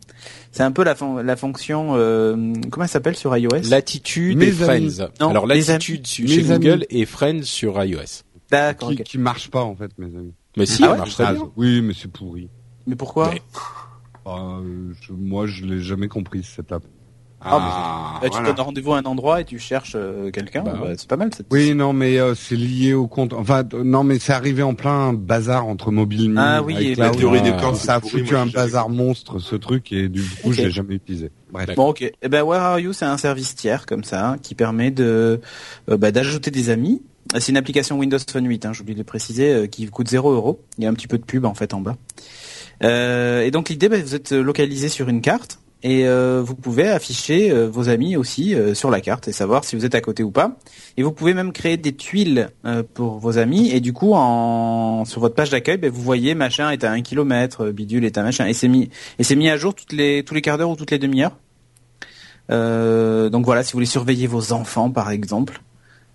C'est 0.54 0.62
un 0.62 0.70
peu 0.70 0.84
la, 0.84 0.94
fon- 0.94 1.16
la 1.16 1.34
fonction, 1.34 1.96
euh, 1.96 2.52
comment 2.70 2.84
elle 2.84 2.88
s'appelle 2.88 3.16
sur 3.16 3.36
iOS? 3.36 3.68
Latitude 3.68 4.38
Mes 4.38 4.44
et 4.60 4.62
amis. 4.70 4.88
Friends. 4.94 5.08
Non, 5.20 5.30
Alors 5.30 5.46
latitude 5.48 6.06
Mes 6.20 6.28
chez 6.28 6.50
amis. 6.52 6.64
Google 6.64 6.86
et 6.90 7.06
Friends 7.06 7.42
sur 7.42 7.82
iOS. 7.82 8.22
D'accord. 8.52 8.92
qui, 9.04 9.18
marche 9.18 9.50
pas 9.50 9.62
en 9.64 9.74
fait, 9.74 9.90
mes 9.98 10.06
amis. 10.16 10.32
Mais 10.56 10.64
si, 10.66 10.84
Ah 10.84 10.92
ouais 10.92 10.98
marche 10.98 11.14
très 11.14 11.32
bien. 11.32 11.50
Oui, 11.56 11.82
mais 11.82 11.92
c'est 11.92 12.06
pourri. 12.10 12.48
Mais 12.86 12.94
pourquoi? 12.94 13.30
Mais- 13.32 13.42
Ah, 14.26 14.58
euh, 14.62 14.92
je- 15.02 15.12
moi, 15.12 15.46
je 15.46 15.64
l'ai 15.64 15.80
jamais 15.80 16.06
compris 16.08 16.44
cette 16.44 16.70
app. 16.70 16.84
Ah, 17.44 18.18
Bah, 18.22 18.28
Tu 18.28 18.36
voilà. 18.36 18.52
donnes 18.52 18.64
rendez-vous 18.64 18.92
à 18.94 18.98
un 18.98 19.02
endroit 19.02 19.40
et 19.40 19.44
tu 19.44 19.58
cherches 19.58 19.92
euh, 19.96 20.30
quelqu'un. 20.30 20.62
Bah, 20.62 20.74
bah, 20.80 20.88
c'est 20.96 21.08
pas 21.08 21.16
mal. 21.16 21.30
Cette... 21.36 21.46
Oui, 21.50 21.74
non, 21.74 21.92
mais 21.92 22.18
euh, 22.18 22.34
c'est 22.34 22.56
lié 22.56 22.94
au 22.94 23.06
compte. 23.06 23.32
Enfin, 23.34 23.62
non, 23.84 24.02
mais 24.04 24.18
c'est 24.18 24.32
arrivé 24.32 24.62
en 24.62 24.74
plein 24.74 25.12
bazar 25.12 25.66
entre 25.66 25.90
mobile. 25.90 26.34
Ah 26.38 26.62
oui, 26.62 26.74
et 26.78 26.92
iCloud. 26.92 26.98
La 26.98 27.10
théorie 27.10 27.42
des 27.42 27.50
Ah, 27.50 27.60
cordes, 27.60 27.76
ça 27.76 27.96
a 27.96 28.00
foutu 28.00 28.32
moi, 28.32 28.40
un 28.40 28.46
bazar 28.46 28.88
monstre 28.88 29.38
ce 29.38 29.56
truc 29.56 29.92
et 29.92 30.08
du 30.08 30.22
coup, 30.22 30.48
Ok. 30.48 30.52
je 30.54 30.62
l'ai 30.62 30.70
jamais 30.70 30.94
utilisé. 30.94 31.30
Bref. 31.52 31.74
Bon, 31.76 31.88
ok. 31.90 32.02
Eh 32.22 32.28
ben, 32.28 32.42
Where 32.42 32.60
Are 32.62 32.80
You, 32.80 32.92
c'est 32.92 33.04
un 33.04 33.18
service 33.18 33.54
tiers 33.54 33.86
comme 33.86 34.04
ça 34.04 34.30
hein, 34.30 34.36
qui 34.38 34.54
permet 34.54 34.90
de 34.90 35.40
euh, 35.90 35.96
bah, 35.96 36.10
d'ajouter 36.10 36.50
des 36.50 36.70
amis. 36.70 37.02
C'est 37.38 37.52
une 37.52 37.56
application 37.56 37.98
Windows 37.98 38.18
Phone 38.30 38.46
8, 38.46 38.66
hein, 38.66 38.72
j'ai 38.72 38.82
oublié 38.82 38.94
de 38.94 39.00
le 39.00 39.04
préciser, 39.04 39.52
euh, 39.52 39.66
qui 39.66 39.86
coûte 39.86 40.08
0 40.08 40.32
euros. 40.32 40.60
Il 40.78 40.84
y 40.84 40.86
a 40.86 40.90
un 40.90 40.94
petit 40.94 41.08
peu 41.08 41.18
de 41.18 41.24
pub 41.24 41.44
en 41.46 41.54
fait 41.54 41.74
en 41.74 41.80
bas. 41.80 41.96
Euh, 42.82 43.42
et 43.42 43.50
donc 43.50 43.68
l'idée, 43.68 43.88
bah, 43.88 43.96
vous 44.00 44.14
êtes 44.14 44.32
localisé 44.32 44.88
sur 44.88 45.08
une 45.08 45.20
carte 45.20 45.58
et 45.84 46.08
euh, 46.08 46.42
vous 46.42 46.54
pouvez 46.54 46.88
afficher 46.88 47.50
euh, 47.50 47.68
vos 47.68 47.90
amis 47.90 48.16
aussi 48.16 48.54
euh, 48.54 48.72
sur 48.72 48.90
la 48.90 49.02
carte 49.02 49.28
et 49.28 49.32
savoir 49.32 49.64
si 49.64 49.76
vous 49.76 49.84
êtes 49.84 49.94
à 49.94 50.00
côté 50.00 50.22
ou 50.22 50.30
pas. 50.30 50.56
Et 50.96 51.02
vous 51.02 51.12
pouvez 51.12 51.34
même 51.34 51.52
créer 51.52 51.76
des 51.76 51.94
tuiles 51.94 52.48
euh, 52.64 52.82
pour 52.94 53.18
vos 53.18 53.36
amis 53.36 53.70
et 53.70 53.80
du 53.80 53.92
coup, 53.92 54.14
en 54.14 55.04
sur 55.04 55.20
votre 55.20 55.34
page 55.34 55.50
d'accueil, 55.50 55.76
bah, 55.76 55.90
vous 55.90 56.00
voyez 56.00 56.34
machin 56.34 56.70
est 56.70 56.84
à 56.84 56.90
un 56.90 57.02
kilomètre, 57.02 57.70
bidule 57.70 58.06
est 58.06 58.16
à 58.16 58.22
machin 58.22 58.46
et 58.46 58.54
c'est 58.54 58.66
mis 58.66 58.88
et 59.18 59.24
c'est 59.24 59.36
mis 59.36 59.50
à 59.50 59.58
jour 59.58 59.74
toutes 59.74 59.92
les 59.92 60.24
tous 60.24 60.32
les 60.32 60.40
quarts 60.40 60.56
d'heure 60.56 60.70
ou 60.70 60.76
toutes 60.76 60.90
les 60.90 60.98
demi-heures. 60.98 61.36
Euh, 62.50 63.28
donc 63.28 63.44
voilà, 63.44 63.62
si 63.62 63.72
vous 63.72 63.76
voulez 63.76 63.86
surveiller 63.86 64.26
vos 64.26 64.52
enfants, 64.52 64.90
par 64.90 65.10
exemple, 65.10 65.60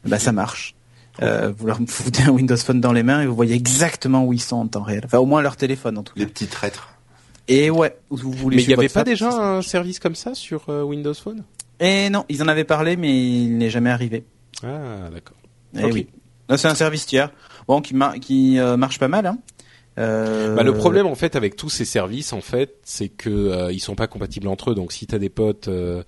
bah 0.03 0.17
ça 0.17 0.31
marche. 0.31 0.75
Euh, 1.21 1.53
vous 1.55 1.67
leur 1.67 1.79
foutez 1.87 2.23
un 2.23 2.31
Windows 2.31 2.57
Phone 2.57 2.81
dans 2.81 2.93
les 2.93 3.03
mains 3.03 3.21
et 3.21 3.27
vous 3.27 3.35
voyez 3.35 3.53
exactement 3.53 4.25
où 4.25 4.33
ils 4.33 4.41
sont 4.41 4.55
en 4.55 4.67
temps 4.67 4.81
réel. 4.81 5.03
Enfin, 5.05 5.19
au 5.19 5.27
moins 5.27 5.43
leur 5.43 5.57
téléphone 5.57 5.99
en 5.99 6.03
tout 6.03 6.15
cas. 6.15 6.21
Les 6.21 6.25
petits 6.25 6.47
traîtres. 6.47 6.98
Et 7.51 7.69
ouais, 7.69 7.97
vous 8.09 8.31
voulez. 8.31 8.57
Mais 8.57 8.63
il 8.63 8.67
n'y 8.67 8.73
avait 8.73 8.87
pas 8.89 9.03
déjà 9.03 9.29
un 9.29 9.61
service 9.61 9.99
comme 9.99 10.15
ça 10.15 10.35
sur 10.35 10.69
euh, 10.69 10.83
Windows 10.83 11.13
Phone? 11.15 11.43
Et 11.79 12.09
non, 12.09 12.23
ils 12.29 12.43
en 12.43 12.47
avaient 12.47 12.63
parlé, 12.63 12.95
mais 12.95 13.09
il 13.09 13.57
n'est 13.57 13.69
jamais 13.71 13.89
arrivé. 13.89 14.23
Ah, 14.63 15.09
d'accord. 15.11 15.35
Eh 15.77 15.85
oui. 15.91 16.07
C'est 16.55 16.67
un 16.67 16.75
service 16.75 17.05
tiers. 17.05 17.31
Bon, 17.67 17.81
qui, 17.81 17.95
mar- 17.95 18.19
qui 18.19 18.59
euh, 18.59 18.77
marche 18.77 18.99
pas 18.99 19.07
mal. 19.07 19.25
Hein. 19.25 19.39
Euh, 19.97 20.55
Bah, 20.55 20.63
le 20.63 20.73
problème 20.73 21.07
en 21.07 21.15
fait 21.15 21.35
avec 21.35 21.55
tous 21.55 21.69
ces 21.69 21.85
services 21.85 22.31
en 22.33 22.41
fait, 22.41 22.75
c'est 22.83 23.09
que 23.09 23.29
euh, 23.29 23.71
ils 23.71 23.79
sont 23.79 23.95
pas 23.95 24.07
compatibles 24.07 24.47
entre 24.47 24.71
eux. 24.71 24.75
Donc 24.75 24.91
si 24.91 25.07
tu 25.07 25.15
as 25.15 25.19
des 25.19 25.29
potes 25.29 25.67
euh, 25.67 26.03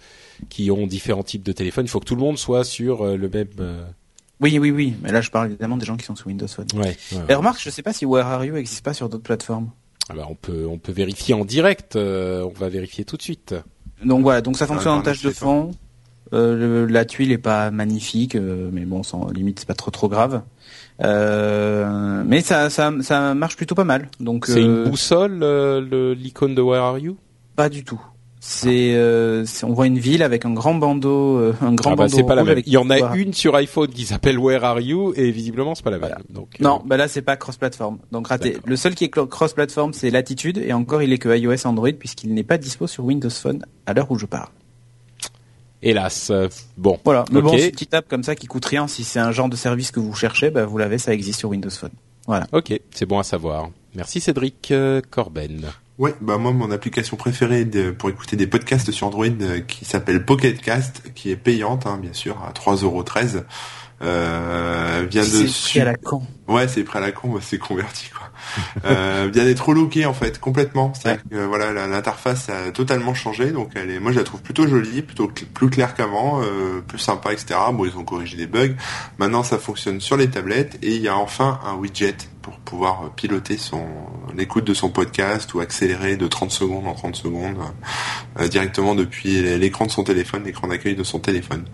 qui 0.49 0.71
ont 0.71 0.86
différents 0.88 1.23
types 1.23 1.43
de 1.43 1.51
téléphones, 1.51 1.86
il 1.86 1.89
faut 1.89 1.99
que 1.99 2.06
tout 2.06 2.15
le 2.15 2.21
monde 2.21 2.38
soit 2.38 2.63
sur 2.63 3.04
le 3.06 3.30
même. 3.30 3.47
Oui, 4.39 4.58
oui, 4.60 4.71
oui. 4.71 4.95
Mais 5.04 5.12
là, 5.12 5.21
je 5.21 5.30
parle 5.30 5.47
évidemment 5.47 5.77
des 5.77 5.86
gens 5.86 5.97
qui 5.97 6.06
sont 6.06 6.15
sous 6.15 6.27
Windows 6.30 6.47
Phone. 6.47 6.67
Ouais. 6.73 6.80
ouais, 6.82 7.17
ouais. 7.17 7.23
Et 7.30 7.34
remarque, 7.36 7.62
je 7.62 7.69
sais 7.69 7.84
pas 7.84 7.93
si 7.93 8.06
Where 8.06 8.25
Are 8.25 8.43
You 8.43 8.56
existe 8.56 8.84
pas 8.84 8.93
sur 8.93 9.08
d'autres 9.10 9.23
plateformes. 9.23 9.69
Ah 10.09 10.13
bah, 10.15 10.25
on 10.29 10.35
peut 10.35 10.65
on 10.69 10.77
peut 10.77 10.91
vérifier 10.91 11.33
en 11.33 11.45
direct. 11.45 11.95
euh, 11.95 12.43
on 12.43 12.59
va 12.59 12.69
vérifier 12.69 13.05
tout 13.05 13.17
de 13.17 13.21
suite. 13.21 13.55
Donc 14.03 14.23
voilà, 14.23 14.41
donc 14.41 14.57
ça 14.57 14.65
fonctionne 14.67 14.93
Ah, 14.95 14.97
en 14.99 15.01
tâche 15.03 15.21
de 15.21 15.29
fond. 15.31 15.71
Euh, 16.33 16.55
le- 16.55 16.85
la 16.85 17.03
tuile 17.05 17.31
est 17.33 17.37
pas 17.37 17.71
magnifique, 17.71 18.35
euh, 18.35 18.69
mais 18.71 18.85
bon, 18.85 19.03
sans 19.03 19.29
limite, 19.29 19.59
c'est 19.59 19.67
pas 19.67 19.73
trop 19.73 19.91
trop 19.91 20.07
grave. 20.07 20.41
Euh, 21.03 22.23
mais 22.25 22.41
ça, 22.41 22.69
ça, 22.69 22.91
ça 23.01 23.33
marche 23.33 23.55
plutôt 23.57 23.75
pas 23.75 23.83
mal. 23.83 24.09
Donc 24.19 24.45
C'est 24.47 24.59
euh, 24.61 24.83
une 24.85 24.89
boussole 24.89 25.39
euh, 25.43 25.81
le 25.81 26.13
l'icône 26.13 26.55
de 26.55 26.61
Where 26.61 26.81
Are 26.83 26.97
You? 26.99 27.17
Pas 27.55 27.69
du 27.69 27.83
tout. 27.83 28.01
C'est, 28.43 28.95
euh, 28.95 29.45
on 29.62 29.71
voit 29.73 29.86
une 29.86 29.99
ville 29.99 30.23
avec 30.23 30.45
un 30.45 30.51
grand 30.54 30.73
bandeau, 30.73 31.38
euh, 31.38 31.54
un 31.62 31.73
grand 31.75 31.91
Ah 31.91 31.95
bah, 31.95 32.08
bandeau 32.08 32.25
pas 32.25 32.34
la 32.34 32.43
même. 32.43 32.51
avec 32.54 32.65
Il 32.65 32.73
y 32.73 32.77
en 32.77 32.89
a 32.89 32.97
Voilà. 32.97 33.15
une 33.15 33.34
sur 33.34 33.56
iPhone 33.56 33.89
qui 33.89 34.04
s'appelle 34.04 34.39
Where 34.39 34.63
Are 34.65 34.80
You 34.80 35.13
et 35.15 35.30
visiblement 35.30 35.75
c'est 35.75 35.84
pas 35.84 35.91
la 35.91 35.99
même. 35.99 36.08
Voilà. 36.10 36.23
Donc 36.27 36.56
euh, 36.60 36.63
Non, 36.63 36.82
bah 36.84 36.97
là 36.97 37.08
c'est 37.08 37.21
pas 37.21 37.38
cross-platform. 37.38 37.99
Donc 38.12 38.30
raté. 38.30 38.58
Le 38.65 38.75
seul 38.75 38.95
qui 38.95 39.04
est 39.04 39.10
cross-platform, 39.10 39.93
c'est 39.93 40.10
Latitude, 40.10 40.58
et 40.58 40.73
encore 40.73 41.04
il 41.04 41.13
est 41.13 41.19
que 41.19 41.30
iOS 41.38 41.67
Android 41.67 41.91
puisqu'il 41.91 42.34
n'est 42.34 42.41
pas 42.43 42.58
dispo 42.58 42.88
sur 42.88 43.06
Windows 43.06 43.30
Phone 43.30 43.63
à 43.86 43.93
l'heure 43.93 44.10
où 44.10 44.17
je 44.17 44.25
parle. 44.25 44.49
hélas. 45.84 46.32
bon. 46.77 46.97
Voilà. 47.06 47.25
Mais 47.32 47.41
bon, 47.43 47.56
c'est 47.56 47.65
une 47.65 47.71
petite 47.71 47.93
app 47.93 48.08
comme 48.10 48.23
ça 48.23 48.34
qui 48.36 48.47
coûte 48.47 48.65
rien. 48.65 48.88
Si 48.88 49.04
c'est 49.04 49.19
un 49.19 49.32
genre 49.32 49.49
de 49.49 49.56
service 49.56 49.91
que 49.91 49.99
vous 49.99 50.15
cherchez, 50.15 50.49
bah 50.49 50.65
vous 50.65 50.80
l'avez, 50.80 50.97
ça 50.97 51.13
existe 51.13 51.38
sur 51.38 51.49
Windows 51.49 51.69
Phone. 51.69 51.91
Voilà. 52.25 52.47
Ok, 52.54 52.73
c'est 52.91 53.06
bon 53.06 53.19
à 53.19 53.23
savoir. 53.23 53.69
Merci 53.93 54.19
Cédric 54.19 54.71
euh, 54.71 55.01
Corben. 55.12 55.62
Ouais, 56.01 56.15
bah 56.19 56.37
moi 56.39 56.51
mon 56.51 56.71
application 56.71 57.15
préférée 57.15 57.63
de- 57.63 57.91
pour 57.91 58.09
écouter 58.09 58.35
des 58.35 58.47
podcasts 58.47 58.89
sur 58.91 59.05
Android 59.05 59.25
euh, 59.41 59.59
qui 59.59 59.85
s'appelle 59.85 60.25
Pocket 60.25 60.59
Cast, 60.59 61.03
qui 61.13 61.29
est 61.29 61.35
payante 61.35 61.85
hein, 61.85 61.99
bien 62.01 62.13
sûr 62.13 62.37
à 62.43 62.51
3,13€. 62.53 63.43
Euh, 64.03 65.05
vient 65.09 65.21
de 65.21 65.27
C'est 65.27 65.47
su- 65.47 65.69
pris 65.69 65.79
à 65.81 65.85
la 65.85 65.93
con. 65.95 66.23
Ouais, 66.47 66.67
c'est 66.67 66.83
prêt 66.83 66.97
à 66.97 67.01
la 67.03 67.11
con, 67.11 67.29
bah, 67.29 67.39
c'est 67.39 67.59
converti 67.59 68.09
quoi. 68.09 68.29
euh, 68.89 69.29
vient 69.31 69.43
d'être 69.43 69.63
relooké 69.63 70.07
en 70.07 70.13
fait 70.13 70.39
complètement. 70.39 70.91
C'est-à-dire 70.95 71.21
que 71.29 71.45
voilà, 71.45 71.71
l'interface 71.87 72.49
a 72.49 72.71
totalement 72.71 73.13
changé, 73.13 73.51
donc 73.51 73.69
elle 73.75 73.91
est, 73.91 73.99
moi 73.99 74.11
je 74.11 74.17
la 74.17 74.23
trouve 74.23 74.41
plutôt 74.41 74.67
jolie, 74.67 75.03
plutôt 75.03 75.27
cl- 75.27 75.45
plus 75.45 75.69
claire 75.69 75.93
qu'avant, 75.93 76.41
euh, 76.41 76.81
plus 76.81 76.97
sympa, 76.97 77.31
etc. 77.31 77.59
Bon, 77.73 77.85
ils 77.85 77.95
ont 77.95 78.03
corrigé 78.03 78.37
des 78.37 78.47
bugs. 78.47 78.73
Maintenant, 79.19 79.43
ça 79.43 79.59
fonctionne 79.59 80.01
sur 80.01 80.17
les 80.17 80.31
tablettes 80.31 80.79
et 80.81 80.95
il 80.95 81.01
y 81.03 81.07
a 81.07 81.15
enfin 81.15 81.59
un 81.63 81.75
widget 81.75 82.15
pour 82.41 82.54
pouvoir 82.60 83.12
piloter 83.15 83.58
son 83.58 83.86
l'écoute 84.36 84.63
de 84.65 84.73
son 84.73 84.89
podcast 84.89 85.54
ou 85.54 85.60
accélérer 85.60 86.15
de 86.17 86.27
30 86.27 86.51
secondes 86.51 86.88
en 86.88 86.93
30 86.93 87.15
secondes 87.15 87.58
euh, 88.39 88.47
directement 88.47 88.95
depuis 88.95 89.41
l'écran 89.58 89.86
de 89.86 89.91
son 89.91 90.04
téléphone, 90.04 90.43
l'écran 90.45 90.67
d'accueil 90.67 90.95
de 90.95 91.04
son 91.04 91.19
téléphone. 91.19 91.65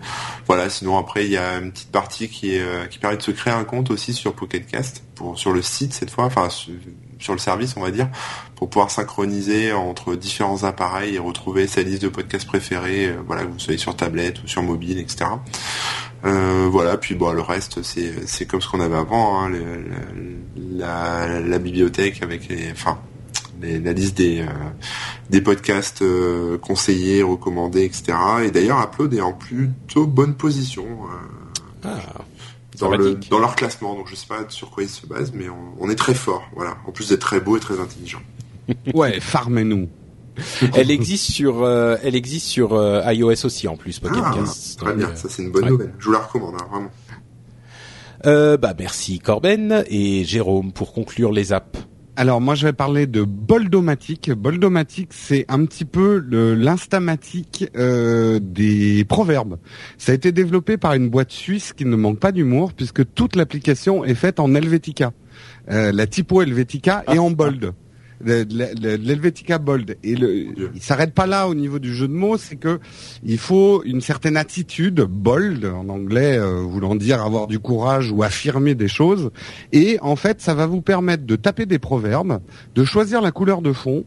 Voilà, 0.46 0.68
sinon 0.70 0.98
après 0.98 1.24
il 1.26 1.32
y 1.32 1.36
a 1.36 1.58
une 1.58 1.70
petite 1.72 1.92
partie 1.92 2.28
qui 2.28 2.58
euh, 2.58 2.86
qui 2.86 2.98
permet 2.98 3.16
de 3.16 3.22
se 3.22 3.30
créer 3.30 3.52
un 3.54 3.64
compte 3.64 3.90
aussi 3.90 4.12
sur 4.12 4.34
Pocketcast 4.34 5.02
pour 5.14 5.38
sur 5.38 5.52
le 5.52 5.62
site 5.62 5.92
cette 5.92 6.10
fois, 6.10 6.24
enfin 6.24 6.48
su- 6.50 6.80
sur 7.20 7.32
le 7.32 7.38
service 7.40 7.74
on 7.76 7.80
va 7.80 7.90
dire, 7.90 8.08
pour 8.54 8.70
pouvoir 8.70 8.90
synchroniser 8.92 9.72
entre 9.72 10.14
différents 10.14 10.62
appareils 10.64 11.16
et 11.16 11.18
retrouver 11.18 11.66
sa 11.66 11.82
liste 11.82 12.02
de 12.02 12.08
podcasts 12.08 12.46
préférés, 12.46 13.06
euh, 13.06 13.16
voilà 13.26 13.42
que 13.44 13.48
vous 13.50 13.58
soyez 13.58 13.78
sur 13.78 13.96
tablette 13.96 14.42
ou 14.42 14.46
sur 14.48 14.62
mobile, 14.62 14.98
etc. 14.98 15.24
Euh, 16.24 16.68
voilà, 16.70 16.96
puis 16.98 17.14
bon, 17.14 17.32
le 17.32 17.40
reste, 17.42 17.82
c'est 17.82 18.26
c'est 18.26 18.46
comme 18.46 18.60
ce 18.60 18.68
qu'on 18.68 18.80
avait 18.80 18.96
avant, 18.96 19.40
hein, 19.40 19.48
le- 19.50 19.84
la, 20.76 21.40
la 21.40 21.58
bibliothèque 21.58 22.22
avec 22.22 22.48
les, 22.48 22.70
enfin, 22.72 22.98
les- 23.62 23.78
la 23.78 23.92
liste 23.92 24.16
des 24.16 24.40
euh, 24.40 24.46
des 25.30 25.40
podcasts 25.40 26.02
euh, 26.02 26.58
conseillés, 26.58 27.22
recommandés, 27.22 27.84
etc. 27.84 28.16
Et 28.44 28.50
d'ailleurs, 28.50 28.80
Upload 28.82 29.14
est 29.14 29.20
en 29.20 29.32
plutôt 29.32 30.06
bonne 30.06 30.34
position 30.34 30.84
euh, 30.84 31.48
Ah, 31.84 31.88
dans 32.80 32.90
le 32.98 33.14
dans 33.30 33.38
leur 33.38 33.54
classement. 33.54 33.94
Donc 33.94 34.08
je 34.08 34.16
sais 34.16 34.26
pas 34.26 34.40
sur 34.48 34.70
quoi 34.70 34.82
ils 34.82 34.88
se 34.88 35.06
basent, 35.06 35.32
mais 35.32 35.48
on, 35.48 35.84
on 35.84 35.88
est 35.88 35.94
très 35.96 36.14
fort, 36.14 36.42
voilà. 36.56 36.76
En 36.86 36.90
plus 36.90 37.10
d'être 37.10 37.20
très 37.20 37.40
beau 37.40 37.56
et 37.56 37.60
très 37.60 37.78
intelligent. 37.78 38.20
Ouais, 38.92 39.18
farmez-nous. 39.20 39.88
Elle 40.74 40.90
existe 40.90 41.30
sur 41.30 41.62
euh, 41.62 41.96
elle 42.02 42.14
existe 42.16 42.46
sur 42.46 42.74
euh, 42.74 43.02
iOS 43.12 43.44
aussi 43.46 43.68
en 43.68 43.76
plus 43.76 43.98
Pocket 43.98 44.22
Ah, 44.24 44.32
Cast. 44.34 44.78
très 44.78 44.88
Donc, 44.90 44.96
bien, 44.98 45.08
euh, 45.08 45.14
ça 45.14 45.28
c'est 45.28 45.42
une 45.42 45.50
bonne 45.52 45.64
ouais. 45.64 45.70
nouvelle. 45.70 45.94
Je 45.98 46.06
vous 46.06 46.12
la 46.12 46.18
recommande, 46.20 46.54
hein, 46.60 46.66
vraiment. 46.70 46.90
euh, 48.26 48.56
bah 48.56 48.74
merci 48.78 49.18
Corben 49.20 49.84
et 49.88 50.24
Jérôme 50.24 50.72
pour 50.72 50.92
conclure 50.92 51.32
les 51.32 51.52
apps. 51.52 51.78
Alors 52.16 52.40
moi 52.40 52.56
je 52.56 52.66
vais 52.66 52.72
parler 52.72 53.06
de 53.06 53.22
Boldomatic. 53.22 54.32
Boldomatic 54.32 55.10
c'est 55.12 55.44
un 55.48 55.64
petit 55.64 55.84
peu 55.84 56.18
le- 56.18 56.54
l'instamatique 56.56 57.66
euh, 57.76 58.40
des 58.42 59.04
proverbes. 59.04 59.58
Ça 59.98 60.10
a 60.10 60.14
été 60.16 60.32
développé 60.32 60.78
par 60.78 60.94
une 60.94 61.08
boîte 61.10 61.30
suisse 61.30 61.72
qui 61.72 61.84
ne 61.84 61.94
manque 61.94 62.18
pas 62.18 62.32
d'humour 62.32 62.72
puisque 62.72 63.02
toute 63.14 63.36
l'application 63.36 64.04
est 64.04 64.16
faite 64.16 64.40
en 64.40 64.52
Helvetica. 64.52 65.12
Euh, 65.70 65.92
la 65.92 66.08
typo 66.08 66.42
Helvetica 66.42 67.04
est 67.06 67.18
en 67.18 67.30
bold. 67.30 67.60
Le- 67.60 67.66
le- 67.68 67.72
L'Helvetica 68.20 69.58
bold. 69.58 69.96
Et 70.02 70.14
le, 70.14 70.70
il 70.74 70.82
s'arrête 70.82 71.14
pas 71.14 71.26
là 71.26 71.48
au 71.48 71.54
niveau 71.54 71.78
du 71.78 71.94
jeu 71.94 72.08
de 72.08 72.12
mots, 72.12 72.36
c'est 72.36 72.56
que 72.56 72.80
il 73.22 73.38
faut 73.38 73.82
une 73.84 74.00
certaine 74.00 74.36
attitude 74.36 75.00
bold 75.02 75.64
en 75.64 75.88
anglais 75.88 76.38
euh, 76.38 76.60
voulant 76.62 76.96
dire 76.96 77.22
avoir 77.22 77.46
du 77.46 77.58
courage 77.58 78.10
ou 78.10 78.22
affirmer 78.22 78.74
des 78.74 78.88
choses. 78.88 79.30
Et 79.72 79.98
en 80.00 80.16
fait, 80.16 80.40
ça 80.40 80.54
va 80.54 80.66
vous 80.66 80.82
permettre 80.82 81.24
de 81.24 81.36
taper 81.36 81.66
des 81.66 81.78
proverbes, 81.78 82.40
de 82.74 82.84
choisir 82.84 83.20
la 83.20 83.30
couleur 83.30 83.62
de 83.62 83.72
fond, 83.72 84.04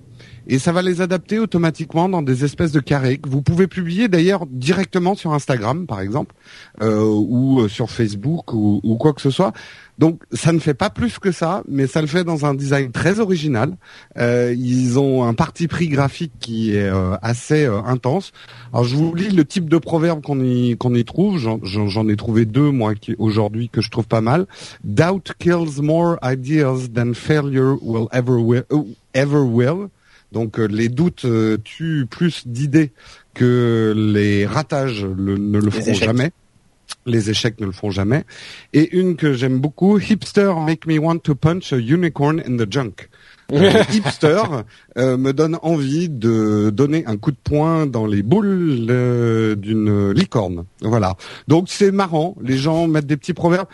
et 0.47 0.59
ça 0.59 0.71
va 0.71 0.81
les 0.81 1.01
adapter 1.01 1.39
automatiquement 1.39 2.09
dans 2.09 2.21
des 2.21 2.43
espèces 2.45 2.71
de 2.71 2.79
carrés 2.79 3.17
que 3.17 3.29
vous 3.29 3.41
pouvez 3.41 3.67
publier 3.67 4.07
d'ailleurs 4.07 4.45
directement 4.47 5.15
sur 5.15 5.33
Instagram, 5.33 5.85
par 5.85 6.01
exemple, 6.01 6.35
euh, 6.81 7.03
ou 7.03 7.61
euh, 7.61 7.67
sur 7.67 7.89
Facebook 7.89 8.53
ou, 8.53 8.97
quoi 8.99 9.13
que 9.13 9.21
ce 9.21 9.29
soit. 9.29 9.53
Donc, 9.97 10.21
ça 10.31 10.51
ne 10.51 10.59
fait 10.59 10.73
pas 10.73 10.89
plus 10.89 11.19
que 11.19 11.31
ça, 11.31 11.63
mais 11.67 11.85
ça 11.85 12.01
le 12.01 12.07
fait 12.07 12.23
dans 12.23 12.45
un 12.45 12.55
design 12.55 12.91
très 12.91 13.19
original. 13.19 13.77
Euh, 14.17 14.55
ils 14.57 14.97
ont 14.97 15.23
un 15.23 15.33
parti 15.33 15.67
pris 15.67 15.89
graphique 15.89 16.31
qui 16.39 16.75
est 16.75 16.89
assez 17.21 17.65
intense. 17.65 18.31
Alors, 18.73 18.85
je 18.85 18.95
vous 18.95 19.13
lis 19.13 19.29
le 19.29 19.45
type 19.45 19.69
de 19.69 19.77
proverbe 19.77 20.21
qu'on 20.21 20.41
y 20.43 21.05
trouve. 21.05 21.37
J'en- 21.37 22.09
ai 22.09 22.15
trouvé 22.15 22.45
deux 22.45 22.71
moi 22.71 22.93
aujourd'hui 23.19 23.69
que 23.69 23.81
je 23.81 23.91
trouve 23.91 24.07
pas 24.07 24.21
mal. 24.21 24.47
Doubt 24.83 25.33
kills 25.37 25.81
more 25.81 26.17
ideas 26.23 26.89
than 26.93 27.13
failure 27.13 27.77
will 27.81 28.07
ever 28.11 28.37
will. 28.37 28.63
ever 29.13 29.41
will. 29.43 29.89
Donc 30.31 30.59
euh, 30.59 30.65
les 30.67 30.89
doutes 30.89 31.25
euh, 31.25 31.57
tuent 31.63 32.05
plus 32.09 32.47
d'idées 32.47 32.91
que 33.33 33.93
les 33.95 34.45
ratages 34.45 35.05
le- 35.05 35.37
ne 35.37 35.57
le 35.59 35.65
Les 35.65 35.71
feront 35.71 35.91
échecs. 35.91 36.03
jamais. 36.05 36.31
Les 37.05 37.29
échecs 37.29 37.59
ne 37.59 37.65
le 37.65 37.71
feront 37.71 37.91
jamais. 37.91 38.23
Et 38.73 38.95
une 38.97 39.15
que 39.15 39.33
j'aime 39.33 39.59
beaucoup, 39.59 39.97
Hipster 39.97 40.51
make 40.65 40.85
me 40.85 40.97
want 40.99 41.19
to 41.19 41.35
punch 41.35 41.73
a 41.73 41.77
unicorn 41.77 42.41
in 42.45 42.57
the 42.57 42.71
junk. 42.71 43.09
Euh, 43.53 43.83
hipster 43.93 44.41
euh, 44.97 45.17
me 45.17 45.33
donne 45.33 45.57
envie 45.61 46.07
de 46.07 46.69
donner 46.69 47.03
un 47.05 47.17
coup 47.17 47.31
de 47.31 47.37
poing 47.43 47.85
dans 47.85 48.05
les 48.05 48.23
boules 48.23 48.85
euh, 48.89 49.55
d'une 49.55 50.11
licorne. 50.11 50.63
Voilà. 50.81 51.15
Donc 51.49 51.65
c'est 51.67 51.91
marrant. 51.91 52.37
Les 52.41 52.57
gens 52.57 52.87
mettent 52.87 53.07
des 53.07 53.17
petits 53.17 53.33
proverbes. 53.33 53.67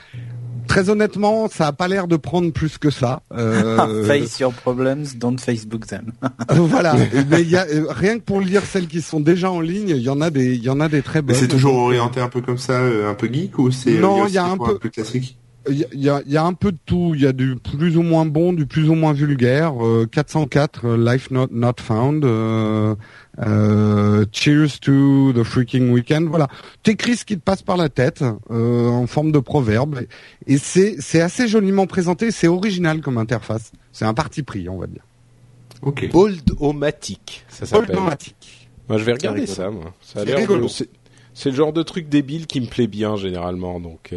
Très 0.67 0.89
honnêtement, 0.89 1.47
ça 1.49 1.67
a 1.67 1.71
pas 1.71 1.87
l'air 1.87 2.07
de 2.07 2.15
prendre 2.17 2.51
plus 2.51 2.77
que 2.77 2.89
ça. 2.89 3.21
Euh, 3.33 4.03
Face 4.07 4.39
your 4.39 4.53
problems, 4.53 5.15
don't 5.15 5.37
Facebook 5.39 5.87
them. 5.87 6.11
voilà. 6.49 6.95
Mais 7.29 7.41
il 7.41 7.49
y 7.49 7.55
a 7.55 7.65
euh, 7.65 7.85
rien 7.89 8.17
que 8.19 8.23
pour 8.23 8.41
lire 8.41 8.63
celles 8.65 8.87
qui 8.87 9.01
sont 9.01 9.19
déjà 9.19 9.51
en 9.51 9.61
ligne, 9.61 9.89
il 9.89 10.01
y 10.01 10.09
en 10.09 10.21
a 10.21 10.29
des, 10.29 10.55
il 10.55 10.63
y 10.63 10.69
en 10.69 10.79
a 10.79 10.89
des 10.89 11.01
très 11.01 11.21
Mais 11.21 11.27
bonnes. 11.33 11.35
c'est 11.35 11.47
toujours 11.47 11.75
orienté 11.75 12.19
un 12.19 12.29
peu 12.29 12.41
comme 12.41 12.57
ça, 12.57 12.73
euh, 12.81 13.09
un 13.09 13.13
peu 13.13 13.27
geek 13.31 13.57
ou 13.59 13.71
c'est 13.71 13.91
Non, 13.99 14.23
euh, 14.23 14.27
il 14.27 14.33
y 14.33 14.37
a 14.37 14.43
aussi 14.45 14.53
un 14.53 14.57
peu- 14.57 14.77
plus 14.77 14.91
classique? 14.91 15.37
Il 15.69 15.77
y, 15.77 15.83
a- 15.83 15.87
il 15.93 16.01
y 16.01 16.09
a, 16.09 16.21
il 16.25 16.31
y 16.31 16.37
a 16.37 16.43
un 16.45 16.53
peu 16.53 16.71
de 16.71 16.77
tout. 16.85 17.13
Il 17.15 17.21
y 17.21 17.27
a 17.27 17.33
du 17.33 17.55
plus 17.55 17.97
ou 17.97 18.01
moins 18.03 18.25
bon, 18.25 18.53
du 18.53 18.65
plus 18.65 18.89
ou 18.89 18.95
moins 18.95 19.13
vulgaire. 19.13 19.73
Euh, 19.85 20.05
404, 20.11 20.85
euh, 20.85 20.97
Life 21.13 21.31
Not 21.31 21.47
Not 21.51 21.73
Found. 21.81 22.23
Euh, 22.25 22.95
euh, 23.39 24.25
Cheers 24.31 24.79
to 24.81 25.33
the 25.33 25.43
freaking 25.43 25.91
weekend. 25.91 26.27
Voilà. 26.27 26.47
T'écris 26.83 27.17
ce 27.17 27.25
qui 27.25 27.35
te 27.37 27.41
passe 27.43 27.61
par 27.61 27.77
la 27.77 27.89
tête 27.89 28.23
euh, 28.51 28.87
en 28.89 29.07
forme 29.07 29.31
de 29.31 29.39
proverbe. 29.39 29.99
Et 30.47 30.57
c'est 30.57 30.95
c'est 30.99 31.21
assez 31.21 31.47
joliment 31.47 31.85
présenté. 31.87 32.31
C'est 32.31 32.47
original 32.47 33.01
comme 33.01 33.17
interface. 33.17 33.71
C'est 33.91 34.05
un 34.05 34.13
parti 34.13 34.43
pris, 34.43 34.67
on 34.69 34.77
va 34.77 34.87
dire. 34.87 35.03
Ok. 35.81 36.09
Bold-O-Matic, 36.11 37.45
ça 37.49 37.65
s'appelle. 37.65 37.95
Moi, 38.89 38.97
je 38.97 39.03
vais 39.03 39.13
regarder 39.13 39.45
ça, 39.45 39.69
moi. 39.69 39.93
Ça 40.01 40.19
a 40.19 40.23
C'est 40.23 40.25
l'air 40.29 40.37
c'est- 40.69 40.89
C'est 41.33 41.49
le 41.51 41.55
genre 41.55 41.73
de 41.73 41.83
truc 41.83 42.09
débile 42.09 42.47
qui 42.47 42.59
me 42.61 42.65
plaît 42.65 42.87
bien 42.87 43.15
généralement, 43.15 43.79
donc. 43.79 44.09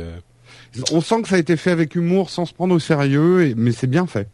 On 0.93 1.01
sent 1.01 1.23
que 1.23 1.29
ça 1.29 1.37
a 1.37 1.39
été 1.39 1.57
fait 1.57 1.71
avec 1.71 1.95
humour, 1.95 2.31
sans 2.31 2.47
se 2.47 2.55
prendre 2.55 2.75
au 2.75 2.79
sérieux, 2.79 3.47
et, 3.47 3.55
mais 3.55 3.73
c'est 3.73 3.87
bien 3.87 4.07
fait. 4.07 4.29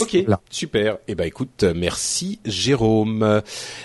Ok, 0.00 0.16
Là. 0.26 0.40
super. 0.50 0.98
Eh 1.08 1.14
ben 1.14 1.24
écoute, 1.24 1.64
merci 1.74 2.38
Jérôme. 2.44 3.42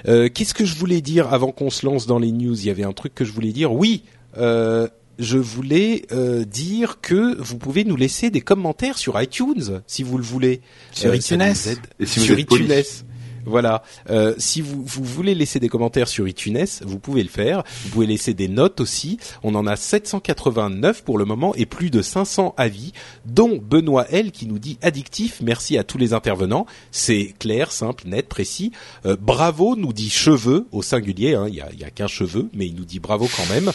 Euh, 0.07 0.29
Qu'est-ce 0.29 0.53
que 0.53 0.65
je 0.65 0.75
voulais 0.75 1.01
dire 1.01 1.33
avant 1.33 1.51
qu'on 1.51 1.69
se 1.69 1.85
lance 1.85 2.05
dans 2.05 2.19
les 2.19 2.31
news? 2.31 2.59
Il 2.59 2.65
y 2.65 2.69
avait 2.69 2.83
un 2.83 2.93
truc 2.93 3.15
que 3.15 3.25
je 3.25 3.31
voulais 3.31 3.51
dire. 3.51 3.73
Oui, 3.73 4.03
euh, 4.37 4.87
je 5.19 5.37
voulais 5.37 6.03
euh, 6.11 6.45
dire 6.45 6.99
que 7.01 7.35
vous 7.41 7.57
pouvez 7.57 7.83
nous 7.83 7.95
laisser 7.95 8.29
des 8.29 8.41
commentaires 8.41 8.97
sur 8.97 9.19
iTunes 9.21 9.81
si 9.87 10.03
vous 10.03 10.17
le 10.17 10.23
voulez. 10.23 10.61
Sur 10.91 11.13
iTunes. 11.13 11.37
nous 11.37 11.69
aide. 11.69 11.79
Et 11.99 12.05
si 12.05 12.19
vous 12.19 12.25
sur 12.25 12.37
êtes. 12.71 13.05
Voilà. 13.45 13.83
Euh, 14.09 14.33
si 14.37 14.61
vous, 14.61 14.83
vous 14.85 15.03
voulez 15.03 15.35
laisser 15.35 15.59
des 15.59 15.69
commentaires 15.69 16.07
sur 16.07 16.27
iTunes, 16.27 16.65
vous 16.81 16.99
pouvez 16.99 17.23
le 17.23 17.29
faire. 17.29 17.63
Vous 17.83 17.89
pouvez 17.89 18.05
laisser 18.07 18.33
des 18.33 18.47
notes 18.47 18.79
aussi. 18.81 19.17
On 19.43 19.55
en 19.55 19.67
a 19.67 19.75
789 19.75 21.03
pour 21.03 21.17
le 21.17 21.25
moment 21.25 21.53
et 21.55 21.65
plus 21.65 21.89
de 21.89 22.01
500 22.01 22.53
avis, 22.57 22.93
dont 23.25 23.57
Benoît 23.61 24.05
L 24.09 24.31
qui 24.31 24.45
nous 24.47 24.59
dit 24.59 24.77
addictif. 24.81 25.41
Merci 25.41 25.77
à 25.77 25.83
tous 25.83 25.97
les 25.97 26.13
intervenants. 26.13 26.65
C'est 26.91 27.33
clair, 27.39 27.71
simple, 27.71 28.03
net, 28.07 28.27
précis. 28.27 28.71
Euh, 29.05 29.15
bravo 29.19 29.75
nous 29.75 29.93
dit 29.93 30.09
cheveux 30.09 30.67
au 30.71 30.81
singulier. 30.81 31.35
hein. 31.35 31.45
Il 31.47 31.55
y 31.55 31.61
a, 31.61 31.71
y 31.73 31.83
a 31.83 31.89
qu'un 31.89 32.07
cheveu, 32.07 32.49
mais 32.53 32.65
il 32.67 32.75
nous 32.75 32.85
dit 32.85 32.99
bravo 32.99 33.27
quand 33.35 33.53
même. 33.53 33.71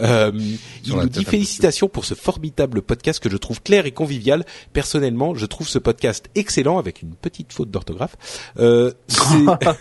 Euh, 0.00 0.30
il 0.84 0.92
nous 0.94 1.08
dit 1.08 1.24
félicitations 1.24 1.88
pour 1.88 2.04
ce 2.04 2.14
formidable 2.14 2.82
podcast 2.82 3.20
que 3.22 3.30
je 3.30 3.36
trouve 3.36 3.62
clair 3.62 3.86
et 3.86 3.92
convivial. 3.92 4.44
Personnellement, 4.72 5.34
je 5.34 5.46
trouve 5.46 5.68
ce 5.68 5.78
podcast 5.78 6.28
excellent 6.34 6.78
avec 6.78 7.02
une 7.02 7.14
petite 7.14 7.52
faute 7.52 7.70
d'orthographe. 7.70 8.16
Euh, 8.58 8.92
c'est- 9.08 9.68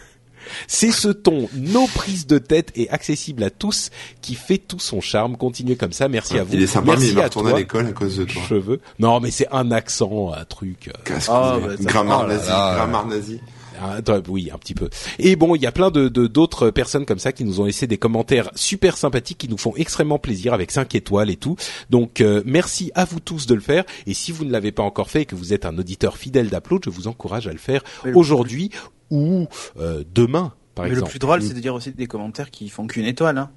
C'est 0.65 0.91
ce 0.91 1.09
ton, 1.09 1.49
nos 1.55 1.87
prises 1.87 2.25
de 2.25 2.37
tête 2.37 2.71
et 2.75 2.89
accessible 2.89 3.43
à 3.43 3.49
tous 3.49 3.89
qui 4.21 4.33
fait 4.33 4.57
tout 4.57 4.79
son 4.79 5.01
charme. 5.01 5.35
Continuez 5.35 5.75
comme 5.75 5.91
ça. 5.91 6.07
Merci 6.07 6.37
à 6.39 6.45
vous. 6.45 6.53
Il 6.53 6.63
est 6.63 6.67
sympa, 6.67 6.85
mais 6.85 6.91
Merci 6.93 7.09
il 7.09 7.15
va 7.15 7.21
à 7.21 7.25
retourner 7.25 7.51
à 7.51 7.57
l'école 7.57 7.85
à 7.87 7.91
cause 7.91 8.15
de 8.17 8.23
toi. 8.23 8.41
cheveux. 8.47 8.79
Non, 8.97 9.19
mais 9.19 9.29
c'est 9.29 9.47
un 9.51 9.71
accent, 9.71 10.31
un 10.31 10.45
truc. 10.45 10.89
euh, 11.09 11.19
Ah, 11.27 11.57
bah, 11.61 11.73
grammaire 11.81 12.21
oh 12.23 12.27
là 12.27 12.35
nazi, 12.35 12.47
grammaire 12.47 13.05
nazi. 13.07 13.41
Attends, 13.79 14.21
oui, 14.29 14.49
un 14.51 14.57
petit 14.57 14.73
peu. 14.73 14.89
Et 15.19 15.35
bon, 15.35 15.53
il 15.53 15.61
y 15.61 15.67
a 15.67 15.71
plein 15.73 15.91
de 15.91 16.07
de- 16.07 16.27
d'autres 16.27 16.69
personnes 16.69 17.05
comme 17.05 17.19
ça 17.19 17.33
qui 17.33 17.43
nous 17.43 17.59
ont 17.59 17.65
laissé 17.65 17.85
des 17.85 17.97
commentaires 17.97 18.49
super 18.55 18.95
sympathiques 18.97 19.37
qui 19.37 19.49
nous 19.49 19.57
font 19.57 19.73
extrêmement 19.75 20.17
plaisir 20.17 20.53
avec 20.53 20.71
5 20.71 20.95
étoiles 20.95 21.29
et 21.29 21.35
tout. 21.35 21.57
Donc 21.89 22.21
euh, 22.21 22.41
merci 22.45 22.89
à 22.95 23.03
vous 23.05 23.19
tous 23.19 23.45
de 23.47 23.53
le 23.53 23.61
faire 23.61 23.83
et 24.07 24.13
si 24.15 24.31
vous 24.31 24.45
ne 24.45 24.51
l'avez 24.51 24.71
pas 24.71 24.81
encore 24.83 25.11
fait 25.11 25.23
et 25.23 25.25
que 25.25 25.35
vous 25.35 25.53
êtes 25.53 25.65
un 25.65 25.77
auditeur 25.77 26.17
fidèle 26.17 26.49
d'Upload, 26.49 26.81
je 26.85 26.89
vous 26.89 27.07
encourage 27.07 27.47
à 27.47 27.51
le 27.51 27.59
faire 27.59 27.83
Mais 28.05 28.13
aujourd'hui 28.13 28.71
ou 29.09 29.47
euh, 29.79 30.03
demain 30.13 30.53
par 30.75 30.85
Mais 30.85 30.95
le 30.95 31.01
plus 31.01 31.19
drôle, 31.19 31.41
c'est 31.41 31.53
de 31.53 31.59
dire 31.59 31.73
aussi 31.73 31.91
des 31.91 32.07
commentaires 32.07 32.51
qui 32.51 32.69
font 32.69 32.87
qu'une 32.87 33.05
étoile. 33.05 33.37
Hein. 33.37 33.51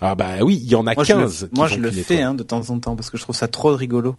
Ah 0.00 0.14
bah 0.14 0.42
oui, 0.42 0.60
il 0.62 0.68
y 0.68 0.74
en 0.74 0.86
a 0.86 0.94
Moi, 0.94 1.04
je 1.04 1.12
15. 1.12 1.42
le, 1.42 1.48
qui 1.48 1.54
moi, 1.54 1.68
je 1.68 1.78
le 1.78 1.90
fais 1.90 2.20
hein, 2.20 2.34
de 2.34 2.42
temps 2.42 2.68
en 2.70 2.78
temps 2.78 2.96
parce 2.96 3.10
que 3.10 3.16
je 3.16 3.22
trouve 3.22 3.36
ça 3.36 3.48
trop 3.48 3.74
rigolo. 3.74 4.16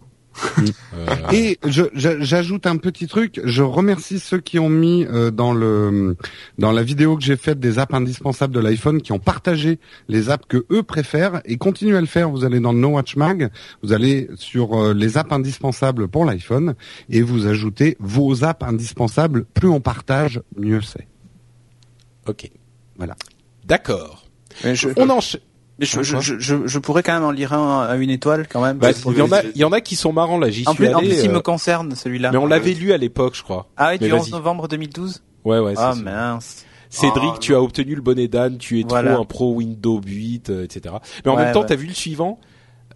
Euh, 0.94 1.06
Et 1.32 1.58
je- 1.66 1.84
je- 1.94 2.20
j'ajoute 2.20 2.66
un 2.66 2.76
petit 2.76 3.06
truc. 3.06 3.40
Je 3.44 3.62
remercie 3.62 4.18
ceux 4.18 4.40
qui 4.40 4.58
ont 4.58 4.68
mis 4.68 5.04
euh, 5.06 5.30
dans 5.30 5.52
le 5.52 6.16
dans 6.58 6.72
la 6.72 6.82
vidéo 6.82 7.16
que 7.16 7.22
j'ai 7.22 7.36
faite 7.36 7.60
des 7.60 7.78
apps 7.78 7.94
indispensables 7.94 8.54
de 8.54 8.60
l'iPhone, 8.60 9.00
qui 9.02 9.12
ont 9.12 9.18
partagé 9.18 9.78
les 10.08 10.30
apps 10.30 10.44
que 10.48 10.64
eux 10.70 10.82
préfèrent 10.82 11.40
et 11.44 11.56
continuez 11.56 11.96
à 11.96 12.00
le 12.00 12.06
faire. 12.06 12.30
Vous 12.30 12.44
allez 12.44 12.60
dans 12.60 12.72
le 12.72 12.78
No 12.78 12.88
Watch 12.88 13.16
Mag, 13.16 13.50
vous 13.82 13.92
allez 13.92 14.28
sur 14.36 14.74
euh, 14.80 14.94
les 14.94 15.16
apps 15.18 15.32
indispensables 15.32 16.08
pour 16.08 16.24
l'iPhone 16.24 16.74
et 17.10 17.22
vous 17.22 17.46
ajoutez 17.46 17.96
vos 18.00 18.44
apps 18.44 18.64
indispensables. 18.66 19.44
Plus 19.54 19.68
on 19.68 19.80
partage, 19.80 20.40
mieux 20.56 20.80
c'est. 20.82 21.06
ok. 22.26 22.50
Voilà. 22.96 23.14
D'accord. 23.64 24.24
Je, 24.64 24.88
On 24.96 25.08
enchaîne. 25.10 25.40
Mais 25.78 25.86
je, 25.86 26.02
je, 26.02 26.18
je, 26.38 26.66
je- 26.66 26.78
pourrais 26.78 27.02
quand 27.02 27.12
même 27.14 27.24
en 27.24 27.30
lire 27.30 27.52
un 27.52 27.84
à 27.86 27.96
une 27.96 28.10
étoile 28.10 28.46
quand 28.48 28.62
même. 28.62 28.78
Bah, 28.78 28.90
il 29.06 29.16
y 29.18 29.22
en 29.22 29.30
a, 29.32 29.42
il 29.42 29.56
y 29.60 29.64
en 29.64 29.72
a 29.72 29.80
qui 29.80 29.94
sont 29.96 30.12
marrants 30.12 30.38
là. 30.38 30.50
J'y 30.50 30.66
en 30.66 30.72
suis 30.72 30.84
plus, 30.84 30.94
en 30.94 30.98
allé. 30.98 31.08
plus, 31.08 31.24
il 31.24 31.30
euh, 31.30 31.34
me 31.34 31.40
concerne 31.40 31.94
celui-là. 31.94 32.30
mais 32.32 32.38
on 32.38 32.46
l'avait 32.46 32.74
lu 32.74 32.92
à 32.92 32.96
l'époque, 32.96 33.34
je 33.36 33.42
crois. 33.42 33.68
Ah 33.76 33.90
oui, 33.92 33.98
du 33.98 34.12
11 34.12 34.22
vas-y. 34.22 34.30
novembre 34.32 34.68
2012 34.68 35.22
Ouais, 35.44 35.58
ouais. 35.60 35.74
c'est 35.76 35.82
Ah 35.82 35.94
mince. 35.94 36.64
Cédric, 36.90 37.32
Ah, 37.34 37.38
tu 37.40 37.54
as 37.54 37.60
obtenu 37.62 37.94
le 37.94 38.00
bonnet 38.00 38.28
d'âne, 38.28 38.56
tu 38.58 38.80
es 38.80 38.84
Voilà. 38.88 39.12
trop 39.12 39.22
un 39.22 39.24
pro 39.26 39.52
Windows 39.54 40.00
8, 40.04 40.50
euh, 40.50 40.64
etc. 40.64 40.94
Mais 41.24 41.30
en 41.30 41.36
Ouais, 41.36 41.44
même 41.44 41.52
temps, 41.52 41.60
ouais. 41.60 41.66
t'as 41.66 41.76
vu 41.76 41.86
le 41.86 41.92
suivant 41.94 42.40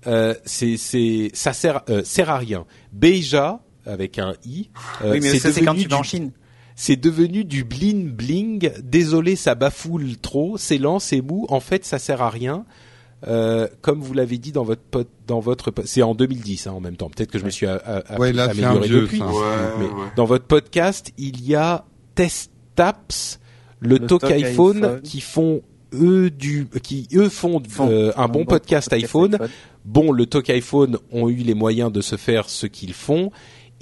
euh, 0.06 0.34
C'est, 0.44 0.76
c'est, 0.78 1.30
ça 1.34 1.52
sert, 1.52 1.82
euh, 1.90 2.02
sert 2.02 2.30
à 2.30 2.38
rien. 2.38 2.64
Beja 2.92 3.60
avec 3.86 4.18
un 4.18 4.32
i. 4.46 4.70
euh, 5.04 5.12
oui, 5.12 5.20
mais 5.20 5.28
c'est 5.30 5.38
ça, 5.38 5.52
c'est 5.52 5.62
quand 5.64 5.74
tu 5.74 5.88
vas 5.88 5.98
en 5.98 6.02
Chine. 6.02 6.30
C'est 6.76 6.96
devenu 6.96 7.44
du 7.44 7.64
bling 7.64 8.10
bling. 8.10 8.70
Désolé, 8.82 9.36
ça 9.36 9.54
bafoule 9.54 10.16
trop. 10.16 10.56
C'est 10.56 10.78
lent, 10.78 10.98
c'est 10.98 11.20
mou. 11.20 11.46
En 11.48 11.60
fait, 11.60 11.84
ça 11.84 11.98
sert 11.98 12.22
à 12.22 12.30
rien. 12.30 12.64
Euh, 13.28 13.68
comme 13.82 14.00
vous 14.00 14.14
l'avez 14.14 14.38
dit 14.38 14.50
dans 14.50 14.64
votre 14.64 14.82
pot, 14.82 15.06
dans 15.28 15.38
votre, 15.38 15.72
c'est 15.84 16.02
en 16.02 16.14
2010 16.14 16.66
hein, 16.66 16.72
en 16.72 16.80
même 16.80 16.96
temps. 16.96 17.08
Peut-être 17.08 17.30
que 17.30 17.38
je 17.38 17.44
me 17.44 17.50
suis 17.50 17.66
a- 17.66 17.74
a- 17.76 18.14
a- 18.14 18.18
Ouais, 18.18 18.32
là, 18.32 18.44
amélioré 18.50 18.88
vieux, 18.88 19.00
depuis. 19.02 19.18
ça. 19.20 19.26
Ouais, 19.26 19.42
Mais 19.78 19.84
ouais. 19.84 19.90
dans 20.16 20.24
votre 20.24 20.46
podcast, 20.46 21.12
il 21.18 21.40
y 21.46 21.54
a 21.54 21.84
Testaps, 22.16 23.38
le, 23.80 23.96
Le 23.98 24.06
talk 24.06 24.24
iPhone, 24.24 24.84
iPhone. 24.84 25.02
qui 25.02 25.20
font 25.20 25.62
eux 25.94 26.30
du, 26.30 26.66
qui 26.82 27.06
eux 27.14 27.28
font, 27.28 27.62
Font 27.68 27.88
euh, 27.90 28.10
un, 28.16 28.26
bon, 28.28 28.44
podcast, 28.44 28.92
iPhone. 28.92 29.34
iPhone. 29.34 29.48
Bon, 29.84 30.10
le 30.10 30.26
talk 30.26 30.48
iPhone 30.50 30.98
ont 31.12 31.28
eu 31.28 31.36
les 31.36 31.54
moyens 31.54 31.92
de 31.92 32.00
se 32.00 32.16
faire 32.16 32.48
ce 32.48 32.66
qu'ils 32.66 32.94
font. 32.94 33.30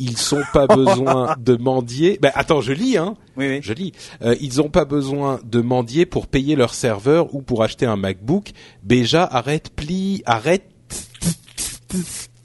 Ils 0.01 0.17
sont 0.17 0.43
pas 0.53 0.67
besoin 0.83 1.37
de 1.39 1.57
mendier. 1.57 2.19
Ben 2.21 2.33
attends, 2.35 2.61
je 2.61 2.73
lis 2.73 2.97
hein. 2.97 3.15
Oui, 3.37 3.47
oui. 3.49 3.59
Je 3.63 3.73
lis. 3.75 3.93
Euh, 4.23 4.35
ils 4.41 4.61
ont 4.61 4.69
pas 4.71 4.85
besoin 4.87 5.39
de 5.45 5.61
mendier 5.61 6.07
pour 6.07 6.27
payer 6.27 6.57
leur 6.57 6.75
serveur 6.75 7.35
ou 7.35 7.43
pour 7.43 7.63
acheter 7.63 7.87
un 7.87 7.97
MacBook. 7.97 8.51
Béja, 8.83 9.25
arrête, 9.25 9.71
plie, 9.71 10.23
arrête. 10.27 10.65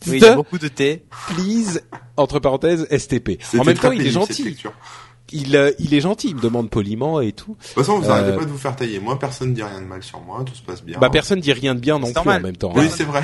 Oui, 0.07 0.17
il 0.17 0.19
y 0.21 0.25
a 0.25 0.35
beaucoup 0.35 0.57
de 0.59 0.67
thé. 0.67 1.03
please 1.29 1.81
entre 2.17 2.39
parenthèses 2.39 2.87
STP. 2.95 3.41
En 3.57 3.63
même 3.63 3.77
temps, 3.77 3.91
il 3.91 4.05
est 4.05 4.11
gentil. 4.11 4.55
Il 5.31 5.55
euh, 5.55 5.71
il 5.79 5.93
est 5.95 6.01
gentil, 6.01 6.29
il 6.29 6.35
me 6.35 6.41
demande 6.41 6.69
poliment 6.69 7.19
et 7.19 7.31
tout. 7.31 7.53
De 7.59 7.65
toute 7.65 7.73
façon, 7.73 7.97
vous 7.99 8.05
Euh, 8.07 8.11
arrêtez 8.11 8.37
pas 8.37 8.45
de 8.45 8.49
vous 8.51 8.59
faire 8.59 8.75
tailler. 8.75 8.99
Moi, 8.99 9.17
personne 9.17 9.55
dit 9.55 9.63
rien 9.63 9.81
de 9.81 9.87
mal 9.87 10.03
sur 10.03 10.21
moi, 10.21 10.43
tout 10.45 10.53
se 10.53 10.61
passe 10.61 10.83
bien. 10.83 10.99
Bah 10.99 11.09
personne 11.09 11.39
dit 11.39 11.51
rien 11.51 11.73
de 11.73 11.79
bien 11.79 11.97
non 11.97 12.05
plus 12.05 12.13
normal. 12.13 12.41
en 12.41 12.45
même 12.45 12.55
temps. 12.57 12.71
Oui, 12.75 12.85
hein. 12.85 12.89
c'est 12.95 13.03
vrai. 13.05 13.23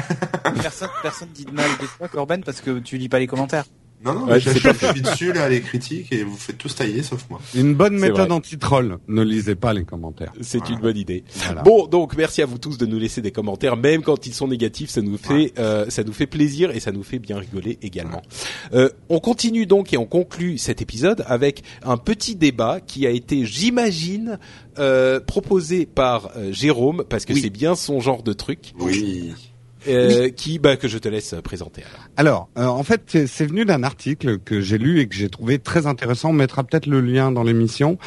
Personne, 0.62 0.90
personne 1.04 1.28
dit 1.34 1.46
de 1.46 1.52
mal 1.52 1.70
de 1.80 1.86
toi, 1.98 2.08
Corben, 2.08 2.44
parce 2.44 2.60
que 2.62 2.80
tu 2.80 2.98
lis 2.98 3.08
pas 3.08 3.20
les 3.20 3.28
commentaires. 3.28 3.66
Non, 4.04 4.14
non, 4.14 4.26
Ouais, 4.26 4.34
mais 4.34 4.40
je 4.40 4.50
suis 4.94 5.02
dessus, 5.02 5.32
là, 5.34 5.48
les 5.50 5.62
critiques, 5.62 6.12
et 6.12 6.24
vous 6.24 6.36
faites 6.36 6.58
tous 6.58 6.74
tailler, 6.76 7.04
sauf 7.04 7.26
moi. 7.30 7.40
Une 7.56 7.76
bonne 7.76 7.98
méthode 7.98 8.32
anti-troll. 8.32 8.98
Ne 9.08 9.22
lisez 9.22 9.56
pas 9.56 9.74
les 9.74 9.84
commentaires. 9.86 10.34
C'est 10.42 10.58
Voilà. 10.60 10.74
une 10.76 10.80
bonne 10.82 10.98
idée. 10.98 11.24
Voilà. 11.36 11.62
Bon, 11.62 11.86
donc 11.88 12.16
merci 12.18 12.42
à 12.42 12.46
vous 12.46 12.58
tous 12.58 12.78
de 12.78 12.86
nous 12.86 12.98
laisser 13.00 13.22
des 13.22 13.32
commentaires, 13.32 13.78
même 13.78 14.02
quand 14.02 14.26
ils 14.26 14.34
sont 14.34 14.48
négatifs, 14.48 14.90
ça 14.90 15.02
nous 15.02 15.18
fait 15.18 15.54
euh, 15.60 15.86
ça 15.90 16.04
nous 16.04 16.14
fait 16.14 16.26
plaisir 16.28 16.72
et 16.72 16.80
ça 16.80 16.92
nous 16.92 17.04
fait 17.04 17.20
bien 17.20 17.38
rigoler 17.38 17.78
également. 17.82 18.22
Euh, 18.74 18.90
on 19.10 19.20
continue 19.20 19.66
donc 19.66 19.94
et 19.94 19.98
on 19.98 20.06
conclut 20.06 20.58
cet 20.58 20.82
épisode 20.82 21.24
avec 21.28 21.64
un 21.84 21.98
petit 21.98 22.36
débat 22.36 22.80
qui 22.80 23.06
a 23.06 23.10
été, 23.12 23.46
j'imagine, 23.46 24.40
euh, 24.80 25.20
proposé 25.20 25.86
par 25.86 26.32
euh, 26.38 26.52
Jérôme 26.52 27.04
parce 27.08 27.26
que 27.26 27.34
Oui. 27.34 27.42
c'est 27.42 27.50
bien 27.50 27.76
son 27.76 28.00
genre 28.00 28.24
de 28.24 28.34
truc. 28.34 28.74
Oui. 28.80 29.34
Euh, 29.88 30.30
qui 30.30 30.60
bah 30.60 30.76
que 30.78 30.88
je 30.88 30.98
te 30.98 31.08
laisse 31.10 31.36
présenter. 31.44 31.84
Alors, 32.18 32.50
alors 32.56 32.76
en 32.76 32.84
fait, 32.84 33.02
c'est- 33.28 33.46
venu 33.46 33.66
d'un 33.66 33.84
article 33.84 34.38
que 34.40 34.62
j'ai 34.62 34.78
lu 34.78 35.00
et 35.00 35.08
que 35.08 35.16
j'ai 35.16 35.28
trouvé 35.30 35.58
très 35.60 35.88
intéressant. 35.88 36.30
On 36.30 36.34
mettra 36.34 36.64
peut-être 36.64 36.86
le 36.86 37.02
lien 37.02 37.32
dans 37.32 37.44
l'émission, 37.44 37.98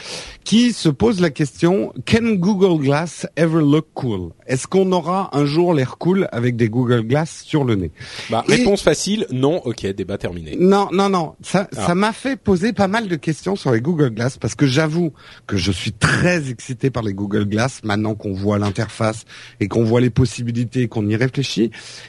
qui 0.45 0.73
se 0.73 0.89
pose 0.89 1.21
la 1.21 1.31
question 1.31 1.93
Can 2.07 2.35
Google 2.35 2.81
Glass 2.83 3.27
ever 3.37 3.61
look 3.61 3.87
cool? 3.95 4.31
Est-ce 4.47 4.67
qu'on 4.67 4.93
aura 4.93 5.37
un 5.37 5.45
jour 5.45 5.75
l'air 5.75 5.99
cool 5.99 6.29
avec 6.33 6.55
des 6.57 6.69
Google 6.69 7.03
Glass 7.03 7.43
sur 7.45 7.65
le 7.65 7.75
nez? 7.75 7.91
Bah, 8.31 8.45
Et- 8.49 8.57
réponse 8.57 8.83
facile, 8.83 9.27
non. 9.33 9.61
Ok, 9.65 9.85
débat 9.87 10.19
terminé. 10.19 10.57
Non, 10.59 10.89
non, 10.93 11.09
non. 11.09 11.35
Ça, 11.43 11.69
Ah. 11.77 11.87
ça 11.87 11.95
m'a 11.95 12.13
fait 12.13 12.37
poser 12.37 12.73
pas 12.73 12.89
mal 12.89 13.09
de 13.09 13.17
questions 13.17 13.57
sur 13.57 13.73
les 13.73 13.81
Google 13.81 14.11
Glass 14.11 14.39
parce 14.39 14.55
que 14.55 14.67
j'avoue 14.67 15.13
que 15.47 15.57
je 15.57 15.73
suis 15.73 15.93
très 15.93 16.49
excité 16.51 16.91
par 16.91 17.03
les 17.03 17.13
Google 17.15 17.45
Glass 17.47 17.81
maintenant 17.85 18.15
qu'on 18.15 18.33
voit 18.35 18.59
l'interface 18.59 19.25
et 19.61 19.69
qu'on 19.69 19.85
voit 19.85 20.01
les 20.01 20.11
possibilités 20.11 20.83
et 20.83 20.89
qu'on 20.89 21.09
y 21.09 21.17
réfléchit. 21.17 21.64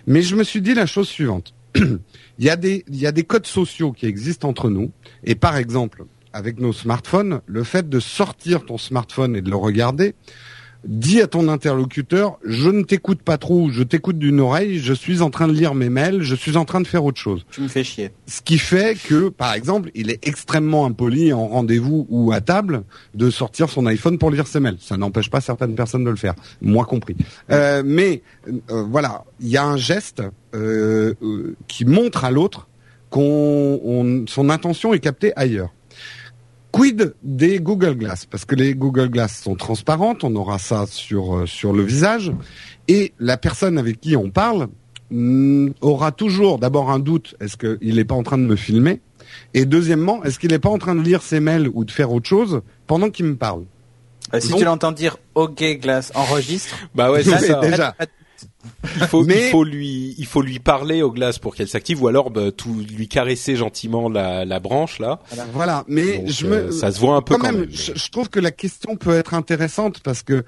Mais 0.07 0.21
je 0.21 0.35
me 0.35 0.43
suis 0.43 0.61
dit 0.61 0.73
la 0.73 0.85
chose 0.85 1.07
suivante. 1.07 1.53
il 1.75 2.45
y 2.45 2.49
a 2.49 2.55
des, 2.55 3.23
codes 3.23 3.45
sociaux 3.45 3.91
qui 3.91 4.05
existent 4.05 4.47
entre 4.47 4.69
nous. 4.69 4.91
Et 5.23 5.35
par 5.35 5.57
exemple, 5.57 6.05
avec 6.33 6.59
nos 6.59 6.73
smartphones, 6.73 7.41
le 7.45 7.63
fait 7.63 7.87
de 7.89 7.99
sortir 7.99 8.65
ton 8.65 8.77
smartphone 8.77 9.35
et 9.35 9.41
de 9.41 9.49
le 9.49 9.55
regarder, 9.55 10.15
dis 10.87 11.21
à 11.21 11.27
ton 11.27 11.47
interlocuteur, 11.49 12.37
je 12.43 12.69
ne 12.69 12.83
t'écoute 12.83 13.21
pas 13.21 13.37
trop, 13.37 13.69
je 13.69 13.83
t'écoute 13.83 14.17
d'une 14.19 14.39
oreille, 14.39 14.77
je 14.79 14.93
suis 14.93 15.21
en 15.21 15.29
train 15.29 15.47
de 15.47 15.53
lire 15.53 15.73
mes 15.73 15.89
mails, 15.89 16.21
je 16.21 16.35
suis 16.35 16.57
en 16.57 16.65
train 16.65 16.79
de 16.81 16.87
faire 16.87 17.03
autre 17.03 17.19
chose. 17.19 17.45
Tu 17.51 17.61
me 17.61 17.67
fais 17.67 17.83
chier. 17.83 18.11
Ce 18.27 18.41
qui 18.41 18.57
fait 18.57 18.95
que, 19.07 19.29
par 19.29 19.53
exemple, 19.53 19.89
il 19.95 20.09
est 20.11 20.25
extrêmement 20.27 20.85
impoli 20.85 21.33
en 21.33 21.47
rendez-vous 21.47 22.05
ou 22.09 22.31
à 22.31 22.41
table 22.41 22.83
de 23.13 23.29
sortir 23.29 23.69
son 23.69 23.85
iPhone 23.87 24.17
pour 24.17 24.29
lire 24.31 24.47
ses 24.47 24.59
mails. 24.59 24.77
Ça 24.79 24.95
n'empêche 24.97 25.29
pas 25.29 25.41
certaines 25.41 25.75
personnes 25.75 26.03
de 26.03 26.09
le 26.11 26.15
faire, 26.15 26.35
moi 26.61 26.85
compris. 26.85 27.15
Euh, 27.51 27.81
mais 27.85 28.21
euh, 28.47 28.83
voilà, 28.89 29.23
il 29.39 29.47
y 29.49 29.57
a 29.57 29.65
un 29.65 29.77
geste 29.77 30.21
euh, 30.53 31.13
euh, 31.23 31.55
qui 31.67 31.85
montre 31.85 32.23
à 32.25 32.31
l'autre 32.31 32.67
qu'on 33.09 33.79
on- 33.83 34.25
son 34.27 34.49
intention 34.49 34.93
est 34.93 34.99
captée 34.99 35.33
ailleurs. 35.35 35.69
Quid 36.75 37.15
des 37.23 37.59
Google 37.61 37.95
Glass? 37.95 38.25
Parce 38.25 38.43
que 38.43 38.53
les 38.53 38.75
Google 38.75 39.07
Glass 39.09 39.41
sont 39.41 39.55
transparentes, 39.55 40.25
on 40.25 40.35
aura 40.35 40.59
ça 40.59 40.85
sur 40.87 41.33
euh, 41.37 41.45
sur 41.45 41.71
le 41.71 41.83
visage, 41.83 42.33
et 42.89 43.13
la 43.17 43.37
personne 43.37 43.77
avec 43.77 44.01
qui 44.01 44.17
on 44.17 44.29
parle 44.29 44.67
mm, 45.09 45.69
aura 45.79 46.11
toujours 46.11 46.59
d'abord 46.59 46.91
un 46.91 46.99
doute 46.99 47.35
est-ce 47.39 47.55
qu'il 47.55 47.95
n'est 47.95 48.03
pas 48.03 48.15
en 48.15 48.23
train 48.23 48.37
de 48.37 48.43
me 48.43 48.57
filmer? 48.57 48.99
Et 49.53 49.65
deuxièmement, 49.65 50.21
est-ce 50.25 50.37
qu'il 50.37 50.51
n'est 50.51 50.59
pas 50.59 50.69
en 50.69 50.77
train 50.77 50.95
de 50.95 51.01
lire 51.01 51.21
ses 51.21 51.39
mails 51.39 51.69
ou 51.73 51.85
de 51.85 51.91
faire 51.91 52.11
autre 52.11 52.27
chose 52.27 52.61
pendant 52.87 53.09
qu'il 53.09 53.25
me 53.25 53.35
parle? 53.37 53.63
Euh, 54.33 54.41
si 54.41 54.49
Donc- 54.49 54.59
tu 54.59 54.65
l'entends 54.65 54.91
dire 54.91 55.15
OK 55.35 55.63
Glass 55.81 56.11
enregistre. 56.13 56.75
Bah 56.93 57.09
ouais, 57.09 57.23
c'est 57.23 57.37
ça. 57.39 57.61
déjà. 57.61 57.95
Il 58.97 59.07
faut, 59.07 59.23
Mais- 59.23 59.47
il 59.47 59.51
faut 59.51 59.63
lui, 59.63 60.15
il 60.17 60.25
faut 60.25 60.41
lui 60.41 60.59
parler 60.59 61.01
aux 61.01 61.11
glaces 61.11 61.39
pour 61.39 61.55
qu'elle 61.55 61.67
s'active, 61.67 62.01
ou 62.01 62.07
alors 62.07 62.29
bah, 62.31 62.51
tout 62.51 62.73
lui 62.95 63.07
caresser 63.07 63.55
gentiment 63.55 64.09
la, 64.09 64.45
la 64.45 64.59
branche 64.59 64.99
là. 64.99 65.19
Voilà, 65.53 65.83
mais 65.87 66.19
Donc, 66.19 66.27
je 66.29 66.45
euh, 66.47 66.65
me 66.67 66.71
ça 66.71 66.91
se 66.91 66.99
voit 66.99 67.15
un 67.15 67.21
peu 67.21 67.35
quand, 67.35 67.41
quand, 67.41 67.51
même, 67.51 67.61
même. 67.61 67.69
Je, 67.71 67.93
je 67.95 68.09
trouve 68.11 68.29
que 68.29 68.39
la 68.39 68.51
question 68.51 68.95
peut 68.95 69.13
être 69.15 69.33
intéressante 69.33 69.99
parce 70.01 70.23
que 70.23 70.43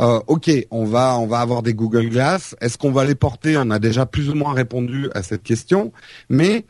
euh, 0.00 0.20
ok, 0.26 0.50
on 0.70 0.84
va 0.84 1.18
on 1.18 1.26
va 1.26 1.40
avoir 1.40 1.62
des 1.62 1.74
Google 1.74 2.08
Glass. 2.08 2.56
Est-ce 2.60 2.78
qu'on 2.78 2.92
va 2.92 3.04
les 3.04 3.14
porter? 3.14 3.56
On 3.58 3.70
a 3.70 3.78
déjà 3.78 4.06
plus 4.06 4.30
ou 4.30 4.34
moins 4.34 4.54
répondu 4.54 5.08
à 5.14 5.22
cette 5.22 5.42
question, 5.42 5.92
mais 6.28 6.64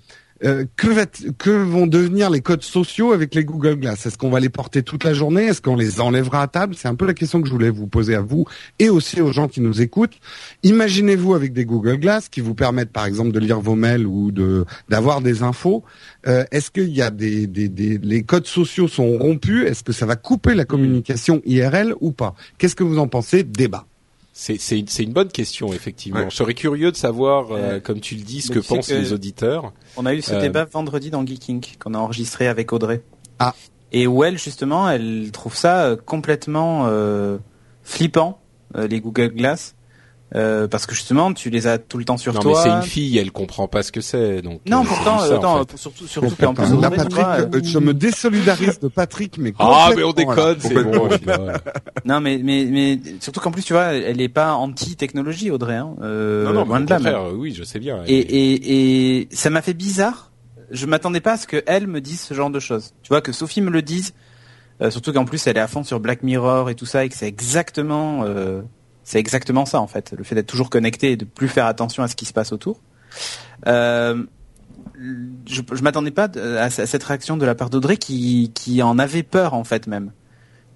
euh, 0.44 0.64
que, 0.76 1.50
vont 1.50 1.86
devenir 1.86 2.30
les 2.30 2.40
codes 2.40 2.62
sociaux 2.62 3.12
avec 3.12 3.34
les 3.34 3.44
Google 3.44 3.76
Glass? 3.76 4.06
Est-ce 4.06 4.18
qu'on 4.18 4.30
va 4.30 4.40
les 4.40 4.48
porter 4.48 4.82
toute 4.82 5.04
la 5.04 5.14
journée? 5.14 5.44
Est-ce 5.44 5.60
qu'on 5.62 5.76
les 5.76 6.00
enlèvera 6.00 6.42
à 6.42 6.48
table? 6.48 6.74
C'est 6.76 6.88
un 6.88 6.94
peu 6.94 7.06
la 7.06 7.14
question 7.14 7.40
que 7.40 7.48
je 7.48 7.52
voulais 7.52 7.70
vous 7.70 7.86
poser 7.86 8.14
à 8.14 8.20
vous 8.20 8.46
et 8.78 8.88
aussi 8.88 9.20
aux 9.20 9.32
gens 9.32 9.48
qui 9.48 9.60
nous 9.60 9.80
écoutent. 9.80 10.18
Imaginez-vous 10.62 11.34
avec 11.34 11.52
des 11.52 11.64
Google 11.64 11.98
Glass 11.98 12.28
qui 12.28 12.40
vous 12.40 12.54
permettent 12.54 12.92
par 12.92 13.06
exemple 13.06 13.32
de 13.32 13.38
lire 13.38 13.60
vos 13.60 13.74
mails 13.74 14.06
ou 14.06 14.30
de 14.32 14.64
d'avoir 14.88 15.20
des 15.20 15.42
infos. 15.42 15.84
Euh, 16.26 16.44
Est-ce 16.50 16.70
qu'il 16.70 16.90
y 16.90 17.02
a 17.02 17.10
des, 17.10 17.46
des, 17.46 17.68
des 17.68 17.98
les 17.98 18.22
codes 18.22 18.46
sociaux 18.46 18.88
sont 18.88 19.18
rompus? 19.18 19.66
Est-ce 19.66 19.82
que 19.82 19.92
ça 19.92 20.06
va 20.06 20.16
couper 20.16 20.54
la 20.54 20.64
communication 20.64 21.40
IRL 21.44 21.94
ou 22.00 22.12
pas? 22.12 22.34
Qu'est-ce 22.58 22.76
que 22.76 22.84
vous 22.84 22.98
en 22.98 23.08
pensez? 23.08 23.42
Débat. 23.44 23.86
C'est 24.34 24.58
c'est 24.58 24.78
une, 24.78 25.12
bonne 25.12 25.28
question 25.28 25.72
effectivement. 25.74 26.20
Ouais. 26.20 26.30
Je 26.30 26.36
serais 26.36 26.54
curieux 26.54 26.90
de 26.90 26.96
savoir, 26.96 27.52
euh, 27.52 27.58
Euh, 27.58 27.80
comme 27.80 28.00
tu 28.00 28.14
le 28.14 28.22
dis, 28.22 28.40
ce 28.40 28.50
que 28.50 28.60
pensent 28.60 28.88
que- 28.88 28.94
les 28.94 29.12
auditeurs. 29.12 29.72
On 29.96 30.06
a 30.06 30.14
eu 30.14 30.22
ce 30.22 30.32
Euh, 30.34 30.40
débat 30.40 30.64
vendredi 30.64 31.10
dans 31.10 31.24
Geeking 31.24 31.62
qu'on 31.78 31.92
a 31.92 31.98
enregistré 31.98 32.48
avec 32.48 32.72
Audrey. 32.72 33.02
Ah. 33.38 33.54
Et 33.92 34.06
où 34.06 34.24
elle 34.24 34.38
justement, 34.38 34.88
elle 34.88 35.30
trouve 35.32 35.54
ça 35.54 35.96
complètement 36.06 36.86
euh, 36.86 37.36
flippant 37.82 38.40
euh, 38.76 38.86
les 38.86 39.00
Google 39.00 39.34
Glass 39.34 39.74
euh, 40.34 40.66
parce 40.68 40.86
que 40.86 40.94
justement 40.94 41.32
tu 41.34 41.50
les 41.50 41.66
as 41.66 41.78
tout 41.78 41.98
le 41.98 42.04
temps 42.04 42.16
sur 42.16 42.32
non 42.32 42.40
mais 42.44 42.52
toi. 42.52 42.62
c'est 42.62 42.68
une 42.70 42.82
fille, 42.82 43.18
elle 43.18 43.30
comprend 43.32 43.68
pas 43.68 43.82
ce 43.82 43.92
que 43.92 44.00
c'est, 44.00 44.40
donc. 44.42 44.60
Non, 44.66 44.82
euh, 44.82 44.86
pourtant, 44.86 45.18
ça, 45.18 45.26
euh, 45.26 45.36
en 45.36 45.38
attends, 45.38 45.58
fait. 45.66 45.76
surtout, 45.76 46.06
surtout 46.06 46.36
qu'en 46.36 46.54
plus, 46.54 46.72
Là, 46.80 46.90
Patrick, 46.90 47.12
vois, 47.14 47.40
euh, 47.40 47.60
je 47.62 47.78
me 47.78 47.92
désolidarise 47.94 48.78
de 48.80 48.88
Patrick, 48.88 49.36
mais 49.38 49.52
Ah 49.58 49.90
mais 49.96 50.02
on 50.04 50.12
déconne, 50.12 50.56
c'est 50.60 50.74
bon. 50.82 51.08
non 52.04 52.20
mais 52.20 52.40
mais 52.42 52.66
mais 52.70 52.98
surtout 53.20 53.40
qu'en 53.40 53.50
plus 53.50 53.62
tu 53.62 53.72
vois, 53.72 53.92
elle 53.94 54.20
est 54.20 54.28
pas 54.28 54.54
anti-technologie, 54.54 55.50
Audrey. 55.50 55.76
Hein, 55.76 55.94
euh, 56.02 56.44
non 56.46 56.52
non, 56.54 56.64
loin 56.64 56.80
de 56.80 56.90
là. 56.94 57.28
oui, 57.34 57.54
je 57.54 57.62
sais 57.64 57.78
bien. 57.78 58.02
Et, 58.06 58.16
et, 58.18 59.20
et 59.20 59.28
ça 59.32 59.50
m'a 59.50 59.62
fait 59.62 59.74
bizarre. 59.74 60.30
Je 60.70 60.86
m'attendais 60.86 61.20
pas 61.20 61.32
à 61.32 61.36
ce 61.36 61.46
que 61.46 61.62
elle 61.66 61.86
me 61.86 62.00
dise 62.00 62.20
ce 62.20 62.32
genre 62.32 62.48
de 62.48 62.58
choses. 62.60 62.94
Tu 63.02 63.08
vois 63.08 63.20
que 63.20 63.32
Sophie 63.32 63.60
me 63.60 63.70
le 63.70 63.82
dise. 63.82 64.14
euh, 64.80 64.90
surtout 64.90 65.12
qu'en 65.12 65.26
plus 65.26 65.46
elle 65.46 65.58
est 65.58 65.60
à 65.60 65.66
fond 65.68 65.84
sur 65.84 66.00
Black 66.00 66.22
Mirror 66.22 66.70
et 66.70 66.74
tout 66.74 66.86
ça 66.86 67.04
et 67.04 67.10
que 67.10 67.14
c'est 67.16 67.28
exactement 67.28 68.22
euh, 68.24 68.62
c'est 69.04 69.18
exactement 69.18 69.64
ça 69.66 69.80
en 69.80 69.86
fait. 69.86 70.12
Le 70.16 70.24
fait 70.24 70.34
d'être 70.34 70.46
toujours 70.46 70.70
connecté 70.70 71.12
et 71.12 71.16
de 71.16 71.24
plus 71.24 71.48
faire 71.48 71.66
attention 71.66 72.02
à 72.02 72.08
ce 72.08 72.16
qui 72.16 72.24
se 72.24 72.32
passe 72.32 72.52
autour. 72.52 72.80
Euh, 73.66 74.22
je, 75.46 75.62
je 75.72 75.82
m'attendais 75.82 76.10
pas 76.10 76.28
à, 76.58 76.64
à 76.64 76.70
cette 76.70 77.02
réaction 77.04 77.36
de 77.36 77.44
la 77.46 77.54
part 77.54 77.70
d'Audrey 77.70 77.96
qui 77.96 78.50
qui 78.54 78.82
en 78.82 78.98
avait 78.98 79.22
peur 79.22 79.54
en 79.54 79.64
fait 79.64 79.86
même 79.86 80.12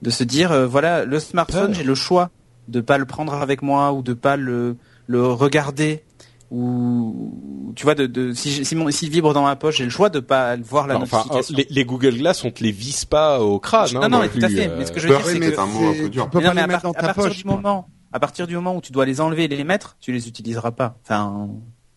de 0.03 0.11
se 0.11 0.25
dire 0.25 0.53
euh, 0.53 0.67
voilà 0.67 1.05
le 1.05 1.19
smartphone 1.21 1.73
j'ai 1.75 1.83
le 1.85 1.95
choix 1.95 2.31
de 2.69 2.81
pas 2.81 2.99
le 2.99 3.05
prendre 3.07 3.35
avec 3.35 3.63
moi 3.63 3.93
ou 3.93 4.03
de 4.03 4.13
pas 4.15 4.37
le 4.37 4.77
le 5.07 5.25
regarder 5.27 6.03
ou 6.51 7.73
tu 7.75 7.85
vois 7.85 7.95
de, 7.95 8.07
de 8.07 8.33
si 8.33 8.51
j'ai- 8.51 8.65
si 8.65 8.75
mon 8.77 8.91
s'il 8.91 9.11
vibre 9.11 9.33
dans 9.35 9.43
ma 9.45 9.57
poche 9.57 9.77
j'ai 9.79 9.85
le 9.85 9.91
choix 9.91 10.11
de 10.11 10.21
pas 10.21 10.57
voir 10.57 10.87
la 10.87 10.97
Enfin, 10.97 11.19
notification. 11.19 11.57
les, 11.57 11.67
les 11.71 11.85
Google 11.85 12.17
Glass, 12.17 12.45
on 12.45 12.51
te 12.51 12.63
les 12.63 12.73
vise 12.73 13.05
pas 13.05 13.41
au 13.41 13.59
crâne. 13.59 13.89
non 13.95 14.03
hein, 14.03 14.09
non 14.09 14.19
non 14.19 14.23
mais 14.25 14.29
tout 14.29 14.39
à 14.45 14.49
fait. 14.49 14.69
euh, 14.69 14.77
Mais 14.79 14.87
ce 14.87 14.93
que 14.93 15.01
je 15.01 15.09
veux 15.09 15.17
dire 15.17 15.25
c'est 15.27 15.33
c'est 15.43 15.53
que 15.53 15.61
un 15.61 15.67
mot 15.67 15.89
un 15.89 15.93
peu 15.93 15.99
c'est- 16.05 16.09
dur. 16.09 16.25
tu 16.25 16.31
peux 16.31 16.39
mais 16.39 16.45
pas 16.45 16.49
non, 16.51 16.55
mais 16.55 16.61
les 16.61 16.65
à, 16.65 16.67
mettre 16.69 16.83
dans 16.83 16.91
à 16.93 16.95
ta 16.95 17.07
partir 17.07 17.25
poche. 17.25 17.37
du 17.39 17.45
moment 17.45 17.89
à 18.13 18.21
partir 18.21 18.47
du 18.47 18.55
moment 18.55 18.77
où 18.77 18.81
tu 18.81 18.93
dois 18.93 19.05
les 19.07 19.21
enlever 19.21 19.45
et 19.45 19.49
les 19.49 19.65
mettre 19.65 19.97
tu 20.01 20.13
les 20.13 20.29
utiliseras 20.29 20.73
pas. 20.73 20.99
Enfin 21.03 21.49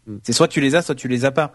Hmm. 0.07 0.18
c'est 0.24 0.34
soit 0.34 0.47
tu 0.47 0.60
les 0.62 0.76
as 0.76 0.82
soit 0.82 0.95
tu 0.95 1.07
les 1.07 1.26
as 1.26 1.32
pas. 1.32 1.53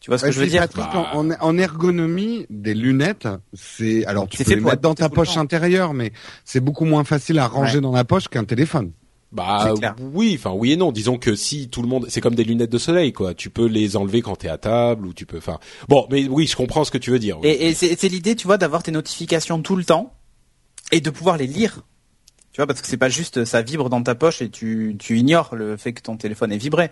Tu 0.00 0.10
vois 0.10 0.18
ce 0.18 0.26
que 0.26 0.30
je 0.30 0.38
veux 0.40 0.46
dire? 0.46 0.60
Patrick, 0.60 0.84
Bah. 0.92 1.10
en, 1.14 1.30
en 1.30 1.58
ergonomie, 1.58 2.44
des 2.50 2.74
lunettes, 2.74 3.26
c'est 3.54 4.04
alors 4.04 4.28
tu 4.28 4.36
C'est 4.36 4.44
peux 4.44 4.50
fait 4.50 4.56
les 4.56 4.62
mettre 4.62 4.80
dans 4.82 4.94
ta 4.94 5.08
poche 5.08 5.36
intérieure, 5.36 5.94
mais 5.94 6.12
c'est 6.44 6.60
beaucoup 6.60 6.84
moins 6.84 7.02
facile 7.04 7.38
à 7.38 7.46
ranger 7.48 7.76
Ouais. 7.76 7.80
dans 7.80 7.92
la 7.92 8.04
poche 8.04 8.28
qu'un 8.28 8.44
téléphone. 8.44 8.92
Bah 9.32 9.74
oui, 10.12 10.36
enfin 10.38 10.52
oui 10.52 10.72
et 10.72 10.76
non. 10.76 10.90
Disons 10.92 11.18
que 11.18 11.34
si 11.34 11.68
tout 11.68 11.82
le 11.82 11.88
monde, 11.88 12.06
c'est 12.08 12.20
comme 12.20 12.34
des 12.34 12.44
lunettes 12.44 12.70
de 12.72 12.78
soleil, 12.78 13.12
quoi. 13.12 13.34
Tu 13.34 13.50
peux 13.50 13.66
les 13.66 13.96
enlever 13.96 14.22
quand 14.22 14.36
t'es 14.36 14.48
à 14.48 14.56
table 14.58 15.06
ou 15.06 15.12
tu 15.12 15.26
peux. 15.26 15.38
Enfin 15.38 15.58
bon, 15.88 16.06
mais 16.10 16.26
oui, 16.28 16.46
je 16.46 16.56
comprends 16.56 16.84
ce 16.84 16.90
que 16.90 16.98
tu 16.98 17.10
veux 17.10 17.18
dire. 17.18 17.38
oui. 17.40 17.48
Et, 17.48 17.68
et 17.68 17.74
c'est 17.74 17.98
c'est 17.98 18.08
l'idée, 18.08 18.36
tu 18.36 18.46
vois, 18.46 18.56
d'avoir 18.58 18.82
tes 18.82 18.90
notifications 18.92 19.60
tout 19.62 19.76
le 19.76 19.84
temps 19.84 20.14
et 20.92 21.00
de 21.00 21.10
pouvoir 21.10 21.36
les 21.36 21.46
lire. 21.46 21.82
Tu 22.58 22.62
vois, 22.62 22.66
parce 22.66 22.80
que 22.80 22.88
c'est 22.88 22.96
pas 22.96 23.08
juste 23.08 23.44
ça 23.44 23.62
vibre 23.62 23.88
dans 23.88 24.02
ta 24.02 24.16
poche 24.16 24.42
et 24.42 24.50
tu, 24.50 24.96
tu 24.98 25.16
ignores 25.16 25.54
le 25.54 25.76
fait 25.76 25.92
que 25.92 26.02
ton 26.02 26.16
téléphone 26.16 26.50
est 26.50 26.56
vibré. 26.56 26.90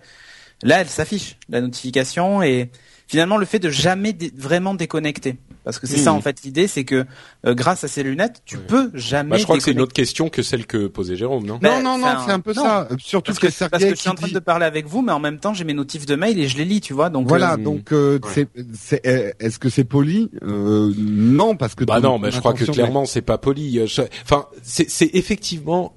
Là, 0.63 0.81
elle 0.81 0.89
s'affiche, 0.89 1.39
la 1.49 1.61
notification, 1.61 2.41
et 2.41 2.71
finalement 3.07 3.37
le 3.37 3.47
fait 3.47 3.59
de 3.59 3.71
jamais 3.71 4.13
dé- 4.13 4.33
vraiment 4.37 4.75
déconnecter. 4.75 5.37
Parce 5.65 5.81
que 5.81 5.89
c'est 5.89 5.97
ça 5.99 6.13
en 6.13 6.21
fait 6.21 6.43
l'idée, 6.45 6.69
c'est 6.69 6.85
que 6.85 7.05
euh, 7.45 7.55
grâce 7.55 7.83
à 7.83 7.89
ces 7.89 8.05
lunettes, 8.05 8.41
tu 8.45 8.57
peux 8.57 8.89
jamais. 8.95 9.31
Bah, 9.31 9.37
je 9.39 9.43
crois 9.43 9.57
que 9.57 9.65
c'est 9.65 9.73
une 9.73 9.81
autre 9.81 9.93
question 9.93 10.29
que 10.29 10.41
celle 10.43 10.65
que 10.65 10.87
posait 10.87 11.17
Jérôme, 11.17 11.45
non? 11.45 11.59
Ben, 11.61 11.83
non, 11.83 11.99
non, 11.99 12.07
non, 12.07 12.15
c'est 12.25 12.31
un 12.31 12.39
peu 12.39 12.53
non. 12.55 12.63
ça. 12.63 12.87
Euh, 12.89 12.95
Surtout 13.01 13.33
Parce 13.33 13.41
que, 13.41 13.47
que, 13.49 13.53
Sergei 13.53 13.71
parce 13.71 13.83
que 13.83 13.91
je 13.91 13.95
suis 13.97 14.09
en 14.09 14.15
train 14.15 14.29
dit- 14.29 14.33
de 14.33 14.39
parler 14.39 14.65
avec 14.65 14.87
vous, 14.87 15.03
mais 15.03 15.11
en 15.11 15.19
même 15.19 15.41
temps 15.41 15.55
j'ai 15.55 15.65
mes 15.65 15.75
notifs 15.75 16.07
de 16.07 16.15
mail 16.15 16.39
et 16.39 16.47
je 16.47 16.57
les 16.57 16.65
lis, 16.65 16.81
tu 16.81 16.93
vois. 16.93 17.11
Donc 17.11 17.27
Voilà, 17.27 17.55
euh, 17.55 17.57
donc 17.57 17.93
euh, 17.93 18.21
Ouais. 18.23 18.31
c'est, 18.33 18.49
c'est, 18.75 19.07
euh, 19.09 19.33
est-ce 19.41 19.59
que 19.59 19.69
c'est 19.69 19.83
poli? 19.83 20.31
Euh, 20.45 20.93
Non, 20.97 21.57
parce 21.57 21.75
que 21.75 21.83
Bah 21.85 21.99
non, 21.99 22.21
mais 22.21 22.31
je 22.31 22.39
crois 22.39 22.55
que 22.55 22.65
clairement 22.65 23.05
c'est 23.05 23.23
pas 23.23 23.39
poli. 23.39 23.81
Enfin, 24.23 24.47
c'est 24.63 24.89
c'est 24.89 25.11
effectivement 25.15 25.95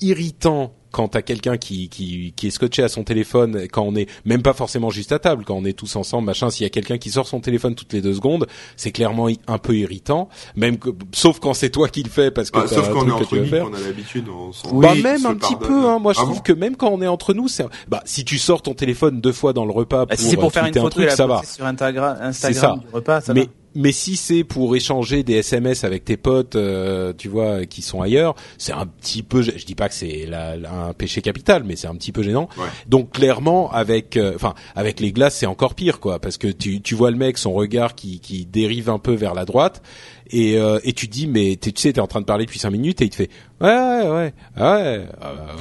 irritant 0.00 0.74
quand 0.90 1.08
t'as 1.08 1.22
quelqu'un 1.22 1.56
qui, 1.56 1.88
qui 1.88 2.32
qui 2.36 2.46
est 2.46 2.50
scotché 2.50 2.82
à 2.82 2.88
son 2.88 3.04
téléphone 3.04 3.66
quand 3.70 3.82
on 3.82 3.94
est 3.94 4.08
même 4.24 4.42
pas 4.42 4.52
forcément 4.54 4.90
juste 4.90 5.12
à 5.12 5.18
table 5.18 5.44
quand 5.44 5.54
on 5.54 5.64
est 5.64 5.72
tous 5.72 5.96
ensemble 5.96 6.26
machin 6.26 6.50
s'il 6.50 6.64
y 6.64 6.66
a 6.66 6.70
quelqu'un 6.70 6.98
qui 6.98 7.10
sort 7.10 7.26
son 7.26 7.40
téléphone 7.40 7.74
toutes 7.74 7.92
les 7.92 8.00
deux 8.00 8.14
secondes 8.14 8.46
c'est 8.76 8.92
clairement 8.92 9.28
un 9.46 9.58
peu 9.58 9.76
irritant 9.76 10.28
même 10.56 10.78
que, 10.78 10.90
sauf 11.12 11.38
quand 11.40 11.54
c'est 11.54 11.70
toi 11.70 11.88
qui 11.88 12.02
le 12.02 12.10
fais 12.10 12.30
parce 12.30 12.50
que 12.50 12.58
Bah, 12.58 12.66
sauf 12.68 12.90
quand 12.92 13.04
on 13.04 13.08
est 13.08 13.12
entre 13.12 13.36
a 13.36 13.80
l'habitude, 13.80 14.28
on 14.28 14.52
s'en 14.52 14.74
bah 14.78 14.94
même 14.94 15.26
un 15.26 15.34
petit 15.34 15.54
pardonne. 15.54 15.68
peu 15.68 15.86
hein. 15.88 15.98
moi 15.98 16.12
je 16.12 16.20
Ah 16.20 16.22
trouve 16.22 16.36
bon 16.36 16.42
que 16.42 16.52
même 16.52 16.76
quand 16.76 16.88
on 16.90 17.02
est 17.02 17.06
entre 17.06 17.34
nous 17.34 17.48
c'est 17.48 17.64
bah 17.88 18.02
si 18.04 18.24
tu 18.24 18.38
sors 18.38 18.62
ton 18.62 18.74
téléphone 18.74 19.20
deux 19.20 19.32
fois 19.32 19.52
dans 19.52 19.64
le 19.64 19.72
repas 19.72 20.06
bah, 20.06 20.16
pour, 20.16 20.18
si 20.18 20.30
c'est 20.30 20.36
pour 20.36 20.46
euh, 20.46 20.50
faire 20.50 20.64
une 20.66 20.78
un 20.78 20.82
photo 20.82 20.90
truc 20.90 21.04
et 21.04 21.06
la 21.08 21.16
ça 21.16 21.26
va 21.26 21.42
sur 21.44 21.66
Instagram, 21.66 22.16
ça. 22.18 22.24
Instagram 22.26 22.80
du 22.80 22.86
repas, 22.92 23.20
ça 23.20 23.34
mais 23.34 23.42
va. 23.42 23.46
Mais 23.74 23.92
si 23.92 24.16
c'est 24.16 24.44
pour 24.44 24.74
échanger 24.74 25.22
des 25.22 25.34
SMS 25.34 25.84
avec 25.84 26.04
tes 26.04 26.16
potes, 26.16 26.56
euh, 26.56 27.12
tu 27.16 27.28
vois, 27.28 27.66
qui 27.66 27.82
sont 27.82 28.00
ailleurs, 28.00 28.34
c'est 28.58 28.72
un 28.72 28.86
petit 28.86 29.22
peu. 29.22 29.42
Je 29.42 29.64
dis 29.64 29.74
pas 29.74 29.88
que 29.88 29.94
c'est 29.94 30.26
un 30.32 30.92
péché 30.94 31.20
capital, 31.22 31.64
mais 31.64 31.76
c'est 31.76 31.86
un 31.86 31.94
petit 31.94 32.12
peu 32.12 32.22
gênant. 32.22 32.48
Ouais. 32.58 32.64
Donc 32.88 33.12
clairement, 33.12 33.70
avec, 33.70 34.16
euh, 34.16 34.32
enfin, 34.34 34.54
avec 34.74 35.00
les 35.00 35.12
glaces, 35.12 35.36
c'est 35.36 35.46
encore 35.46 35.74
pire, 35.74 36.00
quoi, 36.00 36.18
parce 36.18 36.38
que 36.38 36.48
tu, 36.48 36.80
tu 36.80 36.94
vois 36.94 37.10
le 37.10 37.16
mec, 37.16 37.38
son 37.38 37.52
regard 37.52 37.94
qui, 37.94 38.20
qui 38.20 38.46
dérive 38.46 38.90
un 38.90 38.98
peu 38.98 39.12
vers 39.14 39.34
la 39.34 39.44
droite, 39.44 39.82
et, 40.30 40.58
euh, 40.58 40.78
et 40.84 40.92
tu 40.92 41.06
dis, 41.08 41.26
mais 41.26 41.56
tu 41.56 41.72
sais, 41.76 41.92
t'es 41.92 42.00
en 42.00 42.06
train 42.06 42.20
de 42.20 42.26
parler 42.26 42.44
depuis 42.46 42.58
cinq 42.58 42.70
minutes, 42.70 43.00
et 43.00 43.04
il 43.06 43.10
te 43.10 43.16
fait, 43.16 43.30
ouais, 43.60 43.68
ouais, 43.68 44.10
ouais, 44.10 44.32
ah 44.56 44.76
ouais, 44.76 44.98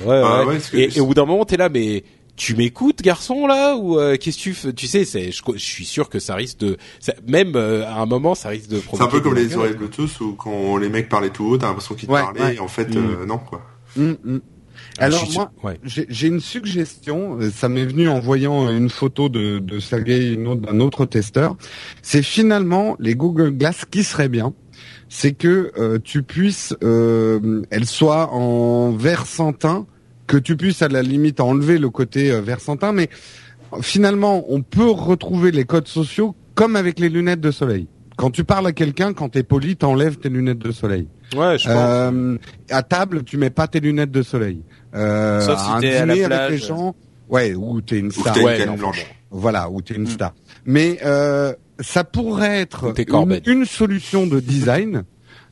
ouais, 0.06 0.22
Ah 0.24 0.40
ouais. 0.40 0.46
ouais, 0.46 0.54
parce 0.56 0.70
que- 0.70 0.78
et, 0.78 0.98
et 0.98 1.00
au 1.00 1.06
bout 1.08 1.14
d'un 1.14 1.26
moment, 1.26 1.46
t'es 1.46 1.58
là, 1.58 1.70
mais 1.70 2.04
tu 2.38 2.56
m'écoutes, 2.56 3.02
garçon, 3.02 3.48
là, 3.48 3.76
ou 3.76 4.00
euh, 4.00 4.16
qu'est-ce 4.16 4.38
que 4.38 4.42
tu 4.44 4.54
fais? 4.54 4.72
Tu 4.72 4.88
sais, 4.88 5.04
c'est, 5.04 5.32
je, 5.32 5.42
je 5.54 5.58
suis 5.58 5.86
sûr 5.86 6.08
que 6.08 6.20
ça 6.20 6.36
risque 6.36 6.60
de, 6.60 6.78
ça- 7.02 7.14
même 7.28 7.54
euh, 7.56 7.86
à 7.86 7.96
un 8.00 8.06
moment, 8.06 8.36
ça 8.36 8.50
risque 8.50 8.70
de 8.70 8.80
C'est 8.80 9.02
un 9.02 9.08
peu 9.08 9.20
comme 9.20 9.36
les 9.36 9.56
oreilles 9.58 9.74
Bluetooth 9.74 10.22
où 10.22 10.34
quand 10.34 10.78
les 10.78 10.88
mecs 10.88 11.10
parlaient 11.10 11.32
tout 11.32 11.46
haut, 11.46 11.58
t'as 11.58 11.68
l'impression 11.68 11.96
qu'ils 11.96 12.08
te 12.08 12.14
Ouais, 12.14 12.22
parlaient 12.22 12.42
ouais. 12.42 12.56
et 12.56 12.60
en 12.60 12.68
fait, 12.70 12.88
Mm. 12.96 12.98
euh, 12.98 13.26
non 13.26 13.40
quoi. 13.40 13.62
Hum, 13.98 14.16
hum. 14.26 14.42
Ah, 15.00 15.06
Alors 15.06 15.28
moi, 15.34 15.52
ouais. 15.64 15.80
j'ai 15.84 16.06
j'ai 16.10 16.28
une 16.28 16.40
suggestion. 16.40 17.40
euh, 17.42 17.50
Ça 17.50 17.68
m'est 17.68 17.86
venu 17.86 18.08
en 18.10 18.20
voyant 18.20 18.70
une 18.70 18.90
photo 18.90 19.28
de, 19.28 19.58
de 19.58 19.78
autre- 20.48 20.62
d'un 20.62 20.80
autre 20.80 21.06
testeur. 21.06 21.56
C'est 22.04 22.22
finalement 22.22 22.96
les 23.00 23.16
Google 23.16 23.52
Glass 23.52 23.86
qui 23.90 24.04
serait 24.04 24.30
bien. 24.30 24.54
C'est 25.10 25.32
que 25.34 25.72
euh, 25.78 25.98
tu 26.04 26.22
puisses, 26.22 26.76
euh, 26.84 27.64
elles 27.72 27.88
soient 27.88 28.32
en 28.34 28.92
vert 28.92 29.26
santin, 29.26 29.88
que 30.28 30.38
tu 30.38 30.56
puisses 30.58 30.82
à 30.82 30.88
la 30.90 31.02
limite 31.02 31.40
enlever 31.40 31.78
le 31.78 31.90
côté 31.90 32.32
euh, 32.32 32.42
vert 32.42 32.60
santin, 32.60 32.92
mais 32.92 33.10
finalement 33.82 34.46
on 34.50 34.62
peut 34.62 34.90
retrouver 34.90 35.52
les 35.52 35.66
codes 35.66 35.88
sociaux 35.88 36.36
comme 36.56 36.76
avec 36.76 37.00
les 37.00 37.10
lunettes 37.10 37.42
de 37.42 37.52
soleil. 37.52 37.88
Quand 38.18 38.32
tu 38.32 38.44
parles 38.44 38.66
à 38.68 38.72
quelqu'un, 38.72 39.14
quand 39.14 39.30
t'es 39.30 39.44
poli, 39.44 39.76
t'enlèves 39.76 40.18
tes 40.18 40.30
lunettes 40.30 40.58
de 40.60 40.72
soleil. 40.72 41.08
Ouais, 41.36 41.58
je 41.60 41.66
pense. 41.66 41.76
Euh, 41.76 42.38
à 42.72 42.82
table, 42.82 43.24
tu 43.24 43.38
mets 43.38 43.52
pas 43.52 43.68
tes 43.68 43.80
lunettes 43.80 44.10
de 44.12 44.24
soleil. 44.24 44.64
Euh, 44.96 45.42
Sauf 45.42 45.60
si 45.60 45.70
à 45.70 45.74
un 45.76 45.80
t'es 45.82 45.96
à 45.98 46.06
la 46.08 46.14
dîner 46.16 46.26
avec 46.26 46.50
les 46.52 46.58
gens, 46.58 46.96
ouais, 47.30 47.54
ou 47.54 47.80
t'es 47.82 48.00
une 48.00 48.08
Ou 48.08 48.12
star. 48.12 48.36
une 48.38 48.44
Ouais, 48.44 48.58
canne 48.58 48.70
non, 48.70 48.76
blanche. 48.76 49.06
Voilà, 49.30 49.70
ou 49.70 49.82
t'es 49.82 49.94
une 49.94 50.04
Mm. 50.04 50.08
star. 50.08 50.34
Mais 50.66 50.98
euh, 51.06 51.54
ça 51.80 52.04
pourrait 52.04 52.60
être 52.62 52.88
Ou 52.90 53.24
une, 53.24 53.42
une 53.46 53.66
solution 53.66 54.26
de 54.26 54.40
design. 54.40 55.04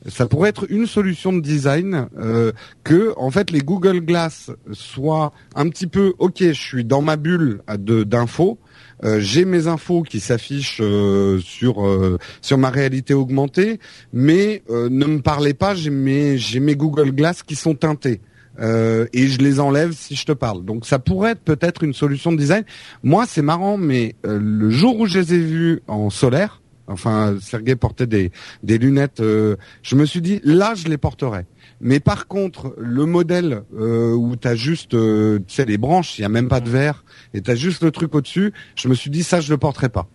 Ça 0.08 0.26
pourrait 0.26 0.50
être 0.50 0.66
une 0.70 0.86
solution 0.86 1.32
de 1.32 1.40
design 1.40 2.08
euh, 2.18 2.52
que 2.84 3.12
en 3.16 3.30
fait 3.30 3.50
les 3.50 3.60
Google 3.60 4.00
Glass 4.00 4.50
soient 4.72 5.32
un 5.54 5.68
petit 5.68 5.86
peu 5.86 6.14
ok, 6.18 6.38
je 6.40 6.52
suis 6.52 6.84
dans 6.84 7.02
ma 7.02 7.16
bulle 7.16 7.60
de 7.78 8.04
d'infos. 8.04 8.58
euh, 9.04 9.20
j'ai 9.20 9.44
mes 9.44 9.66
infos 9.66 10.02
qui 10.02 10.20
s'affichent 10.20 10.80
euh, 10.80 11.38
sur 11.40 11.86
euh, 11.86 12.18
sur 12.40 12.58
ma 12.58 12.70
réalité 12.70 13.14
augmentée, 13.14 13.78
mais 14.12 14.62
euh, 14.70 14.88
ne 14.88 15.06
me 15.06 15.20
parlez 15.20 15.54
pas, 15.54 15.74
j'ai 15.74 15.90
mes 15.90 16.38
j'ai 16.38 16.60
mes 16.60 16.76
Google 16.76 17.12
Glass 17.12 17.42
qui 17.42 17.56
sont 17.56 17.74
teintés. 17.74 18.20
Euh, 18.58 19.04
et 19.12 19.26
je 19.26 19.38
les 19.38 19.60
enlève 19.60 19.92
si 19.92 20.14
je 20.14 20.24
te 20.24 20.32
parle. 20.32 20.64
Donc 20.64 20.86
ça 20.86 20.98
pourrait 20.98 21.32
être 21.32 21.42
peut-être 21.42 21.84
une 21.84 21.92
solution 21.92 22.32
de 22.32 22.38
design. 22.38 22.64
Moi, 23.02 23.26
c'est 23.28 23.42
marrant, 23.42 23.76
mais 23.76 24.14
euh, 24.24 24.38
le 24.40 24.70
jour 24.70 24.98
où 24.98 25.04
je 25.06 25.18
les 25.18 25.34
ai 25.34 25.38
vus 25.38 25.82
en 25.88 26.08
solaire, 26.08 26.62
enfin, 26.86 27.36
Sergei 27.40 27.76
portait 27.76 28.06
des, 28.06 28.30
lunettes, 28.62 29.20
euh, 29.20 29.56
je 29.82 29.96
me 29.96 30.04
suis 30.04 30.20
dit, 30.20 30.40
là, 30.44 30.74
je 30.74 30.88
les 30.88 30.98
porterai. 30.98 31.46
Mais 31.80 32.00
par 32.00 32.26
contre, 32.26 32.74
le 32.78 33.04
modèle 33.04 33.62
euh, 33.78 34.14
où 34.14 34.36
tu 34.36 34.48
as 34.48 34.54
juste, 34.54 34.94
euh, 34.94 35.38
tu 35.46 35.54
sais, 35.54 35.64
les 35.64 35.78
branches, 35.78 36.18
il 36.18 36.22
y 36.22 36.24
a 36.24 36.28
même 36.28 36.48
pas 36.48 36.60
de 36.60 36.70
verre, 36.70 37.04
et 37.34 37.42
tu 37.42 37.50
as 37.50 37.54
juste 37.54 37.82
le 37.82 37.90
truc 37.90 38.14
au-dessus, 38.14 38.52
je 38.74 38.88
me 38.88 38.94
suis 38.94 39.10
dit, 39.10 39.22
ça, 39.22 39.40
je 39.40 39.50
le 39.50 39.58
porterai 39.58 39.88
pas. 39.88 40.08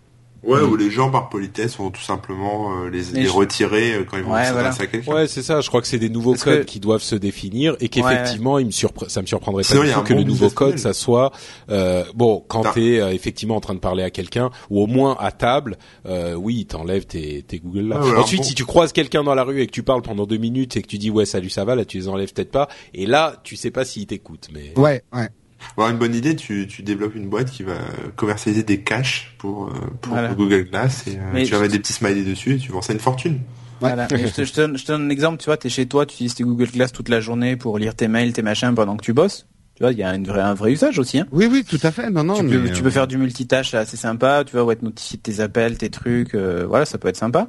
Ouais, 0.44 0.60
Mm. 0.60 0.70
ou 0.72 0.76
les 0.76 0.90
gens 0.90 1.10
par 1.10 1.28
politesse 1.28 1.76
vont 1.76 1.90
tout 1.90 2.00
simplement 2.02 2.82
euh, 2.84 2.90
les, 2.90 3.02
les 3.12 3.26
je- 3.26 3.30
retirer 3.30 3.94
euh, 3.94 4.04
quand 4.04 4.16
ils 4.16 4.24
vont 4.24 4.32
Ouais, 4.32 4.50
voilà. 4.50 4.70
à 4.70 4.86
quelqu'un. 4.86 5.12
Ouais, 5.12 5.28
c'est 5.28 5.42
ça. 5.42 5.60
Je 5.60 5.68
crois 5.68 5.80
que 5.80 5.86
c'est 5.86 5.98
des 6.00 6.08
nouveaux 6.08 6.32
Parce 6.32 6.44
codes 6.44 6.60
que- 6.60 6.64
qui 6.64 6.80
doivent 6.80 7.02
se 7.02 7.14
définir 7.14 7.76
et 7.80 7.88
qu'effectivement, 7.88 8.58
il 8.58 8.66
me 8.66 8.70
surpre- 8.72 9.08
ça 9.08 9.22
me 9.22 9.26
surprendrait 9.26 9.62
pas 9.62 9.74
du 9.74 9.92
tout 9.92 10.02
que 10.02 10.12
bon 10.14 10.18
le 10.18 10.24
nouveau 10.24 10.50
code, 10.50 10.78
ça 10.78 10.92
soit 10.92 11.30
euh, 11.70 12.04
bon 12.14 12.44
quand 12.48 12.62
t'es 12.74 12.98
euh, 13.00 13.12
effectivement 13.12 13.56
en 13.56 13.60
train 13.60 13.74
de 13.74 13.78
parler 13.78 14.02
à 14.02 14.10
quelqu'un 14.10 14.50
ou 14.70 14.80
au 14.82 14.86
moins 14.86 15.16
à 15.20 15.30
table. 15.32 15.76
Euh, 16.06 16.34
oui, 16.34 16.66
t'enlèves 16.66 17.06
tes, 17.06 17.42
tes 17.42 17.58
Google 17.60 17.88
là. 17.88 18.00
Ouais, 18.00 18.16
Ensuite, 18.16 18.40
bon. 18.40 18.46
si 18.46 18.54
tu 18.54 18.64
croises 18.64 18.92
quelqu'un 18.92 19.22
dans 19.22 19.34
la 19.34 19.44
rue 19.44 19.60
et 19.60 19.66
que 19.66 19.72
tu 19.72 19.82
parles 19.82 20.02
pendant 20.02 20.26
deux 20.26 20.38
minutes 20.38 20.76
et 20.76 20.82
que 20.82 20.88
tu 20.88 20.98
dis 20.98 21.10
ouais 21.10 21.24
salut 21.24 21.50
ça 21.50 21.64
va, 21.64 21.74
là 21.76 21.84
tu 21.84 21.98
les 21.98 22.08
enlèves 22.08 22.32
peut-être 22.32 22.50
pas. 22.50 22.68
Et 22.94 23.06
là, 23.06 23.36
tu 23.44 23.54
sais 23.56 23.70
pas 23.70 23.84
s'il 23.84 24.06
t'écoute. 24.06 24.48
Mais 24.52 24.72
Ouais, 24.76 25.02
ouais. 25.12 25.28
Voilà 25.76 25.92
une 25.92 25.98
bonne 25.98 26.14
idée, 26.14 26.36
tu, 26.36 26.66
tu 26.66 26.82
développes 26.82 27.14
une 27.14 27.28
boîte 27.28 27.50
qui 27.50 27.62
va 27.62 27.74
commercialiser 28.16 28.62
des 28.62 28.80
caches 28.80 29.34
pour, 29.38 29.66
euh, 29.66 29.72
pour 30.00 30.12
Voilà. 30.12 30.34
Google 30.34 30.64
Glass 30.70 31.06
et 31.06 31.16
euh, 31.16 31.30
Mais 31.32 31.44
tu 31.44 31.52
vas 31.52 31.60
mettre 31.60 31.72
des 31.72 31.78
petits 31.78 31.92
smileys 31.92 32.24
dessus 32.24 32.54
et 32.54 32.58
tu 32.58 32.72
vends 32.72 32.82
ça 32.82 32.92
une 32.92 33.00
fortune. 33.00 33.40
Voilà. 33.80 34.06
Mais 34.10 34.26
je, 34.28 34.32
te, 34.32 34.44
je, 34.44 34.52
te 34.52 34.60
donne, 34.60 34.78
je 34.78 34.84
te 34.84 34.92
donne 34.92 35.06
un 35.06 35.10
exemple, 35.10 35.38
tu 35.38 35.46
vois, 35.46 35.56
t'es 35.56 35.68
chez 35.68 35.86
toi, 35.86 36.06
tu 36.06 36.14
utilises 36.14 36.34
tes 36.34 36.44
Google 36.44 36.70
Glass 36.70 36.92
toute 36.92 37.08
la 37.08 37.20
journée 37.20 37.56
pour 37.56 37.78
lire 37.78 37.94
tes 37.94 38.06
mails, 38.06 38.32
tes 38.32 38.42
machins 38.42 38.74
pendant 38.74 38.96
que 38.96 39.04
tu 39.04 39.12
bosses. 39.12 39.46
Tu 39.74 39.82
vois, 39.82 39.92
il 39.92 39.98
y 39.98 40.02
a 40.02 40.14
une 40.14 40.26
vraie, 40.26 40.42
un 40.42 40.54
vrai 40.54 40.72
usage 40.72 40.98
aussi. 40.98 41.18
Hein. 41.18 41.26
Oui, 41.32 41.48
oui, 41.50 41.64
tout 41.64 41.80
à 41.82 41.90
fait. 41.90 42.10
Non, 42.10 42.22
non, 42.22 42.34
tu, 42.34 42.42
mais, 42.42 42.58
peux, 42.58 42.70
tu 42.70 42.80
euh, 42.80 42.84
peux 42.84 42.90
faire 42.90 43.06
du 43.06 43.16
multitâche 43.16 43.74
assez 43.74 43.96
sympa, 43.96 44.44
tu 44.44 44.52
vois, 44.52 44.64
ou 44.64 44.70
être 44.70 44.82
notifié 44.82 45.16
de 45.16 45.22
tes 45.22 45.40
appels, 45.40 45.78
tes 45.78 45.90
trucs, 45.90 46.34
euh, 46.34 46.66
voilà, 46.68 46.84
ça 46.84 46.98
peut 46.98 47.08
être 47.08 47.16
sympa. 47.16 47.48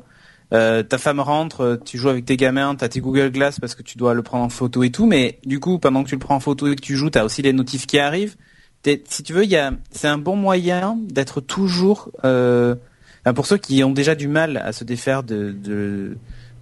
Euh, 0.52 0.84
ta 0.84 0.98
femme 0.98 1.20
rentre, 1.20 1.62
euh, 1.62 1.78
tu 1.78 1.98
joues 1.98 2.10
avec 2.10 2.26
tes 2.26 2.38
gamins, 2.38 2.76
t'as 2.76 2.90
tes 2.90 3.00
Google 3.00 3.32
Glass 3.32 3.60
parce 3.60 3.76
que 3.76 3.82
tu 3.82 3.98
dois 3.98 4.14
le 4.14 4.22
prendre 4.22 4.44
en 4.44 4.50
photo 4.50 4.84
et 4.84 4.92
tout, 4.92 5.06
mais 5.06 5.40
du 5.46 5.60
coup, 5.60 5.80
pendant 5.80 6.04
que 6.04 6.10
tu 6.10 6.16
le 6.16 6.20
prends 6.20 6.36
en 6.36 6.40
photo 6.40 6.68
et 6.68 6.76
que 6.76 6.82
tu 6.82 6.96
joues, 6.96 7.10
t'as 7.10 7.24
aussi 7.24 7.42
les 7.42 7.54
notifs 7.54 7.88
qui 7.88 8.00
arrivent. 8.00 8.36
Si 9.08 9.24
tu 9.24 9.34
veux, 9.34 9.46
il 9.46 9.50
y 9.50 9.56
a, 9.56 9.72
c'est 9.92 10.10
un 10.10 10.18
bon 10.18 10.36
moyen 10.36 10.98
d'être 11.02 11.40
toujours, 11.40 12.12
euh, 12.26 12.76
pour 13.36 13.46
ceux 13.46 13.58
qui 13.58 13.84
ont 13.84 13.92
déjà 13.92 14.14
du 14.14 14.28
mal 14.28 14.58
à 14.58 14.74
se 14.74 14.84
défaire 14.84 15.24
de, 15.24 15.52
de 15.52 16.18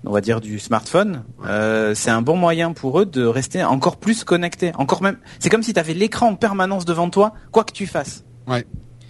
on 0.06 0.12
va 0.12 0.22
dire 0.22 0.42
du 0.42 0.60
smartphone, 0.60 1.24
euh, 1.46 1.94
c'est 1.94 2.10
un 2.10 2.22
bon 2.22 2.36
moyen 2.36 2.74
pour 2.74 3.00
eux 3.00 3.06
de 3.06 3.24
rester 3.24 3.64
encore 3.64 3.98
plus 3.98 4.24
connectés, 4.24 4.72
encore 4.76 5.02
même. 5.04 5.18
C'est 5.40 5.50
comme 5.50 5.64
si 5.64 5.74
tu 5.74 5.80
avais 5.80 5.94
l'écran 5.94 6.30
en 6.30 6.36
permanence 6.36 6.86
devant 6.86 7.10
toi, 7.10 7.34
quoi 7.52 7.64
que 7.64 7.74
tu 7.74 7.88
fasses. 7.88 8.24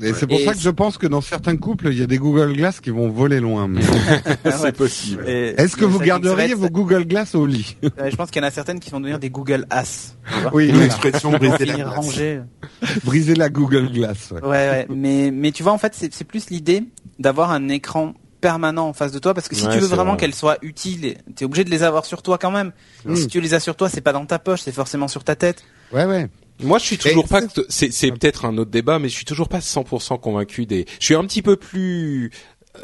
Et 0.03 0.13
c'est 0.13 0.27
pour 0.27 0.39
Et 0.39 0.45
ça 0.45 0.53
que 0.53 0.59
je 0.59 0.69
pense 0.69 0.97
que 0.97 1.07
dans 1.07 1.21
certains 1.21 1.57
couples, 1.57 1.89
il 1.91 1.99
y 1.99 2.03
a 2.03 2.07
des 2.07 2.17
Google 2.17 2.53
Glass 2.53 2.79
qui 2.79 2.89
vont 2.89 3.09
voler 3.09 3.39
loin. 3.39 3.67
mais- 3.67 3.81
c'est 4.51 4.75
possible. 4.75 5.27
Est-ce 5.27 5.75
que 5.75 5.85
vous 5.85 5.99
garderiez 5.99 6.53
vos 6.53 6.69
Google 6.69 7.05
Glass 7.05 7.35
au 7.35 7.45
lit? 7.45 7.77
Je 7.83 8.15
pense 8.15 8.31
qu'il 8.31 8.41
y 8.41 8.45
en 8.45 8.47
a 8.47 8.51
certaines 8.51 8.79
qui 8.79 8.89
vont 8.89 8.99
devenir 8.99 9.19
des 9.19 9.29
Google 9.29 9.65
As. 9.69 10.15
Oui, 10.53 10.65
Une 10.65 10.71
voilà. 10.71 10.85
expression 10.87 11.29
Ils 11.29 11.39
vont 11.39 11.49
briser 11.49 11.65
la 11.65 11.73
glace. 11.75 11.87
rangés. 11.95 12.41
briser 13.03 13.35
la 13.35 13.49
Google 13.49 13.91
Glass. 13.91 14.31
ouais. 14.31 14.41
Ouais, 14.41 14.49
ouais. 14.49 14.87
Mais, 14.89 15.31
mais 15.31 15.51
tu 15.51 15.63
vois, 15.63 15.71
en 15.73 15.77
fait, 15.77 15.93
c'est 15.95 16.13
c'est 16.13 16.25
plus 16.25 16.49
l'idée 16.49 16.83
d'avoir 17.19 17.51
un 17.51 17.69
écran 17.69 18.13
permanent 18.41 18.87
en 18.89 18.93
face 18.93 19.11
de 19.11 19.19
toi 19.19 19.35
parce 19.35 19.47
que 19.47 19.55
si 19.55 19.65
Ouais, 19.67 19.73
tu 19.73 19.79
veux 19.79 19.85
vraiment 19.87 20.11
vrai. 20.13 20.17
qu'elles 20.21 20.33
soient 20.33 20.57
utiles, 20.63 21.15
t'es 21.35 21.45
obligé 21.45 21.63
de 21.63 21.69
les 21.69 21.83
avoir 21.83 22.05
sur 22.05 22.23
toi 22.23 22.39
quand 22.39 22.49
même. 22.49 22.71
Mm. 23.05 23.15
Si 23.15 23.27
tu 23.27 23.39
les 23.39 23.53
as 23.53 23.59
sur 23.59 23.75
toi, 23.75 23.87
c'est 23.87 24.01
pas 24.01 24.13
dans 24.13 24.25
ta 24.25 24.39
poche, 24.39 24.61
c'est 24.61 24.71
forcément 24.71 25.07
sur 25.07 25.23
ta 25.23 25.35
tête. 25.35 25.63
Ouais, 25.93 26.05
ouais. 26.05 26.27
Moi, 26.61 26.79
je 26.79 26.85
suis 26.85 26.97
toujours 26.97 27.25
Et 27.25 27.27
pas. 27.27 27.41
C'est, 27.69 27.91
c'est 27.91 28.11
peut-être 28.11 28.45
un 28.45 28.57
autre 28.57 28.71
débat, 28.71 28.99
mais 28.99 29.09
je 29.09 29.15
suis 29.15 29.25
toujours 29.25 29.49
pas 29.49 29.59
100% 29.59 30.19
convaincu 30.19 30.65
des. 30.65 30.85
Je 30.99 31.05
suis 31.05 31.15
un 31.15 31.25
petit 31.25 31.41
peu 31.41 31.55
plus 31.55 32.31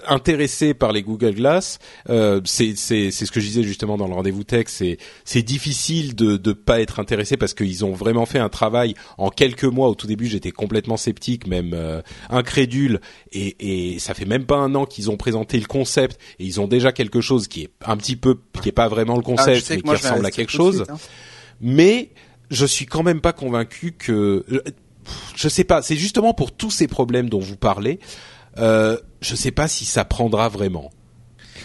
intéressé 0.07 0.73
par 0.73 0.91
les 0.91 1.01
Google 1.01 1.33
Glass. 1.33 1.79
Euh, 2.09 2.41
c'est, 2.45 2.75
c'est, 2.75 3.11
c'est 3.11 3.25
ce 3.25 3.31
que 3.31 3.39
je 3.39 3.47
disais 3.47 3.63
justement 3.63 3.97
dans 3.97 4.07
le 4.07 4.13
rendez-vous 4.13 4.43
tech. 4.43 4.65
C'est, 4.67 4.97
c'est 5.23 5.41
difficile 5.43 6.15
de 6.15 6.37
de 6.37 6.53
pas 6.53 6.81
être 6.81 6.99
intéressé 6.99 7.37
parce 7.37 7.53
qu'ils 7.53 7.85
ont 7.85 7.93
vraiment 7.93 8.25
fait 8.25 8.39
un 8.39 8.49
travail 8.49 8.95
en 9.17 9.29
quelques 9.29 9.63
mois. 9.63 9.89
Au 9.89 9.95
tout 9.95 10.07
début, 10.07 10.27
j'étais 10.27 10.51
complètement 10.51 10.97
sceptique, 10.97 11.47
même 11.47 11.71
euh, 11.73 12.01
incrédule, 12.29 12.99
et, 13.31 13.93
et 13.93 13.99
ça 13.99 14.13
fait 14.13 14.25
même 14.25 14.45
pas 14.45 14.57
un 14.57 14.75
an 14.75 14.85
qu'ils 14.85 15.09
ont 15.09 15.17
présenté 15.17 15.59
le 15.59 15.67
concept 15.67 16.19
et 16.39 16.45
ils 16.45 16.59
ont 16.59 16.67
déjà 16.67 16.91
quelque 16.91 17.21
chose 17.21 17.47
qui 17.47 17.63
est 17.63 17.69
un 17.85 17.97
petit 17.97 18.15
peu, 18.15 18.37
qui 18.61 18.69
est 18.69 18.73
pas 18.73 18.87
vraiment 18.87 19.15
le 19.15 19.23
Ah, 19.23 19.29
concept, 19.35 19.69
mais 19.69 19.81
qui 19.81 19.89
ressemble 19.89 20.25
à 20.25 20.31
quelque 20.31 20.51
chose 20.51 20.77
suite, 20.77 20.89
hein. 20.89 20.97
mais 21.61 22.09
je 22.49 22.65
suis 22.65 22.85
quand 22.85 23.03
même 23.03 23.21
pas 23.21 23.33
convaincu 23.33 23.91
que 23.93 24.45
je 25.35 25.47
sais 25.49 25.63
pas 25.63 25.81
c'est 25.81 25.95
justement 25.95 26.33
pour 26.33 26.51
tous 26.51 26.71
ces 26.71 26.87
problèmes 26.87 27.29
dont 27.29 27.39
vous 27.39 27.57
parlez 27.57 27.99
euh, 28.57 28.97
je 29.21 29.35
sais 29.35 29.51
pas 29.51 29.67
si 29.67 29.85
ça 29.85 30.05
prendra 30.05 30.49
vraiment 30.49 30.91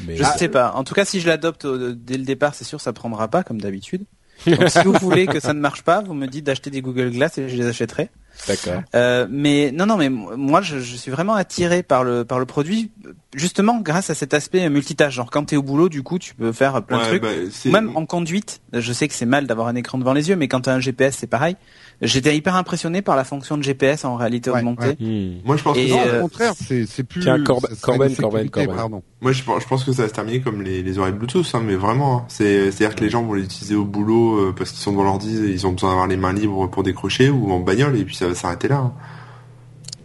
mais 0.07 0.17
Je 0.17 0.25
sais 0.39 0.49
pas. 0.49 0.73
En 0.75 0.85
tout 0.85 0.95
cas, 0.95 1.05
si 1.05 1.21
je 1.21 1.29
l'adopte 1.29 1.67
au- 1.67 1.93
dès 1.93 2.17
le 2.17 2.25
départ, 2.25 2.55
c'est 2.55 2.65
sûr, 2.65 2.81
ça 2.81 2.95
prendra 2.95 3.29
pas 3.29 3.45
comme 3.45 3.61
d'habitude. 3.61 4.05
Donc, 4.47 4.69
si 4.71 4.79
vous 4.85 4.95
voulez 4.95 5.27
que 5.27 5.39
ça 5.39 5.53
ne 5.53 5.61
marche 5.61 5.83
pas, 5.83 6.01
vous 6.01 6.15
me 6.15 6.27
dites 6.27 6.45
d'acheter 6.47 6.71
des 6.71 6.81
Google 6.81 7.11
Glass 7.11 7.37
et 7.37 7.49
je 7.51 7.57
les 7.57 7.67
achèterai. 7.67 8.09
D'accord 8.49 8.83
Euh, 8.95 9.27
mais 9.31 9.71
non, 9.73 9.87
non, 9.87 9.97
mais 9.97 10.09
moi, 10.09 10.61
je, 10.63 10.79
je 10.79 10.97
suis 10.97 11.11
vraiment 11.11 11.35
attiré 11.35 11.83
par 11.83 12.05
le 12.05 12.25
par 12.25 12.39
le 12.39 12.47
produit, 12.47 12.91
justement 13.35 13.79
grâce 13.81 14.11
à 14.11 14.15
cet 14.15 14.35
aspect 14.35 14.69
multitâche. 14.69 15.15
Genre, 15.15 15.31
quand 15.31 15.45
t'es 15.45 15.57
au 15.57 15.63
boulot, 15.63 15.89
du 15.89 16.03
coup, 16.03 16.19
tu 16.19 16.35
peux 16.35 16.53
faire 16.53 16.83
plein 16.83 16.99
de 16.99 17.03
Ouais, 17.03 17.09
trucs. 17.09 17.23
bah, 17.23 17.71
même 17.71 17.97
en 17.97 18.07
conduite, 18.07 18.61
je 18.73 18.93
sais 18.93 19.09
que 19.09 19.15
c'est 19.15 19.27
mal 19.27 19.47
d'avoir 19.47 19.69
un 19.69 19.75
écran 19.75 19.99
devant 19.99 20.13
les 20.13 20.29
yeux, 20.29 20.37
mais 20.37 20.49
quand 20.49 20.63
t'as 20.63 20.75
un 20.75 20.81
GPS, 20.81 21.17
c'est 21.19 21.27
pareil. 21.27 21.57
J'étais 22.05 22.37
hyper 22.37 22.57
impressionné 22.57 23.01
par 23.01 23.15
la 23.15 23.23
fonction 23.25 23.57
de 23.57 23.63
GPS 23.63 24.05
en 24.05 24.17
réalité 24.17 24.51
Ouais, 24.51 24.59
augmentée. 24.59 24.87
ouais. 24.89 24.97
Hmm. 25.01 25.41
Moi 25.45 25.57
je 25.57 25.63
pense 25.63 25.77
Et, 25.79 25.87
que 25.87 25.93
Non, 25.93 25.97
ça- 26.03 26.09
euh, 26.09 26.19
au 26.19 26.23
contraire, 26.23 26.53
c'est 26.57 26.85
c'est 26.87 27.05
plus. 27.05 27.21
Tiens, 27.21 27.39
Corben- 27.45 27.71
Corben, 27.81 28.15
Corben, 28.17 28.51
pardon. 28.51 29.03
moi 29.21 29.31
je, 29.33 29.43
pense- 29.45 29.63
je 29.63 29.69
pense 29.69 29.85
que 29.85 29.93
ça 29.93 30.03
va 30.03 30.09
se 30.09 30.13
terminer 30.15 30.41
comme 30.41 30.63
les, 30.63 30.83
les 30.83 30.99
oreilles 30.99 31.13
Bluetooth, 31.13 31.47
hein, 31.55 31.63
mais 31.65 31.77
vraiment. 31.77 32.19
hein. 32.19 32.25
C'est 32.29 32.73
c'est 32.73 32.85
à 32.85 32.89
dire 32.89 32.97
que 32.97 33.05
les 33.05 33.11
gens 33.11 33.23
vont 33.23 33.35
l'utiliser 33.35 33.77
au 33.77 33.85
boulot 33.85 34.37
euh, 34.49 34.55
parce 34.57 34.71
qu'ils 34.71 34.81
sont 34.81 34.91
devant 34.93 35.05
l'ordi 35.05 35.37
et 35.45 35.51
ils 35.51 35.67
ont 35.67 35.73
besoin 35.73 35.91
d'avoir 35.91 36.09
les 36.09 36.17
mains 36.17 36.33
libres 36.33 36.67
pour 36.67 36.83
décrocher 36.83 37.31
ou 37.31 37.53
en 37.53 37.61
bagnole 37.61 37.97
et 37.97 38.05
puis 38.05 38.17
ça 38.17 38.27
va 38.27 38.35
s'arrêter 38.35 38.67
là. 38.69 38.79
hein. 38.79 38.93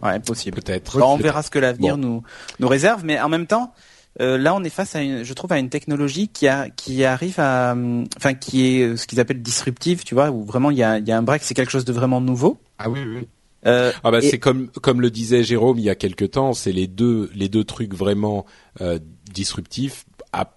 Ouais, 0.00 0.20
possible. 0.20 0.60
peut-être 0.62 0.98
Bon, 1.00 1.14
on 1.14 1.16
verra 1.16 1.42
ce 1.42 1.50
que 1.50 1.58
l'avenir 1.58 1.96
Bon. 1.96 2.02
nous 2.02 2.22
nous 2.60 2.68
réserve, 2.68 3.04
mais 3.04 3.20
en 3.20 3.28
même 3.28 3.46
temps, 3.48 3.72
euh, 4.20 4.36
là, 4.38 4.54
on 4.54 4.62
est 4.64 4.70
face 4.70 4.94
à 4.96 5.02
une, 5.02 5.22
je 5.24 5.32
trouve, 5.34 5.52
à 5.52 5.58
une 5.58 5.68
technologie 5.68 6.28
qui 6.28 6.48
a, 6.48 6.68
qui 6.70 7.04
arrive 7.04 7.38
à, 7.38 7.72
hum, 7.72 8.04
enfin, 8.16 8.34
qui 8.34 8.66
est 8.66 8.82
euh, 8.82 8.96
ce 8.96 9.06
qu'ils 9.06 9.20
appellent 9.20 9.42
disruptive, 9.42 10.04
tu 10.04 10.14
vois, 10.14 10.30
où 10.30 10.44
vraiment 10.44 10.70
il 10.70 10.78
y 10.78 10.82
a, 10.82 10.98
il 10.98 11.06
y 11.06 11.12
a 11.12 11.16
un 11.18 11.22
break, 11.22 11.42
c'est 11.44 11.54
quelque 11.54 11.70
chose 11.70 11.84
de 11.84 11.92
vraiment 11.92 12.20
nouveau. 12.20 12.58
Ah 12.78 12.88
oui, 12.90 13.00
oui. 13.06 13.28
Euh, 13.66 13.90
Ah 14.04 14.12
bah 14.12 14.18
et- 14.18 14.22
c'est 14.30 14.38
comme 14.38 14.68
comme 14.68 15.00
le 15.00 15.10
disait 15.10 15.42
Jérôme 15.42 15.78
il 15.78 15.84
y 15.84 15.90
a 15.90 15.96
quelque 15.96 16.24
temps, 16.24 16.52
c'est 16.52 16.70
les 16.70 16.86
deux 16.86 17.28
les 17.34 17.48
deux 17.48 17.64
trucs 17.64 17.92
vraiment 17.92 18.46
euh, 18.80 19.00
disruptifs 19.32 20.04
à- 20.32 20.48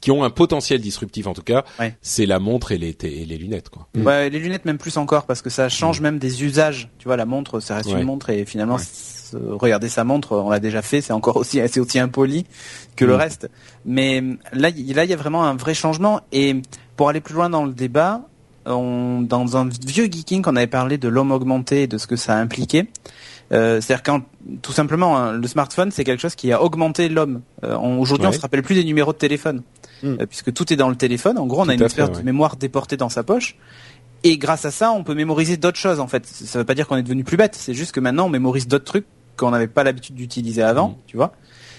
qui 0.00 0.10
ont 0.12 0.22
un 0.22 0.30
potentiel 0.30 0.80
disruptif 0.80 1.26
en 1.26 1.32
tout 1.34 1.42
cas, 1.42 1.64
Ouais. 1.80 1.96
c'est 2.02 2.24
la 2.24 2.38
montre 2.38 2.70
et 2.70 2.78
les 2.78 2.96
et 3.02 3.24
les 3.24 3.36
lunettes 3.36 3.68
quoi. 3.68 3.88
Mm. 3.96 4.06
Ouais, 4.06 4.30
les 4.30 4.38
lunettes 4.38 4.64
même 4.64 4.78
plus 4.78 4.96
encore 4.96 5.26
parce 5.26 5.42
que 5.42 5.50
ça 5.50 5.68
change 5.68 6.00
même 6.00 6.18
des 6.20 6.44
usages. 6.44 6.88
Tu 6.98 7.06
vois, 7.08 7.16
la 7.16 7.26
montre, 7.26 7.58
ça 7.58 7.74
reste 7.76 7.88
Ouais. 7.92 7.98
une 8.00 8.06
montre 8.06 8.30
et 8.30 8.44
finalement, 8.44 8.78
regarder 9.34 9.88
sa 9.88 10.04
montre, 10.04 10.36
on 10.36 10.50
l'a 10.50 10.60
déjà 10.60 10.82
fait, 10.82 11.00
c'est 11.00 11.12
encore 11.12 11.36
aussi, 11.36 11.60
c'est 11.68 11.80
aussi 11.80 11.98
impoli 11.98 12.46
que 12.96 13.04
le 13.04 13.14
Mm. 13.14 13.16
reste. 13.20 13.50
Mais 13.84 14.22
là, 14.52 14.68
il- 14.70 14.94
là, 14.94 15.04
il 15.04 15.10
y 15.10 15.14
a 15.14 15.16
vraiment 15.16 15.44
un 15.44 15.54
vrai 15.56 15.74
changement. 15.74 16.20
Et 16.32 16.62
pour 16.96 17.08
aller 17.08 17.20
plus 17.20 17.34
loin 17.34 17.50
dans 17.50 17.64
le 17.64 17.72
débat, 17.72 18.22
on, 18.66 19.20
dans 19.22 19.56
un 19.56 19.68
vieux 19.86 20.06
geeking, 20.10 20.42
qu'on 20.42 20.56
avait 20.56 20.66
parlé 20.66 20.98
de 20.98 21.08
l'homme 21.08 21.30
augmenté 21.32 21.82
et 21.82 21.86
de 21.86 21.98
ce 21.98 22.06
que 22.06 22.16
ça 22.16 22.36
impliquait. 22.36 22.86
Euh, 23.52 23.80
C'est-à-dire 23.80 24.02
quand 24.02 24.22
tout 24.60 24.72
simplement 24.72 25.16
hein, 25.16 25.32
le 25.32 25.46
smartphone 25.46 25.92
c'est 25.92 26.02
quelque 26.02 26.20
chose 26.20 26.34
qui 26.34 26.50
a 26.50 26.60
augmenté 26.60 27.08
l'homme. 27.08 27.42
Euh, 27.62 27.76
on- 27.76 28.00
Aujourd'hui 28.00 28.26
on 28.26 28.30
Ouais. 28.30 28.36
se 28.36 28.40
rappelle 28.40 28.62
plus 28.64 28.74
des 28.74 28.82
numéros 28.84 29.12
de 29.12 29.18
téléphone 29.18 29.62
Mm. 30.02 30.16
Euh, 30.20 30.26
puisque 30.26 30.52
tout 30.52 30.70
est 30.72 30.76
dans 30.76 30.88
le 30.90 30.96
téléphone. 30.96 31.38
En 31.38 31.46
gros 31.46 31.60
on 31.62 31.64
Tout 31.64 31.70
a 31.70 31.74
une 31.74 31.82
espèce 31.82 32.08
ouais. 32.10 32.16
de 32.18 32.22
mémoire 32.22 32.56
déportée 32.56 32.96
dans 32.98 33.08
sa 33.08 33.22
poche. 33.22 33.56
Et 34.24 34.36
grâce 34.36 34.64
à 34.64 34.70
ça, 34.72 34.90
on 34.90 35.04
peut 35.04 35.14
mémoriser 35.14 35.56
d'autres 35.56 35.78
choses 35.78 36.00
en 36.00 36.06
fait. 36.08 36.26
Ça 36.26 36.58
veut 36.58 36.64
pas 36.64 36.74
dire 36.74 36.88
qu'on 36.88 36.96
est 36.96 37.02
devenu 37.02 37.22
plus 37.22 37.36
bête, 37.36 37.54
c'est 37.54 37.72
juste 37.74 37.92
que 37.92 38.00
maintenant 38.00 38.26
on 38.26 38.28
mémorise 38.28 38.66
d'autres 38.66 38.84
trucs 38.84 39.06
qu'on 39.36 39.50
n'avait 39.50 39.68
pas 39.68 39.84
l'habitude 39.84 40.14
d'utiliser 40.16 40.62
avant, 40.62 40.88
Mm. 40.90 40.96
tu 41.06 41.16
vois. 41.16 41.32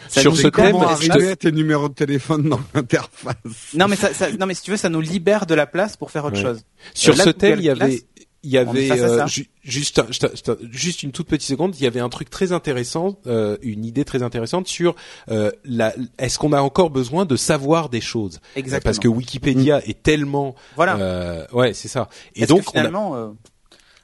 Ça 0.10 0.22
Sur 0.22 0.32
nous 0.32 0.38
ce 0.38 0.48
thème, 0.48 0.76
arriver 0.78 1.32
à 1.32 1.36
tes 1.36 1.52
numéros 1.52 1.90
de 1.90 1.94
téléphone 1.94 2.48
dans 2.48 2.62
l'interface 2.74 3.36
Non 3.74 3.90
mais 3.90 3.98
ça, 3.98 4.14
ça- 4.14 4.32
non 4.32 4.46
mais 4.46 4.54
si 4.54 4.62
tu 4.62 4.72
veux, 4.72 4.78
ça 4.78 4.88
nous 4.88 5.02
libère 5.02 5.46
de 5.46 5.54
la 5.54 5.66
place 5.68 5.98
pour 5.98 6.12
faire 6.12 6.24
autre 6.24 6.38
Ouais. 6.38 6.44
chose. 6.44 6.62
Sur 6.94 7.16
là, 7.18 7.26
ce 7.26 7.30
thème, 7.32 7.60
il 7.60 7.66
y 7.66 7.70
avait 7.70 8.04
il 8.44 8.52
y 8.52 8.58
avait 8.58 8.92
euh, 8.92 9.28
ju- 9.28 9.50
juste 9.64 10.00
juste 10.72 11.04
une 11.04 11.12
toute 11.12 11.28
petite 11.28 11.48
seconde, 11.50 11.76
il 11.78 11.84
y 11.84 11.88
avait 11.88 12.00
un 12.00 12.08
truc 12.08 12.30
très 12.30 12.54
intéressant, 12.54 13.20
euh, 13.28 13.58
une 13.62 13.84
idée 13.84 14.06
très 14.06 14.22
intéressante 14.24 14.68
sur 14.68 14.96
euh, 15.30 15.52
la 15.66 15.94
est-ce 16.20 16.38
qu'on 16.40 16.54
a 16.54 16.62
encore 16.62 16.90
besoin 16.92 17.26
de 17.26 17.36
savoir 17.36 17.90
des 17.90 18.00
choses? 18.00 18.40
Exactement. 18.56 18.88
parce 18.88 19.00
que 19.00 19.08
Wikipédia 19.10 19.84
est 19.86 20.02
tellement 20.04 20.56
voilà. 20.78 20.96
euh, 20.98 21.46
ouais, 21.52 21.74
c'est 21.74 21.90
ça. 21.90 22.08
Et 22.36 22.46
donc 22.46 22.62
on 22.68 22.70
a- 22.70 22.80
finalement, 22.80 23.16
euh, 23.18 23.28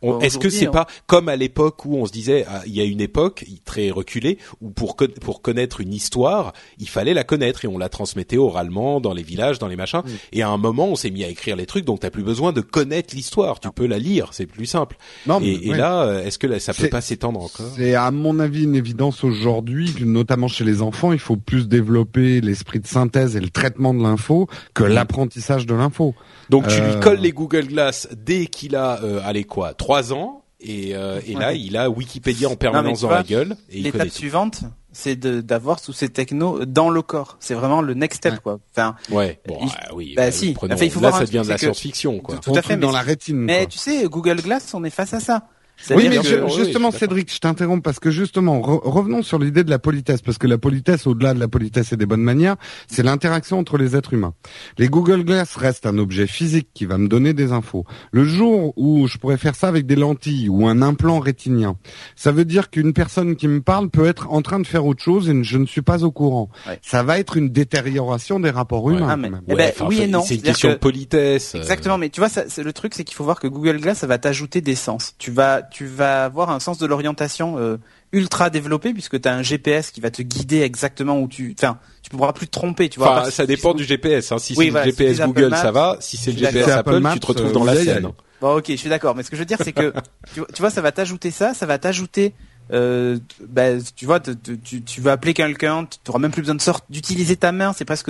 On- 0.04 0.20
Est-ce 0.20 0.38
que 0.38 0.50
c'est 0.50 0.68
on- 0.68 0.72
pas 0.72 0.88
comme 1.08 1.30
à 1.30 1.36
l'époque 1.36 1.86
où 1.86 1.96
on 1.98 2.06
se 2.06 2.12
disait 2.12 2.46
ah, 2.48 2.62
il 2.68 2.74
y 2.76 2.82
a 2.82 2.84
une 2.84 3.02
époque 3.02 3.46
très 3.66 3.90
reculée 3.90 4.38
où 4.62 4.70
pour 4.70 4.96
con- 4.96 5.08
pour 5.22 5.42
connaître 5.42 5.82
une 5.82 5.94
histoire 5.94 6.54
il 6.80 6.88
fallait 6.90 7.14
la 7.14 7.24
connaître 7.24 7.66
et 7.66 7.68
on 7.68 7.78
la 7.78 7.90
transmettait 7.90 8.38
oralement 8.38 9.00
dans 9.00 9.14
les 9.14 9.24
villages 9.24 9.60
dans 9.60 9.68
les 9.68 9.76
machins. 9.76 10.02
Mm. 10.06 10.10
et 10.34 10.42
à 10.44 10.50
un 10.50 10.58
moment 10.58 10.88
on 10.88 10.96
s'est 10.96 11.10
mis 11.10 11.24
à 11.24 11.28
écrire 11.30 11.56
les 11.56 11.66
trucs 11.66 11.86
donc 11.86 12.02
t'as 12.02 12.10
plus 12.10 12.24
besoin 12.24 12.52
de 12.52 12.62
connaître 12.62 13.16
l'histoire. 13.16 13.60
Tu 13.60 13.70
peux 13.72 13.88
la 13.88 13.98
lire 13.98 14.30
c'est 14.32 14.46
plus 14.46 14.66
simple. 14.66 14.98
Non, 15.26 15.40
mais 15.40 15.54
et, 15.54 15.74
là 15.74 16.04
euh, 16.04 16.24
est-ce 16.26 16.38
que 16.38 16.48
là, 16.48 16.60
ça 16.60 16.74
peut 16.74 16.90
pas 16.90 17.02
s'étendre 17.02 17.40
encore? 17.42 17.68
C'est 17.78 17.96
à 17.96 18.12
mon 18.12 18.40
avis 18.40 18.64
une 18.64 18.76
évidence 18.76 19.24
aujourd'hui, 19.24 19.94
notamment 20.02 20.48
chez 20.48 20.64
les 20.66 20.82
enfants, 20.82 21.14
il 21.14 21.20
faut 21.20 21.38
plus 21.38 21.68
développer 21.68 22.42
l'esprit 22.42 22.80
de 22.80 22.88
synthèse 22.88 23.36
et 23.36 23.40
le 23.40 23.50
traitement 23.50 23.94
de 23.94 24.02
l'info 24.04 24.48
que 24.74 24.84
l'apprentissage 24.84 25.66
de 25.66 25.74
l'info. 25.76 26.16
donc 26.50 26.68
tu 26.68 26.74
Euh, 26.82 26.94
lui 26.94 27.00
colles 27.00 27.20
les 27.20 27.32
Google 27.32 27.68
Glass 27.68 28.08
dès 28.16 28.48
qu'il 28.48 28.76
a 28.76 29.02
euh, 29.04 29.20
allez 29.24 29.44
quoi 29.44 29.74
trois 29.74 29.93
ans 30.14 30.44
et, 30.60 30.96
euh, 30.96 31.20
et 31.28 31.34
là 31.34 31.54
il 31.54 31.76
a 31.78 31.90
Wikipédia 31.90 32.50
en 32.50 32.56
permanence 32.56 33.00
tu 33.00 33.04
dans 33.04 33.10
la 33.12 33.16
vois, 33.18 33.24
gueule 33.24 33.56
l'étape 33.70 34.10
suivante, 34.10 34.62
c'est 34.92 35.16
d'avoir 35.20 35.82
tous 35.82 35.92
ces 35.94 36.08
technos 36.10 36.66
dans 36.66 36.90
le 36.90 37.02
corps. 37.02 37.36
C'est 37.40 37.54
vraiment 37.56 37.82
le 37.82 37.94
next 37.96 38.18
step 38.18 38.34
Ouais. 38.34 38.40
quoi. 38.44 38.60
Enfin, 38.72 38.96
ouais 39.12 39.40
bon 39.48 39.58
Il- 39.64 39.70
ah 39.80 39.94
oui 39.94 40.14
bah, 40.16 40.26
bah, 40.28 40.32
si. 40.32 40.54
prenons- 40.54 40.74
Enfin, 40.76 40.86
il 40.86 40.92
faut 40.92 41.00
là 41.02 41.10
voir 41.10 41.20
ça 41.22 41.26
devient 41.26 41.42
de 41.44 41.50
la 41.50 41.58
science-fiction 41.58 42.20
quoi 42.20 42.38
Tout 42.38 42.56
à 42.56 42.62
fait, 42.62 42.78
dans 42.78 42.88
mais- 42.88 42.94
la 42.94 43.02
rétine. 43.02 43.36
mais 43.38 43.58
quoi. 43.60 43.66
tu 43.68 43.78
sais, 43.80 44.04
Google 44.06 44.42
Glass, 44.42 44.74
on 44.74 44.84
est 44.84 44.90
face 44.90 45.14
à 45.14 45.20
ça. 45.20 45.48
Oui, 45.90 46.08
mais 46.10 46.18
que- 46.20 46.44
oui, 46.46 46.52
justement. 46.56 46.92
Cédric, 46.92 47.34
je 47.34 47.40
t'interromps 47.40 47.82
parce 47.84 48.00
que 48.00 48.10
justement, 48.12 48.60
re- 48.62 48.80
revenons 48.84 49.22
sur 49.22 49.38
l'idée 49.40 49.64
de 49.64 49.70
la 49.70 49.80
politesse, 49.80 50.22
parce 50.22 50.38
que 50.38 50.48
la 50.48 50.58
politesse, 50.58 51.08
au-delà 51.08 51.34
de 51.34 51.40
la 51.40 51.48
politesse 51.50 51.92
et 51.92 51.98
des 51.98 52.06
bonnes 52.06 52.22
manières, 52.22 52.56
c'est 52.88 53.04
l'interaction 53.04 53.60
entre 53.60 53.78
les 53.78 53.96
êtres 53.96 54.14
humains. 54.14 54.34
Les 54.78 54.88
Google 54.88 55.24
Glass 55.26 55.56
restent 55.58 55.86
un 55.86 55.98
objet 55.98 56.28
physique 56.28 56.70
qui 56.74 56.86
va 56.86 56.98
me 56.98 57.08
donner 57.08 57.34
des 57.34 57.52
infos. 57.52 57.86
Le 58.12 58.24
jour 58.24 58.74
où 58.78 59.08
je 59.08 59.18
pourrais 59.18 59.38
faire 59.38 59.56
ça 59.56 59.68
avec 59.68 59.86
des 59.86 59.96
lentilles 59.96 60.48
ou 60.48 60.68
un 60.68 60.82
implant 60.82 61.20
rétinien, 61.20 61.76
ça 62.16 62.32
veut 62.32 62.46
dire 62.46 62.70
qu'une 62.70 62.94
personne 62.94 63.36
qui 63.36 63.48
me 63.50 63.62
parle 63.62 63.90
peut 63.90 64.06
être 64.06 64.32
en 64.32 64.42
train 64.42 64.60
de 64.60 64.68
faire 64.68 64.86
autre 64.86 65.04
chose 65.04 65.28
et 65.30 65.44
je 65.44 65.58
ne 65.58 65.66
suis 65.66 65.82
pas 65.82 66.04
au 66.04 66.12
courant. 66.12 66.50
Ouais. 66.68 66.80
Ça 66.82 67.04
va 67.04 67.20
être 67.20 67.36
une 67.36 67.50
détérioration 67.50 68.40
des 68.40 68.52
rapports 68.52 68.84
Ouais. 68.86 68.96
humains. 68.96 69.08
Ah, 69.10 69.18
mais-. 69.18 69.32
Eh 69.50 69.56
ben, 69.56 69.72
enfin, 69.74 69.86
oui 69.90 70.02
et 70.02 70.08
non. 70.08 70.22
C'est 70.22 70.36
une 70.36 70.42
question 70.44 70.70
que- 70.70 70.74
de 70.76 70.80
politesse. 70.80 71.56
euh, 71.56 71.60
Exactement, 71.60 71.98
mais 71.98 72.10
tu 72.10 72.22
vois, 72.22 72.30
ça, 72.30 72.44
c'est- 72.48 72.64
le 72.64 72.72
truc, 72.74 72.94
c'est 72.94 73.04
qu'il 73.04 73.16
faut 73.16 73.24
voir 73.24 73.40
que 73.40 73.48
Google 73.48 73.80
Glass, 73.82 73.98
ça 74.00 74.08
va 74.08 74.18
t'ajouter 74.18 74.62
des 74.62 74.76
sens. 74.76 75.16
Tu 75.18 75.32
vas, 75.32 75.62
tu 75.72 75.86
vas 75.86 76.26
avoir 76.26 76.50
un 76.50 76.60
sens 76.60 76.78
de 76.78 76.86
l'orientation 76.86 77.58
euh, 77.58 77.78
ultra 78.12 78.50
développé 78.50 78.94
puisque 78.94 79.20
tu 79.22 79.28
as 79.28 79.34
un 79.34 79.42
GPS 79.42 79.92
qui 79.92 80.02
va 80.02 80.12
te 80.12 80.22
guider 80.22 80.62
exactement 80.62 81.20
où 81.20 81.28
tu, 81.28 81.56
enfin, 81.58 81.80
tu 82.02 82.10
pourras 82.10 82.34
plus 82.34 82.48
te 82.48 82.52
tromper. 82.52 82.90
Tu 82.90 83.00
vois. 83.00 83.22
Enfin, 83.22 83.26
ça 83.32 83.44
si- 83.44 83.48
dépend 83.48 83.74
du 83.74 83.84
GPS. 83.84 84.32
Hein. 84.32 84.38
Si 84.40 84.54
Oui, 84.58 84.66
c'est 84.66 84.72
voilà, 84.72 84.86
le 84.86 84.92
GPS 84.92 85.20
Google, 85.22 85.56
ça 85.56 85.72
va. 85.72 85.98
Si 86.00 86.18
c'est 86.18 86.32
le 86.32 86.38
GPS. 86.38 86.68
Apple, 86.70 87.00
Maps, 87.00 87.14
tu 87.14 87.20
te 87.20 87.28
retrouves 87.28 87.48
euh, 87.50 87.54
dans 87.54 87.64
la 87.64 87.76
scène. 87.76 88.10
Bon, 88.42 88.58
ok, 88.58 88.66
je 88.70 88.76
suis 88.76 88.90
d'accord. 88.90 89.16
Mais 89.16 89.24
ce 89.24 89.30
que 89.30 89.36
je 89.36 89.42
veux 89.42 89.46
dire, 89.46 89.58
c'est 89.64 89.72
que 89.74 89.94
tu, 90.34 90.40
vois- 90.42 90.50
tu 90.54 90.62
vois, 90.62 90.70
ça 90.70 90.82
va 90.82 90.92
t'ajouter 90.92 91.32
ça, 91.32 91.54
ça 91.54 91.66
va 91.66 91.78
t'ajouter. 91.78 92.34
Euh, 92.72 93.18
bah, 93.48 93.72
tu 93.96 94.06
vois, 94.06 94.20
tu, 94.22 94.84
tu 94.84 95.02
vas 95.02 95.14
appeler 95.14 95.34
quelqu'un, 95.34 95.86
tu 95.86 95.98
n'auras 96.08 96.20
même 96.20 96.32
plus 96.32 96.42
besoin 96.42 96.56
de 96.56 96.62
sorte 96.62 96.86
d'utiliser 96.90 97.36
ta 97.36 97.52
main. 97.52 97.74
C'est 97.74 97.84
presque, 97.86 98.10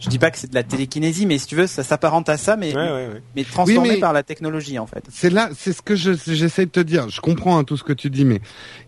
je 0.00 0.08
dis 0.08 0.18
pas 0.18 0.30
que 0.30 0.38
c'est 0.38 0.50
de 0.50 0.54
la 0.54 0.62
télékinésie, 0.64 1.26
mais 1.26 1.38
si 1.38 1.46
tu 1.46 1.54
veux, 1.54 1.66
ça 1.66 1.82
s'apparente 1.84 2.28
à 2.28 2.36
ça, 2.36 2.56
mais 2.56 2.74
Ouais, 2.74 2.80
ouais, 2.82 2.90
ouais. 3.08 3.22
mais 3.36 3.44
transformé 3.44 3.90
mais- 3.90 3.96
par 4.00 4.12
la 4.12 4.22
technologie 4.22 4.78
en 4.78 4.86
fait. 4.86 5.04
C'est 5.10 5.30
là, 5.30 5.50
c'est 5.56 5.72
ce 5.72 5.82
que 5.82 5.94
je- 5.94 6.12
j'essaie 6.26 6.66
de 6.66 6.70
te 6.70 6.80
dire. 6.80 7.08
Je 7.10 7.20
comprends 7.20 7.58
hein, 7.58 7.64
tout 7.64 7.76
ce 7.76 7.84
que 7.84 7.92
tu 7.92 8.10
dis, 8.10 8.24
mais 8.24 8.40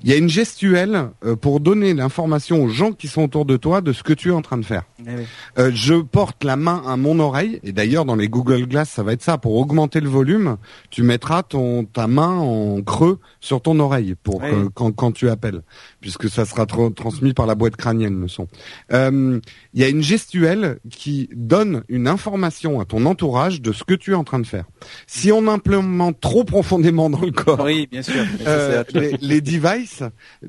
il 0.02 0.10
y 0.10 0.12
a 0.12 0.16
une 0.16 0.28
gestuelle 0.28 1.08
euh, 1.24 1.36
pour 1.36 1.60
donner 1.60 1.94
l'information 1.94 2.62
aux 2.62 2.68
gens 2.68 2.92
qui 2.92 3.08
sont 3.08 3.22
autour 3.22 3.44
de 3.44 3.56
toi 3.56 3.80
de 3.82 3.92
ce 3.92 4.02
que 4.02 4.12
tu 4.12 4.30
es 4.30 4.32
en 4.32 4.42
train 4.42 4.58
de 4.58 4.64
faire. 4.64 4.82
Eh 5.00 5.10
oui. 5.10 5.22
Euh, 5.58 5.70
je 5.74 5.94
porte 5.94 6.42
la 6.44 6.56
main 6.56 6.82
à 6.86 6.96
mon 6.96 7.18
oreille, 7.20 7.60
et 7.62 7.72
d'ailleurs 7.72 8.04
dans 8.04 8.16
les 8.16 8.28
Google 8.28 8.66
Glass, 8.66 8.88
ça 8.90 9.02
va 9.02 9.12
être 9.12 9.22
ça. 9.22 9.38
Pour 9.38 9.54
augmenter 9.56 10.00
le 10.00 10.08
volume, 10.08 10.56
tu 10.90 11.02
mettras 11.02 11.42
ton 11.42 11.84
ta 11.84 12.06
main 12.06 12.30
en 12.38 12.80
creux 12.82 13.18
sur 13.40 13.60
ton 13.60 13.78
oreille 13.80 14.14
pour 14.22 14.36
Oui. 14.42 14.50
que- 14.50 14.68
quand 14.68 14.92
quand 14.92 15.12
tu 15.12 15.28
appelles, 15.28 15.62
puisque 16.02 16.28
ça 16.28 16.44
sera 16.44 16.64
tra- 16.64 16.92
transmis 16.92 17.32
par 17.32 17.46
la 17.46 17.54
boîte 17.54 17.76
crânienne 17.76 18.20
le 18.20 18.28
son. 18.28 18.48
Euh, 18.92 19.40
Il 19.72 19.80
y 19.80 19.84
a 19.84 19.88
une 19.88 20.02
gestuelle 20.02 20.78
qui 20.90 21.30
donne 21.34 21.84
une 21.88 22.06
information 22.08 22.80
à 22.80 22.84
ton 22.84 23.06
entourage 23.06 23.62
de 23.62 23.72
ce 23.72 23.84
que 23.84 23.94
tu 23.94 24.10
es 24.10 24.14
en 24.14 24.24
train 24.24 24.40
de 24.40 24.46
faire. 24.46 24.64
Si 25.06 25.32
on 25.32 25.48
implémente 25.48 26.20
trop 26.20 26.44
profondément 26.44 27.08
dans 27.08 27.20
le 27.20 27.30
corps, 27.30 27.62
Oui, 27.64 27.88
bien 27.90 28.02
sûr. 28.02 28.14
Mais 28.38 28.44
ça, 28.44 28.50
euh, 28.50 28.84
les, 28.92 29.16
les 29.22 29.40
devices, 29.40 30.02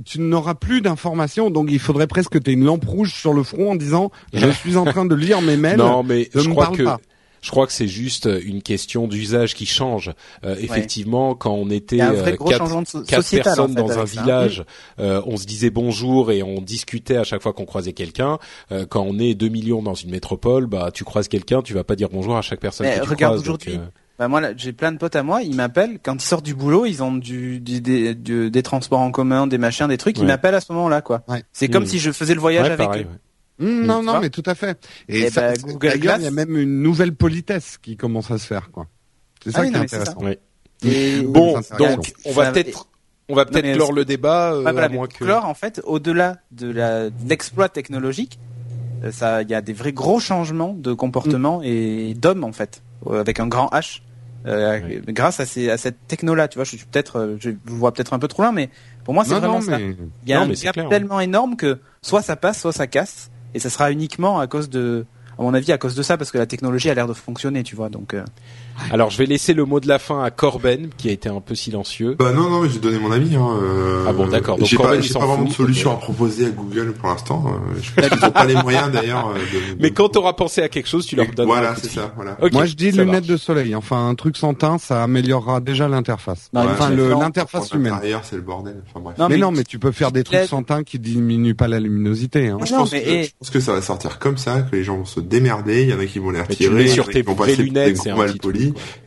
tu 0.04 0.20
n'auras 0.20 0.56
plus 0.56 0.82
d'informations, 0.82 1.50
donc 1.50 1.70
il 1.72 1.80
faudrait 1.80 2.08
presque 2.08 2.32
que 2.32 2.38
tu 2.40 2.50
aies 2.52 2.54
une 2.56 2.66
lampe 2.66 2.84
rouge 2.86 3.14
sur 3.14 3.34
le 3.34 3.44
front 3.44 3.72
en 3.72 3.76
disant 3.76 4.12
je 4.34 4.50
suis 4.50 4.76
en 4.76 4.84
train 4.86 5.06
de 5.06 5.16
lire 5.16 5.42
mes 5.42 5.56
mails. 5.56 5.78
Non, 5.78 6.04
mais 6.04 6.30
ne 6.36 6.42
je 6.42 6.48
me 6.50 6.54
crois 6.54 6.66
parle 6.66 6.78
que 6.78 6.84
pas. 6.84 7.00
Je 7.44 7.52
crois 7.52 7.68
que 7.68 7.74
c'est 7.74 7.88
juste 7.88 8.28
une 8.44 8.64
question 8.64 9.08
d'usage 9.08 9.54
qui 9.54 9.68
change. 9.68 10.12
Euh, 10.44 10.56
effectivement, 10.60 11.36
quand 11.36 11.54
on 11.54 11.70
était 11.70 12.02
euh, 12.02 12.24
quatre, 12.48 12.68
so- 12.88 13.04
quatre 13.04 13.22
sociétal 13.22 13.54
en 13.54 13.56
personnes 13.68 13.76
fait, 13.76 13.82
dans 13.94 14.00
un 14.00 14.06
ça. 14.08 14.22
village, 14.22 14.66
euh, 15.00 15.22
on 15.28 15.38
se 15.38 15.46
disait 15.46 15.70
bonjour 15.70 16.32
et 16.32 16.42
on 16.42 16.62
discutait 16.62 17.18
à 17.18 17.24
chaque 17.24 17.44
fois 17.44 17.54
qu'on 17.54 17.66
croisait 17.66 17.94
quelqu'un. 17.94 18.40
Euh, 18.72 18.86
quand 18.90 19.04
on 19.08 19.20
est 19.20 19.36
2 19.36 19.50
millions 19.50 19.84
dans 19.84 19.94
une 19.94 20.10
métropole, 20.10 20.66
bah 20.66 20.90
tu 20.92 21.04
croises 21.04 21.28
quelqu'un, 21.28 21.62
tu 21.62 21.74
vas 21.76 21.84
pas 21.84 21.96
dire 21.96 22.08
bonjour 22.12 22.36
à 22.38 22.42
chaque 22.42 22.60
personne 22.62 22.88
Mais 22.88 22.98
que 22.98 23.04
tu 23.04 23.10
regarde 23.10 23.38
aujourd'hui. 23.38 23.76
euh, 23.76 23.86
Bah, 24.20 24.28
moi, 24.28 24.42
j'ai 24.56 24.72
plein 24.74 24.92
de 24.92 24.98
potes 24.98 25.16
à 25.16 25.24
moi, 25.24 25.42
ils 25.44 25.56
m'appellent 25.56 26.00
quand 26.02 26.16
ils 26.16 26.26
sortent 26.26 26.46
du 26.46 26.56
boulot, 26.56 26.86
ils 26.86 27.04
ont 27.04 27.12
du, 27.14 27.60
du- 27.60 27.82
des, 27.82 28.16
du- 28.16 28.50
des 28.52 28.64
transports 28.64 29.00
en 29.02 29.12
commun, 29.12 29.48
des 29.48 29.58
machins, 29.58 29.88
des 29.88 29.98
trucs, 29.98 30.18
ils 30.20 30.26
m'appellent 30.26 30.56
à 30.56 30.62
ce 30.62 30.72
moment-là, 30.72 31.02
quoi. 31.02 31.24
Ouais. 31.28 31.44
C'est 31.52 31.68
comme 31.68 31.84
Mmh. 31.84 31.88
si 31.88 32.00
je 32.00 32.12
faisais 32.12 32.36
le 32.36 32.40
voyage 32.40 32.68
ouais, 32.68 32.74
avec 32.74 32.88
pareil, 32.88 33.04
eux. 33.04 33.18
Hum, 33.60 33.86
non, 33.86 34.02
non, 34.02 34.20
mais 34.20 34.30
tout 34.30 34.44
à 34.46 34.56
fait. 34.56 34.84
Et 35.08 35.22
Eh 35.24 35.30
ça, 35.30 35.52
ben, 35.54 35.62
Google 35.62 36.00
Glass- 36.00 36.18
il 36.20 36.24
y 36.24 36.28
a 36.28 36.32
même 36.32 36.58
une 36.58 36.82
nouvelle 36.82 37.14
politesse 37.14 37.78
qui 37.82 37.96
commence 37.98 38.32
à 38.32 38.38
se 38.38 38.48
faire, 38.48 38.72
quoi. 38.72 38.88
C'est 39.44 39.52
ça 39.52 39.60
Ah 39.60 39.62
oui, 39.62 39.68
qui 39.70 39.74
est 39.76 39.78
non, 39.78 39.84
intéressant. 39.84 40.18
Et- 40.28 41.22
Bon, 41.24 41.54
donc 41.78 42.14
on 42.26 42.32
va 42.34 42.52
peut-être 42.52 42.88
on 43.30 43.36
va 43.36 43.46
peut-être 43.46 43.74
clore 43.76 43.94
le 43.94 44.04
débat 44.04 44.52
euh, 44.54 44.62
voilà, 44.64 44.84
à 44.84 44.90
moins 44.90 45.06
pour 45.08 45.18
que 45.18 45.24
clore, 45.24 45.46
en 45.46 45.54
fait, 45.54 45.80
au-delà 45.86 46.38
de 46.52 47.12
l'exploit 47.28 47.70
technologique, 47.70 48.38
euh, 49.06 49.12
ça, 49.12 49.44
il 49.44 49.50
y 49.50 49.54
a 49.56 49.62
des 49.62 49.72
vrais 49.72 49.94
gros 49.94 50.20
changements 50.20 50.74
de 50.74 50.92
comportement 50.94 51.60
Mm. 51.60 51.64
et 51.64 52.14
d'hommes 52.16 52.44
en 52.44 52.52
fait, 52.52 52.82
euh, 53.08 53.20
avec 53.22 53.40
un 53.40 53.48
grand 53.48 53.68
H. 53.70 54.02
euh, 54.46 54.82
Oui. 54.86 55.14
grâce 55.14 55.40
à, 55.40 55.46
ces, 55.46 55.70
à 55.70 55.78
cette 55.78 56.06
techno-là, 56.08 56.50
tu 56.50 56.58
vois, 56.58 56.66
je 56.66 56.76
suis 56.76 56.86
peut-être, 56.86 57.38
je 57.40 57.52
vous 57.64 57.78
vois 57.78 57.94
peut-être 57.94 58.12
un 58.14 58.20
peu 58.20 58.28
trop 58.28 58.42
loin, 58.44 58.52
mais 58.52 58.70
pour 59.06 59.14
moi 59.14 59.24
c'est 59.24 59.36
vraiment 59.36 59.60
non, 59.60 59.62
ça. 59.62 59.78
mais 59.78 59.96
Il 60.24 60.30
y 60.30 60.34
a 60.34 60.40
Non, 60.46 60.52
un 60.52 60.54
gap 60.54 60.74
clair, 60.74 60.90
tellement 60.90 61.22
énorme 61.22 61.56
que 61.56 61.80
soit 62.02 62.22
ça 62.22 62.36
passe, 62.36 62.60
soit 62.60 62.74
ça 62.74 62.86
casse, 62.88 63.32
et 63.54 63.60
ça 63.60 63.70
sera 63.70 63.92
uniquement 63.92 64.40
à 64.40 64.48
cause 64.48 64.70
de, 64.70 65.06
à 65.38 65.42
mon 65.42 65.54
avis, 65.54 65.72
à 65.72 65.78
cause 65.78 65.96
de 65.96 66.04
ça, 66.04 66.18
parce 66.18 66.32
que 66.32 66.38
la 66.38 66.46
technologie 66.46 66.90
a 66.90 66.94
l'air 66.94 67.08
de 67.08 67.14
fonctionner, 67.14 67.64
tu 67.64 67.76
vois. 67.76 67.90
Donc, 67.90 68.14
euh, 68.14 68.24
Alors 68.92 69.10
je 69.10 69.18
vais 69.18 69.26
laisser 69.26 69.54
le 69.54 69.66
mot 69.66 69.80
de 69.80 69.88
la 69.88 70.00
fin 70.00 70.24
à 70.24 70.32
Corben 70.32 70.90
qui 70.98 71.10
a 71.10 71.12
été 71.12 71.30
un 71.30 71.42
peu 71.42 71.56
silencieux. 71.56 72.16
Bah 72.18 72.32
non, 72.32 72.50
non, 72.50 72.62
mais 72.62 72.70
j'ai 72.70 72.80
donné 72.80 72.98
mon 73.00 73.12
avis. 73.12 73.36
Hein, 73.36 73.48
euh, 73.62 74.06
Ah 74.08 74.14
bon, 74.14 74.28
d'accord. 74.28 74.58
Donc, 74.58 74.68
J'ai 74.68 74.76
Corben, 74.78 74.96
pas, 74.96 75.02
j'ai 75.02 75.14
pas 75.14 75.20
vraiment 75.20 75.38
fout, 75.38 75.48
de 75.50 75.54
solution 75.54 75.90
mais- 75.92 75.96
à 75.96 76.00
proposer 76.00 76.46
à 76.48 76.50
Google 76.50 76.94
pour 76.94 77.10
l'instant. 77.10 77.44
Euh, 77.48 77.80
je 77.82 77.92
pense 78.02 78.10
qu'ils 78.20 78.26
ont 78.28 78.32
pas 78.32 78.46
les 78.46 78.56
moyens 78.56 78.92
d'ailleurs. 78.92 79.30
euh, 79.30 79.34
de- 79.36 79.76
de- 79.76 79.82
Mais 79.82 79.92
quand 79.92 80.10
t'auras 80.10 80.34
pensé 80.34 80.62
à 80.62 80.70
quelque 80.70 80.88
chose, 80.90 81.06
tu 81.06 81.16
leur 81.16 81.28
donnes. 81.28 81.46
Voilà, 81.48 81.76
c'est 81.76 81.90
ça. 81.90 82.12
Voilà. 82.16 82.38
Moi, 82.52 82.66
je 82.66 82.74
dis 82.76 82.92
lunettes 82.92 83.08
marche. 83.08 83.28
de 83.28 83.38
soleil. 83.38 83.76
Enfin, 83.76 84.08
un 84.08 84.16
truc 84.16 84.38
sans 84.38 84.54
teint, 84.54 84.78
ça 84.78 85.04
améliorera 85.04 85.60
déjà 85.60 85.88
l'interface. 85.88 86.50
Non, 86.54 86.62
enfin, 86.70 86.90
l'interface 86.90 87.72
humaine. 87.72 87.94
l'intérieur, 87.94 88.22
c'est 88.24 88.36
le 88.36 88.42
bordel. 88.42 88.82
Enfin 88.90 89.00
bref. 89.04 89.18
Non, 89.18 89.28
mais, 89.30 89.36
mais- 89.36 89.42
non, 89.42 89.52
mais 89.52 89.64
tu 89.64 89.80
peux 89.80 89.92
faire 89.92 90.12
des 90.12 90.24
trucs 90.24 90.46
sans 90.48 90.64
teint 90.64 90.84
qui 90.84 91.00
diminuent 91.00 91.56
pas 91.56 91.68
la 91.68 91.80
luminosité. 91.80 92.50
Hein. 92.50 92.58
Moi, 92.58 92.66
je, 92.66 92.72
Non, 92.74 92.80
pense 92.80 92.92
mais 92.92 93.02
que, 93.04 93.10
et- 93.10 93.24
je 93.24 93.32
pense 93.40 93.50
que 93.50 93.60
ça 93.60 93.74
va 93.74 93.82
sortir 93.82 94.20
comme 94.20 94.38
ça, 94.38 94.62
que 94.62 94.76
les 94.76 94.84
gens 94.84 94.98
vont 94.98 95.06
se 95.06 95.20
démerder, 95.20 95.84
il 95.84 95.90
y 95.90 95.94
en 95.94 96.00
a 96.00 96.06
qui 96.06 96.20
vont 96.20 96.32
les 96.32 96.42
retirer, 96.42 96.88
sur 96.88 97.08
tes 97.08 97.24
lunettes, 97.58 97.98
c'est 97.98 98.10
un 98.12 98.16
mal 98.18 98.34
petit 98.34 98.40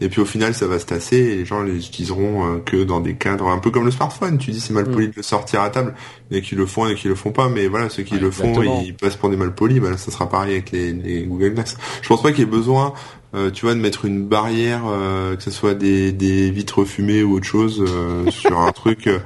et 0.01 0.09
puis 0.09 0.21
au 0.21 0.25
final 0.25 0.55
ça 0.55 0.67
va 0.67 0.79
se 0.79 0.87
tasser, 0.87 1.17
et 1.17 1.37
les 1.37 1.45
gens 1.45 1.63
les 1.63 1.87
utiliseront 1.87 2.57
euh, 2.57 2.59
que 2.59 2.85
dans 2.85 3.01
des 3.01 3.15
cadres 3.15 3.49
un 3.49 3.59
peu 3.59 3.71
comme 3.71 3.85
le 3.85 3.91
smartphone, 3.91 4.39
tu 4.39 4.51
dis 4.51 4.61
c'est 4.61 4.75
mal 4.75 4.91
poli 4.91 5.09
de 5.09 5.15
le 5.17 5.23
sortir 5.23 5.63
à 5.63 5.71
table, 5.71 5.95
et 6.31 6.43
qui 6.43 6.55
le 6.55 6.67
font 6.67 6.87
et 6.89 6.95
qui 6.97 7.09
le 7.09 7.15
font 7.15 7.31
pas, 7.31 7.49
mais 7.49 7.69
voilà, 7.69 7.89
ceux 7.89 8.03
qui 8.03 8.15
Ouais, 8.15 8.21
le 8.21 8.31
font, 8.31 8.49
exactement. 8.49 8.83
ils 8.85 8.95
passent 8.95 9.17
pour 9.17 9.31
des 9.31 9.37
mal 9.37 9.55
polis, 9.55 9.81
là, 9.81 9.97
ça 9.97 10.11
sera 10.11 10.29
pareil 10.29 10.53
avec 10.53 10.71
les, 10.73 10.93
les 10.93 11.23
Google 11.25 11.55
Glass. 11.55 11.77
Je 12.03 12.09
pense 12.09 12.23
pas 12.23 12.31
qu'il 12.31 12.41
y 12.41 12.43
ait 12.43 12.51
besoin 12.51 12.95
euh, 13.35 13.51
tu 13.51 13.67
vois, 13.67 13.75
de 13.75 13.81
mettre 13.81 14.05
une 14.05 14.25
barrière, 14.25 14.85
euh, 14.87 15.37
que 15.37 15.43
ce 15.43 15.51
soit 15.51 15.75
des, 15.75 16.13
des 16.13 16.51
vitres 16.51 16.85
fumées 16.85 17.23
ou 17.23 17.35
autre 17.35 17.47
chose, 17.47 17.85
euh, 17.87 18.31
sur 18.31 18.59
un 18.59 18.73
truc 18.73 19.07
euh, 19.07 19.19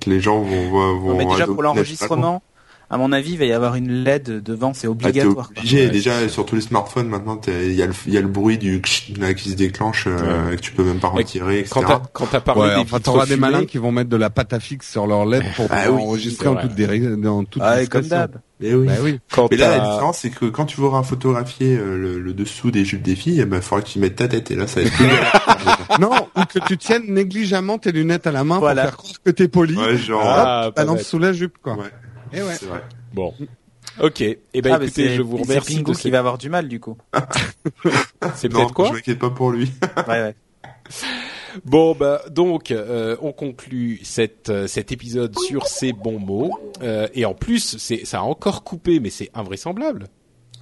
que 0.00 0.10
les 0.10 0.20
gens 0.20 0.40
vont, 0.40 0.70
vont, 0.98 1.10
Non, 1.10 1.16
mais 1.16 1.24
déjà 1.24 1.46
pour 1.46 1.62
l'enregistrement, 1.62 2.42
à 2.94 2.96
mon 2.96 3.10
avis, 3.10 3.32
il 3.32 3.38
va 3.38 3.44
y 3.44 3.52
avoir 3.52 3.74
une 3.74 4.04
LED 4.04 4.40
devant, 4.42 4.72
c'est 4.72 4.86
ah, 4.86 4.90
obligatoire. 4.90 5.48
quoi. 5.48 5.58
obligé. 5.58 5.86
Ouais, 5.86 5.90
Déjà, 5.90 6.28
sur 6.28 6.46
tous 6.46 6.54
les 6.54 6.60
smartphones, 6.60 7.08
maintenant, 7.08 7.40
il 7.48 7.72
y 7.74 7.82
a 7.82 7.86
le, 7.86 7.92
il 8.06 8.14
y 8.14 8.18
a 8.18 8.20
le 8.20 8.28
bruit 8.28 8.56
du 8.56 8.80
là, 9.18 9.34
qui 9.34 9.50
se 9.50 9.56
déclenche, 9.56 10.04
euh, 10.06 10.52
et 10.52 10.56
que 10.56 10.60
tu 10.60 10.70
peux 10.70 10.84
même 10.84 11.00
pas 11.00 11.10
Et 11.14 11.18
retirer, 11.18 11.58
etc. 11.58 11.72
Quand 11.74 11.82
t'as 11.82 12.02
quand 12.12 12.26
t'as 12.26 12.40
parlé 12.40 12.62
Ouais, 12.62 12.74
des 12.76 12.80
enfin, 12.82 13.00
t'auras 13.00 13.26
des 13.26 13.36
malins 13.36 13.64
qui 13.64 13.78
vont 13.78 13.90
mettre 13.90 14.10
de 14.10 14.16
la 14.16 14.30
pâte 14.30 14.52
à 14.52 14.60
fixe 14.60 14.88
sur 14.92 15.08
leur 15.08 15.26
LED 15.26 15.42
pour 15.56 15.66
Ah 15.70 15.82
pouvoir 15.86 15.94
oui, 16.00 16.02
enregistrer 16.06 16.46
en 16.48 16.54
toute, 16.54 17.20
dans 17.20 17.42
toute 17.44 17.62
Ah, 17.64 17.82
et 17.82 17.88
comme 17.88 18.06
d'hab. 18.06 18.36
Mais 18.60 18.72
oui. 18.72 18.86
Bah 18.86 18.92
oui. 19.02 19.18
quand 19.32 19.48
Mais 19.50 19.56
là, 19.56 19.70
la 19.76 19.80
différence, 19.90 20.18
c'est 20.18 20.30
que 20.30 20.44
quand 20.46 20.64
tu 20.64 20.76
voudras 20.80 21.02
photographier 21.02 21.76
euh, 21.76 21.98
le, 21.98 22.20
le 22.20 22.32
dessous 22.32 22.70
des 22.70 22.84
jupes 22.84 23.02
des 23.02 23.16
filles, 23.16 23.40
eh 23.40 23.44
ben, 23.44 23.56
il 23.56 23.62
faudra 23.62 23.82
que 23.82 23.88
tu 23.88 23.98
mettes 23.98 24.14
ta 24.14 24.28
tête, 24.28 24.52
et 24.52 24.54
là, 24.54 24.68
ça 24.68 24.80
va 24.80 24.86
être 24.86 24.94
plus. 24.94 25.06
Non, 26.00 26.10
ou 26.36 26.40
que 26.44 26.60
tu 26.66 26.78
tiennes 26.78 27.06
négligemment 27.08 27.78
tes 27.78 27.90
lunettes 27.90 28.26
à 28.28 28.32
la 28.32 28.44
main 28.44 28.58
Voilà. 28.60 28.82
pour 28.82 28.90
faire 28.90 28.96
croire 28.98 29.14
que 29.24 29.30
t'es 29.32 29.48
poli. 29.48 29.76
Ouais, 29.76 29.96
genre, 29.96 30.22
Ah, 30.24 30.68
hop, 30.68 30.76
balance 30.76 31.02
sous 31.02 31.18
la 31.18 31.32
jupe, 31.32 31.58
quoi. 31.62 31.74
ouais, 31.74 31.90
Et 32.34 32.42
ouais. 32.42 32.54
c'est 32.54 32.66
vrai. 32.66 32.82
Bon. 33.12 33.34
Ok. 34.02 34.20
Eh 34.22 34.38
ben 34.54 34.72
Ah, 34.74 34.76
écoutez, 34.82 35.08
c'est- 35.08 35.14
je 35.14 35.22
vous 35.22 35.36
c'est 35.38 35.42
remercie 35.44 35.76
Pingu 35.76 35.92
de 35.92 35.96
qui 35.96 36.10
va 36.10 36.18
avoir 36.18 36.38
du 36.38 36.48
mal, 36.50 36.68
du 36.68 36.80
coup. 36.80 36.96
C'est 38.34 38.48
peut-être 38.48 38.72
quoi 38.72 38.88
je 38.88 38.92
m'inquiète 38.94 39.18
pas 39.18 39.30
pour 39.30 39.50
lui. 39.50 39.70
Ouais, 40.08 40.20
ouais. 40.20 40.34
Bon 41.64 41.94
bah 41.94 42.20
donc 42.30 42.70
euh, 42.72 43.16
on 43.22 43.32
conclut 43.32 44.00
cette 44.02 44.48
euh, 44.50 44.66
cet 44.66 44.90
épisode 44.90 45.38
sur 45.38 45.66
ces 45.68 45.92
bons 45.92 46.18
mots 46.18 46.50
Euh, 46.82 47.06
et 47.14 47.24
en 47.24 47.34
plus 47.34 47.76
c'est 47.78 48.04
ça 48.04 48.18
a 48.18 48.22
encore 48.22 48.64
coupé 48.64 48.98
mais 48.98 49.08
c'est 49.10 49.30
invraisemblable. 49.34 50.08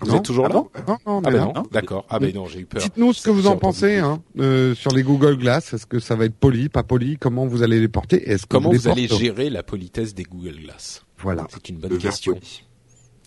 Vous 0.01 0.11
Non. 0.11 0.17
êtes 0.19 0.25
toujours 0.25 0.47
Ah 0.47 0.49
là 0.49 0.55
bon 0.57 0.69
Non, 0.87 0.99
non, 1.07 1.23
Ah 1.25 1.31
mais 1.31 1.39
ben 1.39 1.45
non. 1.47 1.53
non, 1.55 1.63
d'accord. 1.73 2.07
Ah 2.11 2.19
ben 2.19 2.35
non, 2.35 2.47
j'ai 2.47 2.61
eu 2.61 2.67
peur. 2.67 2.83
Dites-nous 2.83 3.13
ce 3.15 3.23
que 3.23 3.31
vous 3.31 3.47
en 3.47 3.57
pensez 3.57 3.99
hein, 3.99 4.21
euh, 4.39 4.75
sur 4.75 4.91
les 4.91 5.03
Google 5.05 5.37
Glass. 5.39 5.73
Est-ce 5.73 5.87
que 5.87 6.01
ça 6.01 6.15
va 6.17 6.25
être 6.27 6.35
poli, 6.35 6.69
pas 6.69 6.83
poli? 6.83 7.17
Comment 7.19 7.47
vous 7.47 7.63
allez 7.63 7.79
les 7.81 7.87
porter? 7.89 8.29
Est-ce 8.29 8.43
que 8.43 8.49
Comment 8.49 8.71
vous 8.71 8.89
allez 8.89 9.07
gérer 9.09 9.49
la 9.49 9.63
politesse 9.63 10.13
des 10.15 10.25
Google 10.25 10.57
Glass? 10.61 11.05
Voilà. 11.23 11.47
C'est 11.51 11.69
une 11.69 11.79
bonne 11.79 11.99
question. 11.99 12.35
poli. 12.35 12.65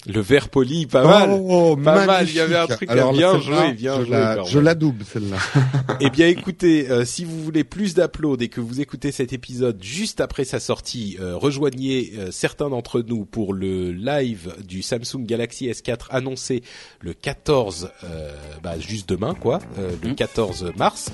Le 0.07 0.21
verre 0.21 0.49
poli, 0.49 0.85
pas 0.85 1.03
mal. 1.03 1.29
Oh, 1.31 1.75
Pas 1.75 2.05
mal, 2.05 2.27
il 2.29 2.35
y 2.35 2.39
avait 2.39 2.57
un 2.57 2.67
truc 2.67 2.89
à 2.89 2.93
Alors, 2.93 3.11
bien 3.13 3.39
jouer, 3.39 3.73
bien 3.73 3.99
je 3.99 4.05
joué, 4.05 4.11
La, 4.11 4.43
je 4.43 4.59
la 4.59 4.75
double 4.75 5.03
celle-là. 5.05 5.37
Eh 6.01 6.09
bien, 6.09 6.27
écoutez, 6.27 6.89
euh, 6.89 7.05
si 7.05 7.23
vous 7.23 7.41
voulez 7.41 7.63
plus 7.63 7.95
d'uploads 7.95 8.37
et 8.41 8.49
que 8.49 8.59
vous 8.59 8.81
écoutez 8.81 9.11
cet 9.11 9.31
épisode 9.33 9.81
juste 9.81 10.19
après 10.19 10.43
sa 10.43 10.59
sortie, 10.59 11.17
euh, 11.21 11.37
rejoignez 11.37 12.13
euh, 12.17 12.31
certains 12.31 12.69
d'entre 12.69 13.01
nous 13.01 13.25
pour 13.25 13.53
le 13.53 13.91
live 13.93 14.53
du 14.67 14.81
Samsung 14.81 15.23
Galaxy 15.25 15.67
S4 15.69 16.07
annoncé 16.09 16.63
le 16.99 17.13
14, 17.13 17.89
euh, 18.03 18.33
bah, 18.61 18.77
juste 18.79 19.07
demain, 19.07 19.35
quoi, 19.35 19.59
euh, 19.79 19.91
le 20.03 20.13
14 20.13 20.73
mars. 20.77 21.11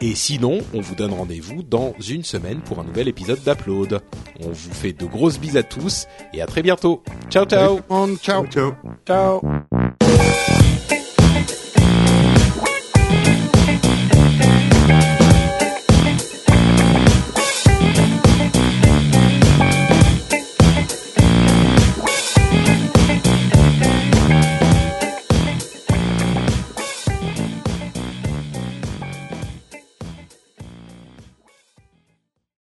Et 0.00 0.14
sinon, 0.14 0.60
on 0.74 0.80
vous 0.80 0.94
donne 0.94 1.12
rendez-vous 1.12 1.62
dans 1.62 1.94
une 2.08 2.24
semaine 2.24 2.60
pour 2.60 2.78
un 2.78 2.84
nouvel 2.84 3.08
épisode 3.08 3.40
d'upload. 3.44 4.00
On 4.40 4.48
vous 4.50 4.72
fait 4.72 4.92
de 4.92 5.04
grosses 5.06 5.38
bises 5.40 5.56
à 5.56 5.62
tous 5.62 6.06
et 6.32 6.40
à 6.40 6.46
très 6.46 6.62
bientôt. 6.62 7.02
Ciao, 7.30 7.44
ciao. 7.44 7.80
Chao. 8.30 8.46
Chao. 8.46 8.76
Chao. 9.04 9.40